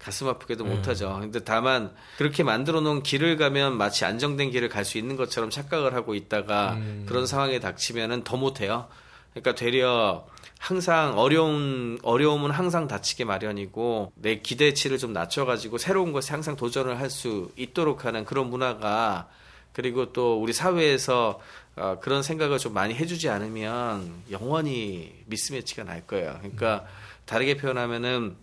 가슴 0.03 0.27
아프게도 0.27 0.65
못하죠. 0.65 1.17
근데 1.21 1.39
다만 1.43 1.93
그렇게 2.17 2.43
만들어 2.43 2.81
놓은 2.81 3.03
길을 3.03 3.37
가면 3.37 3.77
마치 3.77 4.03
안정된 4.05 4.51
길을 4.51 4.67
갈 4.69 4.83
수 4.83 4.97
있는 4.97 5.15
것처럼 5.15 5.49
착각을 5.49 5.93
하고 5.93 6.13
있다가 6.13 6.77
그런 7.05 7.25
상황에 7.25 7.59
닥치면은 7.59 8.23
더 8.25 8.35
못해요. 8.35 8.87
그러니까 9.31 9.55
되려 9.55 10.25
항상 10.59 11.17
어려운 11.17 11.97
어려움은 12.03 12.51
항상 12.51 12.87
닥치게 12.87 13.25
마련이고 13.25 14.11
내 14.15 14.39
기대치를 14.39 14.97
좀 14.97 15.11
낮춰가지고 15.13 15.77
새로운 15.77 16.11
것에 16.11 16.31
항상 16.33 16.55
도전을 16.55 16.99
할 16.99 17.09
수 17.09 17.51
있도록 17.57 18.05
하는 18.05 18.25
그런 18.25 18.49
문화가 18.49 19.27
그리고 19.71 20.11
또 20.13 20.41
우리 20.41 20.51
사회에서 20.53 21.39
어, 21.75 21.97
그런 22.01 22.21
생각을 22.23 22.59
좀 22.59 22.73
많이 22.73 22.93
해주지 22.93 23.29
않으면 23.29 24.11
영원히 24.31 25.13
미스매치가 25.25 25.83
날 25.83 26.05
거예요. 26.05 26.35
그러니까 26.39 26.85
다르게 27.25 27.57
표현하면은 27.57 28.35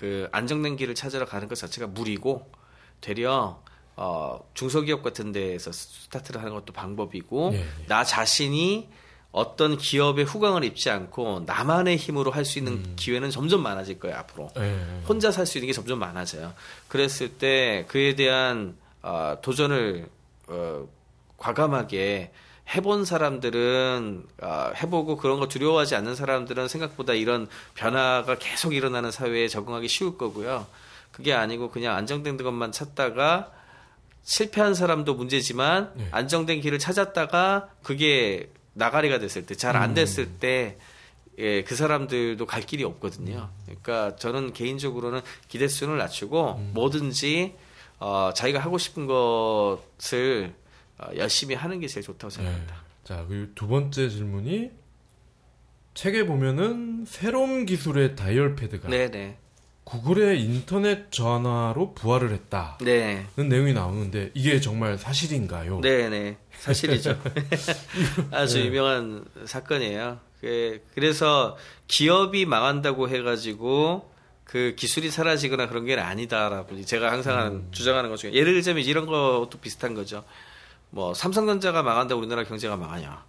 그 0.00 0.28
안정된 0.32 0.76
길을 0.76 0.94
찾으러 0.94 1.26
가는 1.26 1.46
것 1.46 1.58
자체가 1.58 1.86
무리고 1.88 2.50
되려 3.02 3.62
어, 3.96 4.40
중소기업 4.54 5.02
같은 5.02 5.30
데에서 5.30 5.72
스타트를 5.72 6.40
하는 6.40 6.54
것도 6.54 6.72
방법이고 6.72 7.50
예, 7.52 7.58
예. 7.58 7.66
나 7.86 8.02
자신이 8.02 8.88
어떤 9.30 9.76
기업의 9.76 10.24
후광을 10.24 10.64
입지 10.64 10.88
않고 10.88 11.42
나만의 11.44 11.98
힘으로 11.98 12.30
할 12.30 12.46
수 12.46 12.58
있는 12.58 12.96
기회는 12.96 13.30
점점 13.30 13.62
많아질 13.62 13.98
거예요 14.00 14.16
앞으로. 14.16 14.50
예, 14.56 15.02
혼자 15.06 15.30
살 15.30 15.44
수 15.44 15.58
있는 15.58 15.66
게 15.66 15.74
점점 15.74 15.98
많아져요. 15.98 16.54
그랬을 16.88 17.34
때 17.36 17.84
그에 17.88 18.14
대한 18.14 18.78
어, 19.02 19.36
도전을 19.42 20.08
어, 20.46 20.88
과감하게 21.36 22.32
해본 22.74 23.04
사람들은 23.04 24.24
어, 24.42 24.70
해보고 24.80 25.16
그런 25.16 25.40
거 25.40 25.48
두려워하지 25.48 25.94
않는 25.96 26.14
사람들은 26.14 26.68
생각보다 26.68 27.14
이런 27.14 27.48
변화가 27.74 28.36
계속 28.38 28.74
일어나는 28.74 29.10
사회에 29.10 29.48
적응하기 29.48 29.88
쉬울 29.88 30.16
거고요. 30.16 30.66
그게 31.10 31.32
아니고 31.34 31.70
그냥 31.70 31.96
안정된 31.96 32.36
것만 32.36 32.70
찾다가 32.72 33.50
실패한 34.22 34.74
사람도 34.74 35.14
문제지만 35.14 35.92
네. 35.96 36.08
안정된 36.12 36.60
길을 36.60 36.78
찾았다가 36.78 37.70
그게 37.82 38.50
나가리가 38.74 39.18
됐을 39.18 39.46
때 39.46 39.54
잘 39.56 39.76
안 39.76 39.94
됐을 39.94 40.26
때 40.38 40.78
예, 41.38 41.64
그 41.64 41.74
사람들도 41.74 42.44
갈 42.46 42.62
길이 42.62 42.84
없거든요. 42.84 43.48
그러니까 43.64 44.14
저는 44.16 44.52
개인적으로는 44.52 45.22
기대수를 45.48 45.96
낮추고 45.98 46.54
뭐든지 46.74 47.54
어, 47.98 48.30
자기가 48.34 48.60
하고 48.60 48.78
싶은 48.78 49.06
것을 49.06 50.52
어, 50.54 50.69
열심히 51.16 51.54
하는 51.54 51.80
게 51.80 51.86
제일 51.86 52.04
좋다고 52.04 52.30
생각합니다. 52.30 52.74
자, 53.04 53.24
그리고 53.28 53.46
두 53.54 53.66
번째 53.66 54.08
질문이 54.08 54.70
책에 55.94 56.24
보면은 56.26 57.04
새로운 57.06 57.66
기술의 57.66 58.16
다이얼 58.16 58.54
패드가 58.56 58.88
네네. 58.88 59.36
구글의 59.84 60.40
인터넷 60.40 61.10
전화로 61.10 61.94
부활을 61.94 62.30
했다는 62.30 62.76
네. 62.82 63.26
내용이 63.36 63.72
나오는데 63.72 64.30
이게 64.34 64.60
정말 64.60 64.96
사실인가요? 64.98 65.80
네네. 65.80 66.36
사실이죠. 66.58 67.20
아주 68.30 68.58
네. 68.58 68.66
유명한 68.66 69.24
사건이에요. 69.44 70.20
그- 70.40 70.80
그래서 70.94 71.56
기업이 71.88 72.46
망한다고 72.46 73.08
해가지고 73.08 74.08
그 74.44 74.74
기술이 74.76 75.10
사라지거나 75.10 75.68
그런 75.68 75.84
게 75.84 75.94
아니다라고 75.96 76.80
제가 76.84 77.10
항상 77.10 77.46
음. 77.54 77.68
주장하는 77.72 78.10
것 78.10 78.16
중에 78.16 78.32
예를 78.32 78.52
들자면 78.54 78.84
이런 78.84 79.06
것도 79.06 79.50
비슷한 79.60 79.94
거죠. 79.94 80.24
뭐 80.90 81.14
삼성전자가 81.14 81.82
망한다고 81.82 82.20
우리나라 82.20 82.44
경제가 82.44 82.76
망하냐? 82.76 83.24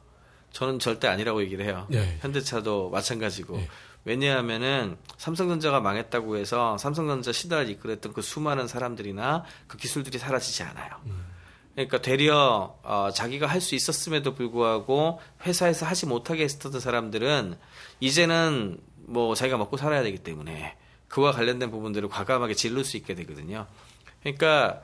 저는 0.52 0.80
절대 0.80 1.08
아니라고 1.08 1.42
얘기를 1.44 1.66
해요. 1.66 1.88
예. 1.94 2.18
현대차도 2.22 2.90
마찬가지고. 2.90 3.58
예. 3.60 3.68
왜냐하면은 4.04 4.98
삼성전자가 5.18 5.80
망했다고 5.80 6.38
해서 6.38 6.78
삼성전자 6.80 7.32
시대를 7.32 7.70
이끌었던 7.70 8.14
그 8.14 8.22
수많은 8.24 8.68
사람들이나 8.68 9.44
그 9.68 9.78
기술들이 9.78 10.18
사라지지 10.18 10.64
않아요. 10.64 10.90
그러니까 11.76 12.02
되려 12.02 12.76
어, 12.84 13.10
자기가 13.14 13.46
할 13.46 13.62
수 13.62 13.76
있었음에도 13.76 14.34
불구하고 14.34 15.20
회사에서 15.46 15.86
하지 15.86 16.08
못하게 16.08 16.44
했었던 16.46 16.80
사람들은 16.80 17.58
이제는 18.00 18.80
뭐 18.96 19.36
자기가 19.36 19.58
먹고 19.58 19.78
살아야 19.78 20.02
되기 20.02 20.18
때문에 20.18 20.76
그와 21.08 21.32
관련된 21.32 21.70
부분들을 21.70 22.10
과감하게 22.10 22.56
질를 22.56 22.84
수 22.84 22.98
있게 22.98 23.14
되거든요. 23.14 23.68
그러니까 24.22 24.82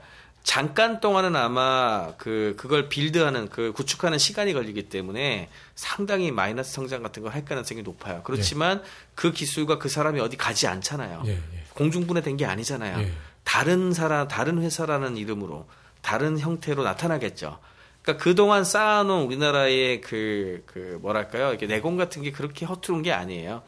잠깐 0.47 1.01
동안은 1.01 1.35
아마 1.35 2.13
그 2.17 2.53
그걸 2.55 2.87
빌드하는 2.87 3.49
그 3.49 3.73
구축하는 3.73 4.17
시간이 4.17 4.53
걸리기 4.53 4.87
때문에 4.87 5.49
상당히 5.75 6.31
마이너스 6.31 6.71
성장 6.71 7.03
같은 7.03 7.21
걸 7.21 7.33
할 7.33 7.43
가능성이 7.43 7.81
높아요. 7.81 8.21
그렇지만 8.23 8.81
그 9.13 9.33
기술과 9.33 9.77
그 9.77 9.89
사람이 9.89 10.21
어디 10.21 10.37
가지 10.37 10.65
않잖아요. 10.65 11.23
예, 11.25 11.31
예. 11.31 11.63
공중분해된 11.73 12.37
게 12.37 12.45
아니잖아요. 12.45 12.97
예. 12.97 13.11
다른 13.43 13.91
사람, 13.91 14.29
다른 14.29 14.61
회사라는 14.61 15.17
이름으로 15.17 15.67
다른 16.01 16.39
형태로 16.39 16.81
나타나겠죠. 16.81 17.59
그러니까 18.01 18.23
그동안 18.23 18.63
쌓아놓은 18.63 19.25
우리나라의 19.25 19.99
그, 19.99 20.63
그, 20.65 20.97
뭐랄까요. 21.01 21.49
이렇게 21.49 21.67
내공 21.67 21.97
같은 21.97 22.21
게 22.21 22.31
그렇게 22.31 22.65
허투루한 22.65 23.03
게 23.03 23.11
아니에요. 23.11 23.63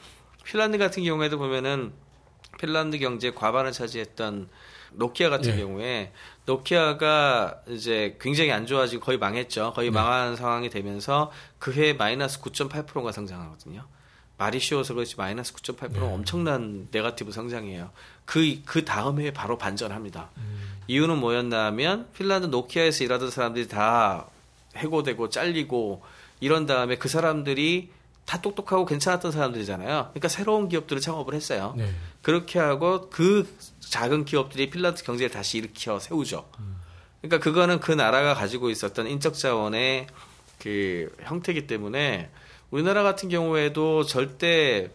핀란드 0.45 0.77
같은 0.77 1.03
경우에도 1.03 1.37
보면은 1.37 1.91
핀란드 2.57 2.99
경제 2.99 3.31
과반을 3.31 3.73
차지했던 3.73 4.47
노키아 4.93 5.29
같은 5.29 5.53
예. 5.53 5.57
경우에 5.57 6.11
노키아가 6.45 7.61
이제 7.67 8.17
굉장히 8.19 8.51
안 8.51 8.65
좋아지고 8.65 9.03
거의 9.03 9.17
망했죠. 9.17 9.73
거의 9.75 9.91
망한 9.91 10.35
상황이 10.35 10.69
되면서 10.69 11.31
그해 11.59 11.93
마이너스 11.93 12.41
9.8%가 12.41 13.11
성장하거든요. 13.11 13.85
말이 14.37 14.59
쉬워서 14.59 14.93
그렇지 14.93 15.17
마이너스 15.17 15.53
9.8%는 15.53 16.01
엄청난 16.01 16.87
네가티브 16.91 17.31
성장이에요. 17.31 17.91
그, 18.25 18.61
그 18.65 18.85
다음 18.85 19.19
해에 19.19 19.31
바로 19.31 19.57
반전합니다. 19.57 20.29
이유는 20.87 21.17
뭐였나 21.17 21.65
하면 21.67 22.07
핀란드 22.13 22.47
노키아에서 22.47 23.03
일하던 23.03 23.29
사람들이 23.29 23.67
다 23.67 24.27
해고되고 24.75 25.29
잘리고 25.29 26.03
이런 26.39 26.65
다음에 26.65 26.95
그 26.95 27.09
사람들이 27.09 27.91
다 28.29 28.39
똑똑하고 28.41 28.85
괜찮았던 28.85 29.31
사람들이잖아요. 29.31 30.09
그러니까 30.11 30.27
새로운 30.27 30.69
기업들을 30.69 31.01
창업을 31.01 31.33
했어요. 31.33 31.73
네. 31.75 31.89
그렇게 32.21 32.59
하고 32.59 33.09
그 33.09 33.51
작은 33.79 34.25
기업들이 34.25 34.69
핀란드 34.69 35.03
경제를 35.03 35.31
다시 35.31 35.57
일으켜 35.57 35.97
세우죠. 35.97 36.47
그러니까 37.21 37.39
그거는 37.43 37.79
그 37.79 37.91
나라가 37.91 38.35
가지고 38.35 38.69
있었던 38.69 39.07
인적 39.07 39.33
자원의 39.33 40.05
그 40.59 41.11
형태이기 41.23 41.65
때문에 41.65 42.29
우리나라 42.69 43.01
같은 43.01 43.29
경우에도 43.29 44.03
절대 44.03 44.91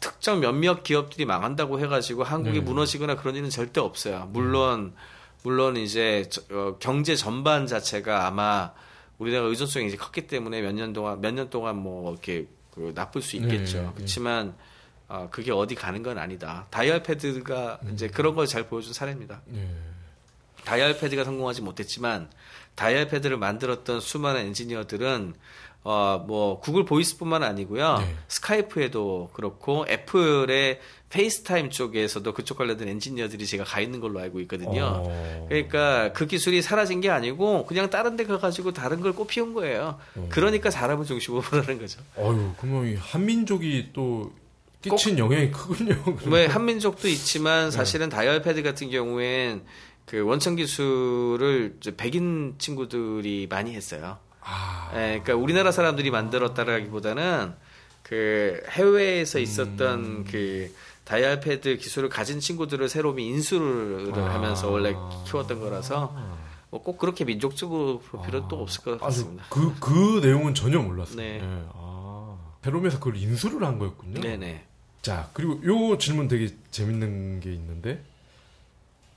특정 0.00 0.40
몇몇 0.40 0.82
기업들이 0.82 1.24
망한다고 1.24 1.80
해가지고 1.80 2.22
한국이 2.22 2.58
네. 2.58 2.64
무너지거나 2.64 3.16
그런 3.16 3.34
일은 3.34 3.48
절대 3.48 3.80
없어요. 3.80 4.28
물론 4.30 4.92
물론 5.42 5.78
이제 5.78 6.26
저- 6.28 6.42
어, 6.50 6.76
경제 6.80 7.16
전반 7.16 7.66
자체가 7.66 8.26
아마 8.26 8.72
우리나라 9.16 9.46
의존성이 9.46 9.86
이제 9.86 9.96
컸기 9.96 10.26
때문에 10.26 10.60
몇 10.60 10.72
년 10.74 10.92
동안 10.92 11.22
몇 11.22 11.32
년 11.32 11.48
동안 11.48 11.76
뭐 11.76 12.10
이렇게 12.12 12.46
그 12.74 12.92
나쁠 12.94 13.22
수 13.22 13.36
있겠죠. 13.36 13.78
네, 13.78 13.84
네. 13.84 13.92
그렇지만 13.94 14.54
어, 15.06 15.28
그게 15.30 15.52
어디 15.52 15.74
가는 15.74 16.02
건 16.02 16.18
아니다. 16.18 16.66
다이얼 16.70 17.02
패드가 17.02 17.78
이제 17.92 18.08
그런 18.08 18.34
걸 18.34 18.46
잘 18.46 18.66
보여준 18.66 18.92
사례입니다. 18.92 19.42
예. 19.54 19.68
다이얼 20.64 20.98
패드가 20.98 21.24
성공하지 21.24 21.60
못했지만 21.62 22.30
다이얼 22.74 23.08
패드를 23.08 23.36
만들었던 23.36 24.00
수많은 24.00 24.40
엔지니어들은 24.46 25.34
어 25.84 26.24
뭐 26.26 26.60
구글 26.60 26.84
보이스뿐만 26.84 27.42
아니고요 27.42 27.98
네. 27.98 28.14
스카이프에도 28.28 29.30
그렇고 29.32 29.84
애플의 29.88 30.80
페이스타임 31.10 31.70
쪽에서도 31.70 32.32
그쪽 32.34 32.58
관련된 32.58 32.88
엔지니어들이 32.88 33.46
제가 33.46 33.62
가 33.62 33.80
있는 33.80 34.00
걸로 34.00 34.18
알고 34.18 34.40
있거든요. 34.40 35.04
어. 35.06 35.46
그러니까 35.48 36.12
그 36.12 36.26
기술이 36.26 36.60
사라진 36.60 37.00
게 37.00 37.08
아니고 37.08 37.66
그냥 37.66 37.88
다른 37.88 38.16
데 38.16 38.24
가가지고 38.24 38.72
다른 38.72 39.00
걸 39.00 39.12
꽃피운 39.12 39.54
거예요. 39.54 40.00
어. 40.16 40.26
그러니까 40.30 40.70
사람을 40.72 41.04
중심으로 41.04 41.42
보라는 41.42 41.78
거죠. 41.78 42.00
어유, 42.18 42.54
그러면 42.58 42.88
이 42.88 42.96
한민족이 42.96 43.90
또 43.92 44.32
끼친 44.82 45.16
영향이 45.18 45.52
크군요. 45.52 45.94
왜 46.26 46.46
한민족도 46.46 47.06
있지만 47.06 47.70
사실은 47.70 48.08
다이얼 48.08 48.42
패드 48.42 48.64
같은 48.64 48.90
경우엔 48.90 49.62
그 50.06 50.20
원천 50.22 50.56
기술을 50.56 51.78
백인 51.96 52.56
친구들이 52.58 53.46
많이 53.48 53.72
했어요. 53.72 54.18
아, 54.44 54.90
예, 54.94 55.20
그러니까 55.22 55.34
우리나라 55.36 55.72
사람들이 55.72 56.10
만들었다라기보다는 56.10 57.54
그 58.02 58.62
해외에서 58.70 59.38
있었던 59.38 60.24
그 60.24 60.72
다이얼 61.04 61.40
패드 61.40 61.78
기술을 61.78 62.08
가진 62.08 62.40
친구들을 62.40 62.88
새롬이 62.88 63.18
인수를 63.18 64.12
아. 64.14 64.34
하면서 64.34 64.70
원래 64.70 64.94
키웠던 65.26 65.60
거라서 65.60 66.14
뭐 66.74 66.82
꼭 66.82 66.98
그렇게 66.98 67.24
민족적으로 67.24 68.00
볼 68.00 68.22
필요는 68.26 68.48
또 68.48 68.60
없을 68.60 68.82
것 68.82 68.94
아주 68.94 69.22
같습니다. 69.22 69.44
그, 69.48 69.74
그 69.78 70.20
내용은 70.20 70.54
전혀 70.54 70.80
몰랐어요. 70.80 71.16
네. 71.16 71.40
예, 71.40 71.64
아, 71.72 72.36
새롬에서 72.62 72.98
그걸 72.98 73.16
인수를 73.16 73.64
한 73.64 73.78
거였군요. 73.78 74.20
네네. 74.20 74.64
자, 75.00 75.30
그리고 75.32 75.60
요 75.64 75.96
질문 75.98 76.26
되게 76.26 76.48
재밌는 76.72 77.40
게 77.40 77.52
있는데, 77.52 78.02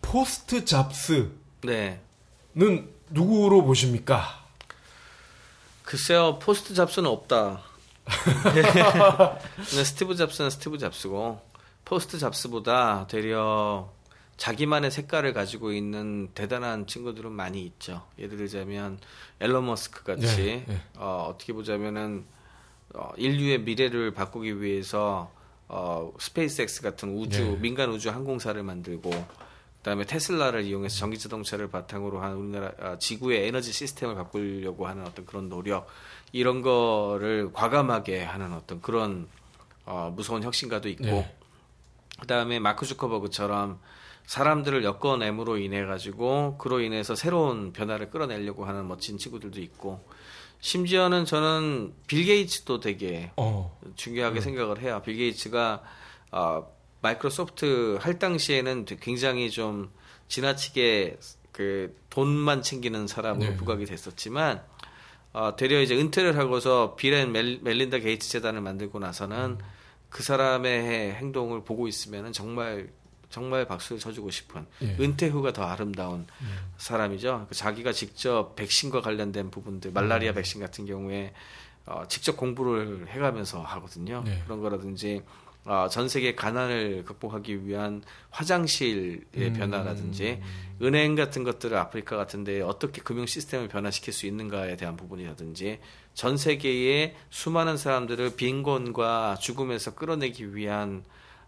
포스트 0.04 0.66
잡스는 0.66 1.32
네. 1.64 2.00
누구로 3.10 3.64
보십니까? 3.64 4.46
글쎄요, 5.88 6.38
포스트 6.40 6.74
잡스는 6.74 7.10
없다. 7.10 7.62
근데 8.44 8.62
스티브 9.86 10.16
잡스는 10.16 10.50
스티브 10.50 10.78
잡스고, 10.78 11.40
포스트 11.86 12.20
잡스보다 12.20 13.08
되려 13.08 13.90
자기만의 14.36 14.92
색깔을 14.92 15.32
가지고 15.32 15.72
있는 15.72 16.28
대단한 16.34 16.88
친구들은 16.88 17.32
많이 17.32 17.64
있죠. 17.64 18.06
예를 18.20 18.38
들자면, 18.38 19.00
앨런 19.40 19.66
머스크 19.66 20.04
같이, 20.04 20.26
네, 20.26 20.66
네. 20.68 20.82
어, 20.98 21.30
어떻게 21.30 21.54
보자면은, 21.54 22.26
어, 22.94 23.12
인류의 23.16 23.62
미래를 23.62 24.12
바꾸기 24.12 24.62
위해서, 24.62 25.32
어, 25.70 26.12
스페이스X 26.20 26.82
같은 26.82 27.18
우주, 27.18 27.42
네. 27.42 27.58
민간 27.62 27.90
우주 27.92 28.10
항공사를 28.10 28.62
만들고, 28.62 29.12
그다음에 29.88 30.04
테슬라를 30.04 30.66
이용해서 30.66 30.98
전기 30.98 31.18
자동차를 31.18 31.70
바탕으로 31.70 32.20
한 32.20 32.34
우리나라 32.34 32.72
아, 32.82 32.98
지구의 32.98 33.48
에너지 33.48 33.72
시스템을 33.72 34.16
바꾸려고 34.16 34.86
하는 34.86 35.06
어떤 35.06 35.26
그런 35.26 35.48
노력 35.48 35.88
이런 36.34 36.62
거를 36.62 37.54
과감하게 37.54 38.22
하는 38.22 38.52
어떤 38.52 38.82
그런 38.82 39.30
어, 39.86 40.12
무서운 40.14 40.44
혁신가도 40.44 40.90
있고 40.90 41.06
네. 41.06 41.36
그다음에 42.20 42.60
마크 42.60 42.86
주커버그처럼 42.86 43.80
사람들을 44.26 44.84
엮어냄으로 44.84 45.58
인해 45.58 45.86
가지고 45.86 46.58
그로 46.58 46.82
인해서 46.82 47.16
새로운 47.16 47.72
변화를 47.72 48.10
끌어내려고 48.10 48.66
하는 48.66 48.90
멋진 48.90 49.18
친구들도 49.18 49.62
있고 49.62 50.06
심지어는 50.60 51.24
저는 51.24 51.94
빌 52.08 52.26
게이츠도 52.26 52.82
되게 52.82 53.32
어, 53.38 53.80
중요하게 53.96 54.42
생각을 54.42 54.82
해요. 54.82 55.02
빌 55.06 55.16
게이츠가 55.16 55.82
어, 56.34 56.77
마이크로소프트 57.02 57.98
할 58.02 58.20
당시에는 58.20 58.86
굉장히 59.00 59.50
좀 59.50 59.92
지나치게 60.28 61.18
그 61.52 61.96
돈만 62.10 62.62
챙기는 62.62 63.08
사람으로 63.08 63.52
네. 63.52 63.58
부각이 63.58 63.86
됐었지만 63.86 64.64
어, 65.34 65.56
되려 65.56 65.82
이제 65.82 65.96
은퇴를 65.96 66.38
하고서 66.38 66.96
빌 66.96 67.14
앤 67.14 67.32
멜, 67.32 67.60
멜린다 67.62 68.00
게이츠 68.00 68.30
재단을 68.30 68.62
만들고 68.62 69.00
나서는 69.00 69.58
그 70.10 70.24
사람의 70.24 71.14
행동을 71.14 71.64
보고 71.64 71.88
있으면은 71.88 72.32
정말 72.32 72.90
정말 73.30 73.66
박수를 73.66 74.00
쳐주고 74.00 74.32
싶은 74.32 74.66
예. 74.82 74.96
은퇴 75.00 75.28
후가 75.28 75.52
더 75.52 75.64
아름다운 75.64 76.26
사람이죠. 76.78 77.48
그 77.50 77.56
자기가 77.56 77.92
직접 77.92 78.56
백신과 78.56 79.02
관련된 79.02 79.52
부분들, 79.52 79.92
말라리아 79.92 80.32
백신 80.32 80.62
같은 80.62 80.86
경우에 80.86 81.34
어, 81.86 82.04
직접 82.08 82.38
공부를 82.38 83.08
해가면서 83.10 83.62
하거든요. 83.62 84.24
네. 84.26 84.42
그런 84.46 84.62
거라든지 84.62 85.24
어, 85.68 85.90
전 85.90 86.08
세계 86.08 86.34
가난을 86.34 87.04
극복하기 87.04 87.68
위한 87.68 88.02
화장실의 88.30 89.22
음. 89.36 89.54
변화라든지 89.54 90.42
은행 90.82 91.16
같은 91.16 91.44
것들을 91.44 91.76
아프리카 91.76 92.16
같은 92.16 92.46
데 92.46 92.62
어떻게 92.62 93.02
금융 93.02 93.26
시스템을 93.26 93.68
변화시킬 93.68 94.14
수 94.14 94.28
있는가에 94.28 94.78
대한 94.78 94.96
부분이라든지 94.96 95.80
전 96.14 96.38
세계의 96.38 97.16
수많은 97.30 97.76
사람들을 97.76 98.38
빈곤과 98.38 99.38
죽음에서 99.42 99.96
끌어내기 99.96 100.56
위한 100.56 101.04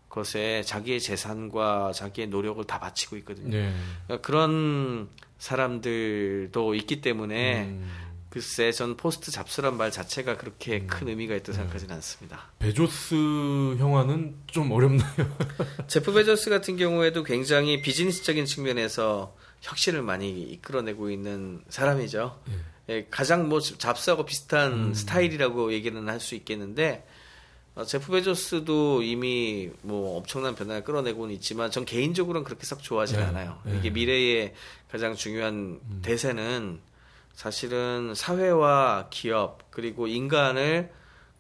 것에 0.10 0.64
자기의 0.64 1.00
재산과 1.00 1.94
자기의 1.94 2.28
노력을 2.28 2.62
다 2.66 2.80
바치고 2.80 3.16
있거든요. 3.18 3.56
네. 3.56 3.74
그러니까 4.06 4.28
그런 4.28 5.08
사람들도 5.38 6.76
있기 6.76 7.00
때문에 7.02 7.64
음, 7.66 7.90
글쎄 8.30 8.72
전 8.72 8.96
포스트 8.96 9.32
잡스란 9.32 9.76
말 9.78 9.92
자체가 9.92 10.38
그렇게 10.38 10.82
큰 10.86 11.08
의미가 11.08 11.36
있다고 11.36 11.54
생각하지는 11.54 11.96
않습니다. 11.96 12.52
베조스 12.60 13.16
형아는 13.80 14.36
좀 14.48 14.72
어렵나요? 14.72 15.10
제프 15.88 16.14
베조스 16.14 16.50
같은 16.52 16.78
경우에도 16.78 17.24
굉장히 17.24 17.82
비즈니스적인 17.82 18.46
측면에서 18.46 19.36
혁신을 19.62 20.04
많이 20.04 20.42
이끌어내고 20.44 21.10
있는 21.10 21.64
사람이죠. 21.70 22.40
예, 22.90 23.08
가장 23.10 23.50
뭐 23.50 23.60
잡스하고 23.60 24.26
비슷한 24.26 24.94
스타일이라고 24.94 25.74
얘기는 25.74 26.08
할 26.08 26.20
수 26.20 26.36
있겠는데 26.36 27.06
어, 27.76 27.86
제프 27.86 28.12
베조스도 28.12 29.04
이미 29.04 29.70
뭐 29.82 30.18
엄청난 30.18 30.54
변화를 30.56 30.84
끌어내고는 30.84 31.34
있지만 31.36 31.72
전 31.72 31.86
개인적으로는 31.86 32.44
그렇게 32.44 32.66
썩 32.66 32.82
좋아하지 32.84 33.14
는 33.14 33.22
네, 33.22 33.28
않아요. 33.28 33.60
네. 33.64 33.78
이게 33.78 33.90
미래의 33.90 34.54
가장 34.92 35.16
중요한 35.16 35.80
대세는 36.02 36.80
사실은 37.40 38.16
사회와 38.16 39.08
기업 39.12 39.72
그리고 39.72 40.08
인간을 40.08 40.92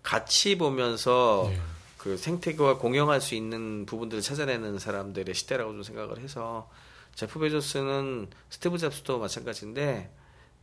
같이 0.01 0.57
보면서 0.57 1.47
네. 1.49 1.59
그 1.97 2.15
생태계와 2.15 2.77
공영할 2.77 3.19
수 3.19 3.35
있는 3.35 3.85
부분들을 3.85 4.23
찾아내는 4.23 4.79
사람들의 4.79 5.35
시대라고 5.35 5.73
좀 5.73 5.83
생각을 5.83 6.19
해서 6.19 6.69
제프 7.15 7.39
베조스는 7.39 8.29
스티브 8.49 8.77
잡스도 8.77 9.19
마찬가지인데 9.19 10.09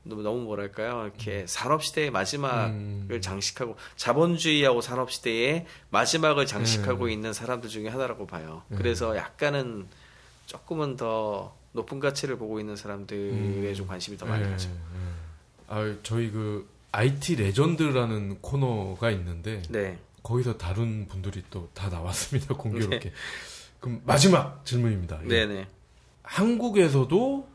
너무 0.04 0.22
너무 0.22 0.40
뭐랄까요 0.44 1.04
이렇게 1.04 1.44
산업 1.46 1.84
시대의 1.84 2.10
마지막을 2.10 2.70
음. 2.70 3.20
장식하고 3.20 3.76
자본주의하고 3.96 4.80
산업 4.80 5.12
시대의 5.12 5.66
마지막을 5.90 6.46
네. 6.46 6.50
장식하고 6.50 7.10
있는 7.10 7.34
사람들 7.34 7.68
중에 7.68 7.88
하나라고 7.88 8.26
봐요. 8.26 8.62
그래서 8.74 9.14
약간은 9.18 9.86
조금은 10.46 10.96
더 10.96 11.54
높은 11.72 12.00
가치를 12.00 12.38
보고 12.38 12.58
있는 12.58 12.74
사람들에 12.74 13.74
좀 13.74 13.86
관심이 13.86 14.16
더 14.16 14.24
많이 14.24 14.42
네, 14.42 14.50
가죠. 14.50 14.70
네. 15.68 15.74
아, 15.74 15.94
저희 16.02 16.30
그 16.30 16.68
IT 16.92 17.36
레전드라는 17.36 18.40
코너가 18.40 19.10
있는데 19.10 19.62
네. 19.68 19.98
거기서 20.22 20.56
다룬 20.58 21.06
분들이 21.08 21.42
또 21.50 21.68
다 21.74 21.88
나왔습니다. 21.88 22.54
공교롭게. 22.58 23.12
그럼 23.80 24.00
마지막 24.04 24.64
질문입니다. 24.64 25.20
예. 25.24 25.28
네네. 25.28 25.66
한국에서도 26.22 27.48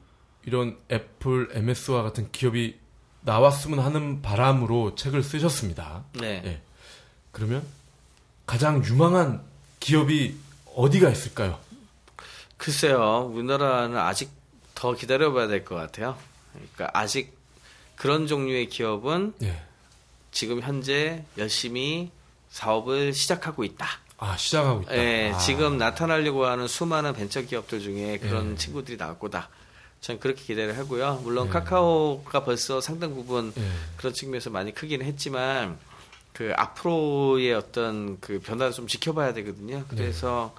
이런 0.45 0.77
애플, 0.91 1.49
MS와 1.53 2.03
같은 2.03 2.31
기업이 2.31 2.79
나왔으면 3.21 3.79
하는 3.79 4.21
바람으로 4.21 4.95
책을 4.95 5.21
쓰셨습니다. 5.23 6.03
네. 6.19 6.41
예. 6.45 6.61
그러면 7.31 7.63
가장 8.45 8.83
유망한 8.83 9.43
기업이 9.79 10.35
어디가 10.75 11.09
있을까요? 11.09 11.59
글쎄요, 12.57 13.29
우리나라는 13.33 13.97
아직 13.97 14.29
더 14.75 14.93
기다려봐야 14.93 15.47
될 15.47 15.63
것 15.65 15.75
같아요. 15.75 16.17
그러니까 16.53 16.89
아직 16.99 17.35
그런 18.01 18.25
종류의 18.25 18.67
기업은 18.67 19.35
예. 19.43 19.61
지금 20.31 20.59
현재 20.59 21.23
열심히 21.37 22.09
사업을 22.49 23.13
시작하고 23.13 23.63
있다. 23.63 23.85
아, 24.17 24.35
시작하고 24.35 24.81
있다. 24.81 24.97
예, 24.97 25.31
아. 25.31 25.37
지금 25.37 25.77
나타나려고 25.77 26.47
하는 26.47 26.67
수많은 26.67 27.13
벤처 27.13 27.43
기업들 27.43 27.79
중에 27.79 28.17
그런 28.17 28.53
예. 28.53 28.55
친구들이 28.55 28.97
나올 28.97 29.19
거다. 29.19 29.49
전 29.99 30.19
그렇게 30.19 30.41
기대를 30.41 30.79
하고요. 30.79 31.21
물론 31.23 31.45
예. 31.45 31.51
카카오가 31.51 32.43
벌써 32.43 32.81
상당 32.81 33.13
부분 33.13 33.53
예. 33.55 33.61
그런 33.97 34.13
측면에서 34.13 34.49
많이 34.49 34.73
크기는 34.73 35.05
했지만 35.05 35.77
그 36.33 36.53
앞으로의 36.57 37.53
어떤 37.53 38.19
그 38.19 38.39
변화를 38.39 38.73
좀 38.73 38.87
지켜봐야 38.87 39.35
되거든요. 39.35 39.85
그래서 39.89 40.55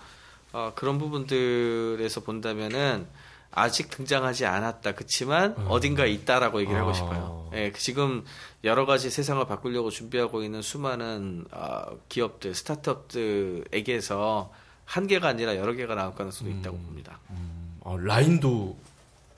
어, 0.53 0.70
그런 0.76 1.01
부분들에서 1.01 2.20
본다면은 2.20 3.05
아직 3.53 3.90
등장하지 3.90 4.46
않았다. 4.46 4.92
그치만 4.92 5.55
어. 5.59 5.66
어딘가 5.70 6.07
있다라고 6.07 6.61
얘기를 6.61 6.80
하고 6.80 6.90
아. 6.90 6.94
싶어요. 6.94 7.50
예, 7.55 7.70
그 7.70 7.78
지금 7.78 8.24
여러 8.64 8.86
가지 8.86 9.11
세상을 9.11 9.44
바꾸려고 9.46 9.90
준비하고 9.90 10.42
있는 10.42 10.62
수많은 10.62 11.44
어, 11.53 11.98
기업들, 12.09 12.55
스타트업들에게서 12.55 14.50
한 14.84 15.07
개가 15.07 15.28
아니라 15.28 15.57
여러 15.57 15.74
개가 15.74 15.94
나올 15.94 16.14
가능성도 16.14 16.53
있다고 16.59 16.78
봅니다. 16.78 17.18
어, 17.80 17.96
라인도 17.98 18.76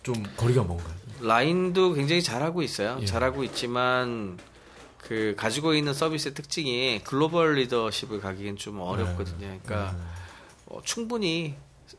좀 0.03 0.23
거리가 0.37 0.63
먼가요? 0.63 0.95
라인도 1.21 1.93
굉장히 1.95 2.23
잘하고 2.23 2.63
있어요. 2.63 2.99
예. 3.01 3.07
잘하고 3.07 3.43
있지만 3.45 4.39
그 4.99 5.35
가지고 5.37 5.75
있는 5.75 5.93
서비스의 5.93 6.35
특징이 6.35 7.01
글로벌 7.05 7.55
리더십을 7.55 8.21
가기엔 8.21 8.57
좀 8.57 8.81
어렵거든요. 8.81 9.59
그러니까 9.65 9.95
어, 10.67 10.81
충분히 10.83 11.55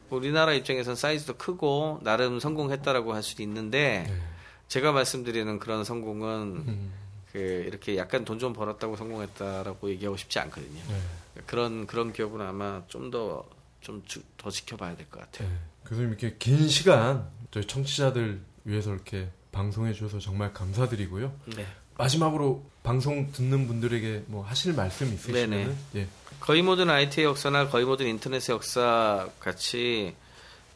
우리나라 0.10 0.54
입장에선 0.54 0.96
사이즈도 0.96 1.36
크고 1.38 2.00
나름 2.04 2.40
성공했다라고 2.40 3.14
할 3.14 3.24
수도 3.24 3.44
있는데 3.44 4.06
네. 4.08 4.22
제가 4.68 4.92
말씀드리는 4.92 5.60
그런 5.60 5.84
성공은 5.84 6.64
음. 6.68 6.94
그 7.32 7.40
이렇게 7.68 7.98
약간 7.98 8.24
돈 8.26 8.40
좀 8.40 8.54
벌었다고 8.54 8.96
성공했다라고 8.96 9.90
얘기하고 9.92 10.18
싶지 10.18 10.40
않거든요. 10.40 10.82
네. 10.88 11.42
그런 11.46 11.86
그런 11.88 12.14
기업은 12.14 12.42
아마 12.42 12.82
좀 12.88 13.12
더 13.12 13.46
좀 13.82 14.02
더 14.38 14.50
지켜봐야 14.50 14.96
될 14.96 15.06
것 15.10 15.20
같아요. 15.22 15.48
네. 15.50 15.56
교수님 15.86 16.10
이렇게 16.10 16.36
긴 16.40 16.68
시간 16.68 17.28
저희 17.52 17.66
청취자들 17.66 18.42
위해서 18.64 18.92
이렇게 18.94 19.30
방송해 19.52 19.94
주셔서 19.94 20.20
정말 20.20 20.52
감사드리고요. 20.54 21.32
네. 21.56 21.66
마지막으로 21.98 22.64
방송 22.84 23.32
듣는 23.32 23.68
분들에게 23.68 24.24
뭐 24.28 24.44
하실 24.44 24.74
말씀 24.74 25.14
있으시면. 25.14 25.78
예. 25.96 26.08
거의 26.40 26.62
모든 26.62 26.90
IT의 26.90 27.26
역사나 27.26 27.70
거의 27.70 27.86
모든 27.86 28.08
인터넷의 28.08 28.54
역사 28.54 29.28
같이 29.40 30.14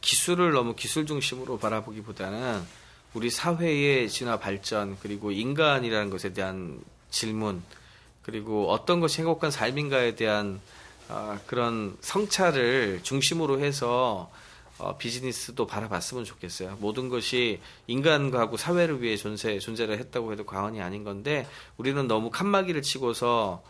기술을 0.00 0.52
너무 0.52 0.74
기술 0.74 1.06
중심으로 1.06 1.58
바라보기보다는 1.58 2.62
우리 3.14 3.30
사회의 3.30 4.08
진화 4.08 4.38
발전 4.38 4.96
그리고 5.00 5.30
인간이라는 5.30 6.10
것에 6.10 6.32
대한 6.32 6.80
질문 7.10 7.62
그리고 8.22 8.70
어떤 8.70 9.00
것이 9.00 9.18
행복한 9.18 9.50
삶인가에 9.50 10.14
대한 10.14 10.60
아, 11.08 11.38
그런 11.46 11.96
성찰을 12.00 13.00
중심으로 13.02 13.60
해서 13.60 14.30
어, 14.80 14.96
비즈니스도 14.96 15.66
바라봤으면 15.66 16.24
좋겠어요. 16.24 16.78
모든 16.80 17.08
것이 17.08 17.60
인간하고 17.86 18.56
사회를 18.56 19.02
위해 19.02 19.16
존재, 19.16 19.58
존재를 19.58 19.98
했다고 19.98 20.32
해도 20.32 20.44
과언이 20.44 20.80
아닌 20.80 21.04
건데 21.04 21.46
우리는 21.76 22.06
너무 22.08 22.30
칸막이를 22.30 22.82
치고서 22.82 23.62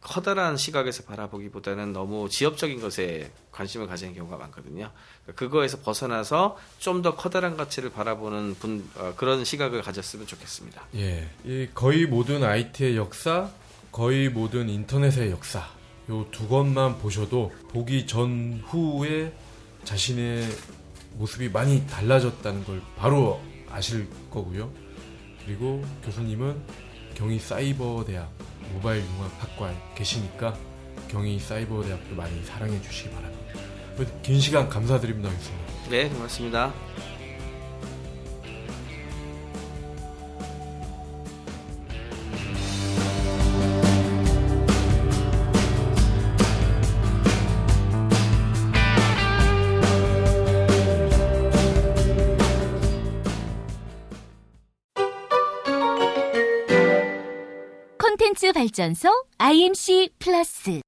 커다란 0.00 0.56
시각에서 0.56 1.02
바라보기보다는 1.04 1.92
너무 1.92 2.28
지엽적인 2.28 2.80
것에 2.80 3.32
관심을 3.50 3.88
가지는 3.88 4.14
경우가 4.14 4.36
많거든요. 4.36 4.92
그거에서 5.34 5.78
벗어나서 5.80 6.56
좀 6.78 7.02
더 7.02 7.16
커다란 7.16 7.56
가치를 7.56 7.90
바라보는 7.90 8.54
분, 8.60 8.88
어, 8.96 9.12
그런 9.16 9.44
시각을 9.44 9.82
가졌으면 9.82 10.26
좋겠습니다. 10.26 10.82
예. 10.96 11.28
이 11.44 11.66
거의 11.74 12.06
모든 12.06 12.44
IT의 12.44 12.96
역사, 12.96 13.50
거의 13.90 14.28
모든 14.28 14.68
인터넷의 14.68 15.30
역사. 15.30 15.66
요 16.10 16.24
두 16.30 16.48
것만 16.48 16.98
보셔도 17.00 17.52
보기 17.70 18.06
전후에 18.06 19.32
자신의 19.88 20.46
모습이 21.14 21.48
많이 21.48 21.86
달라졌다는 21.86 22.62
걸 22.64 22.82
바로 22.94 23.40
아실 23.70 24.06
거고요. 24.30 24.70
그리고 25.46 25.82
교수님은 26.04 26.60
경희 27.14 27.38
사이버 27.38 28.04
대학 28.06 28.30
모바일 28.74 29.02
융합학과에 29.02 29.74
계시니까 29.94 30.54
경희 31.08 31.38
사이버 31.38 31.82
대학도 31.82 32.14
많이 32.14 32.44
사랑해 32.44 32.80
주시기 32.82 33.10
바랍니다. 33.12 33.54
긴 34.22 34.38
시간 34.38 34.68
감사드립니다, 34.68 35.30
교수님. 35.30 35.58
네, 35.88 36.10
고맙습니다. 36.10 36.74
발전소 58.52 59.08
IMC 59.38 60.10
플러스 60.18 60.80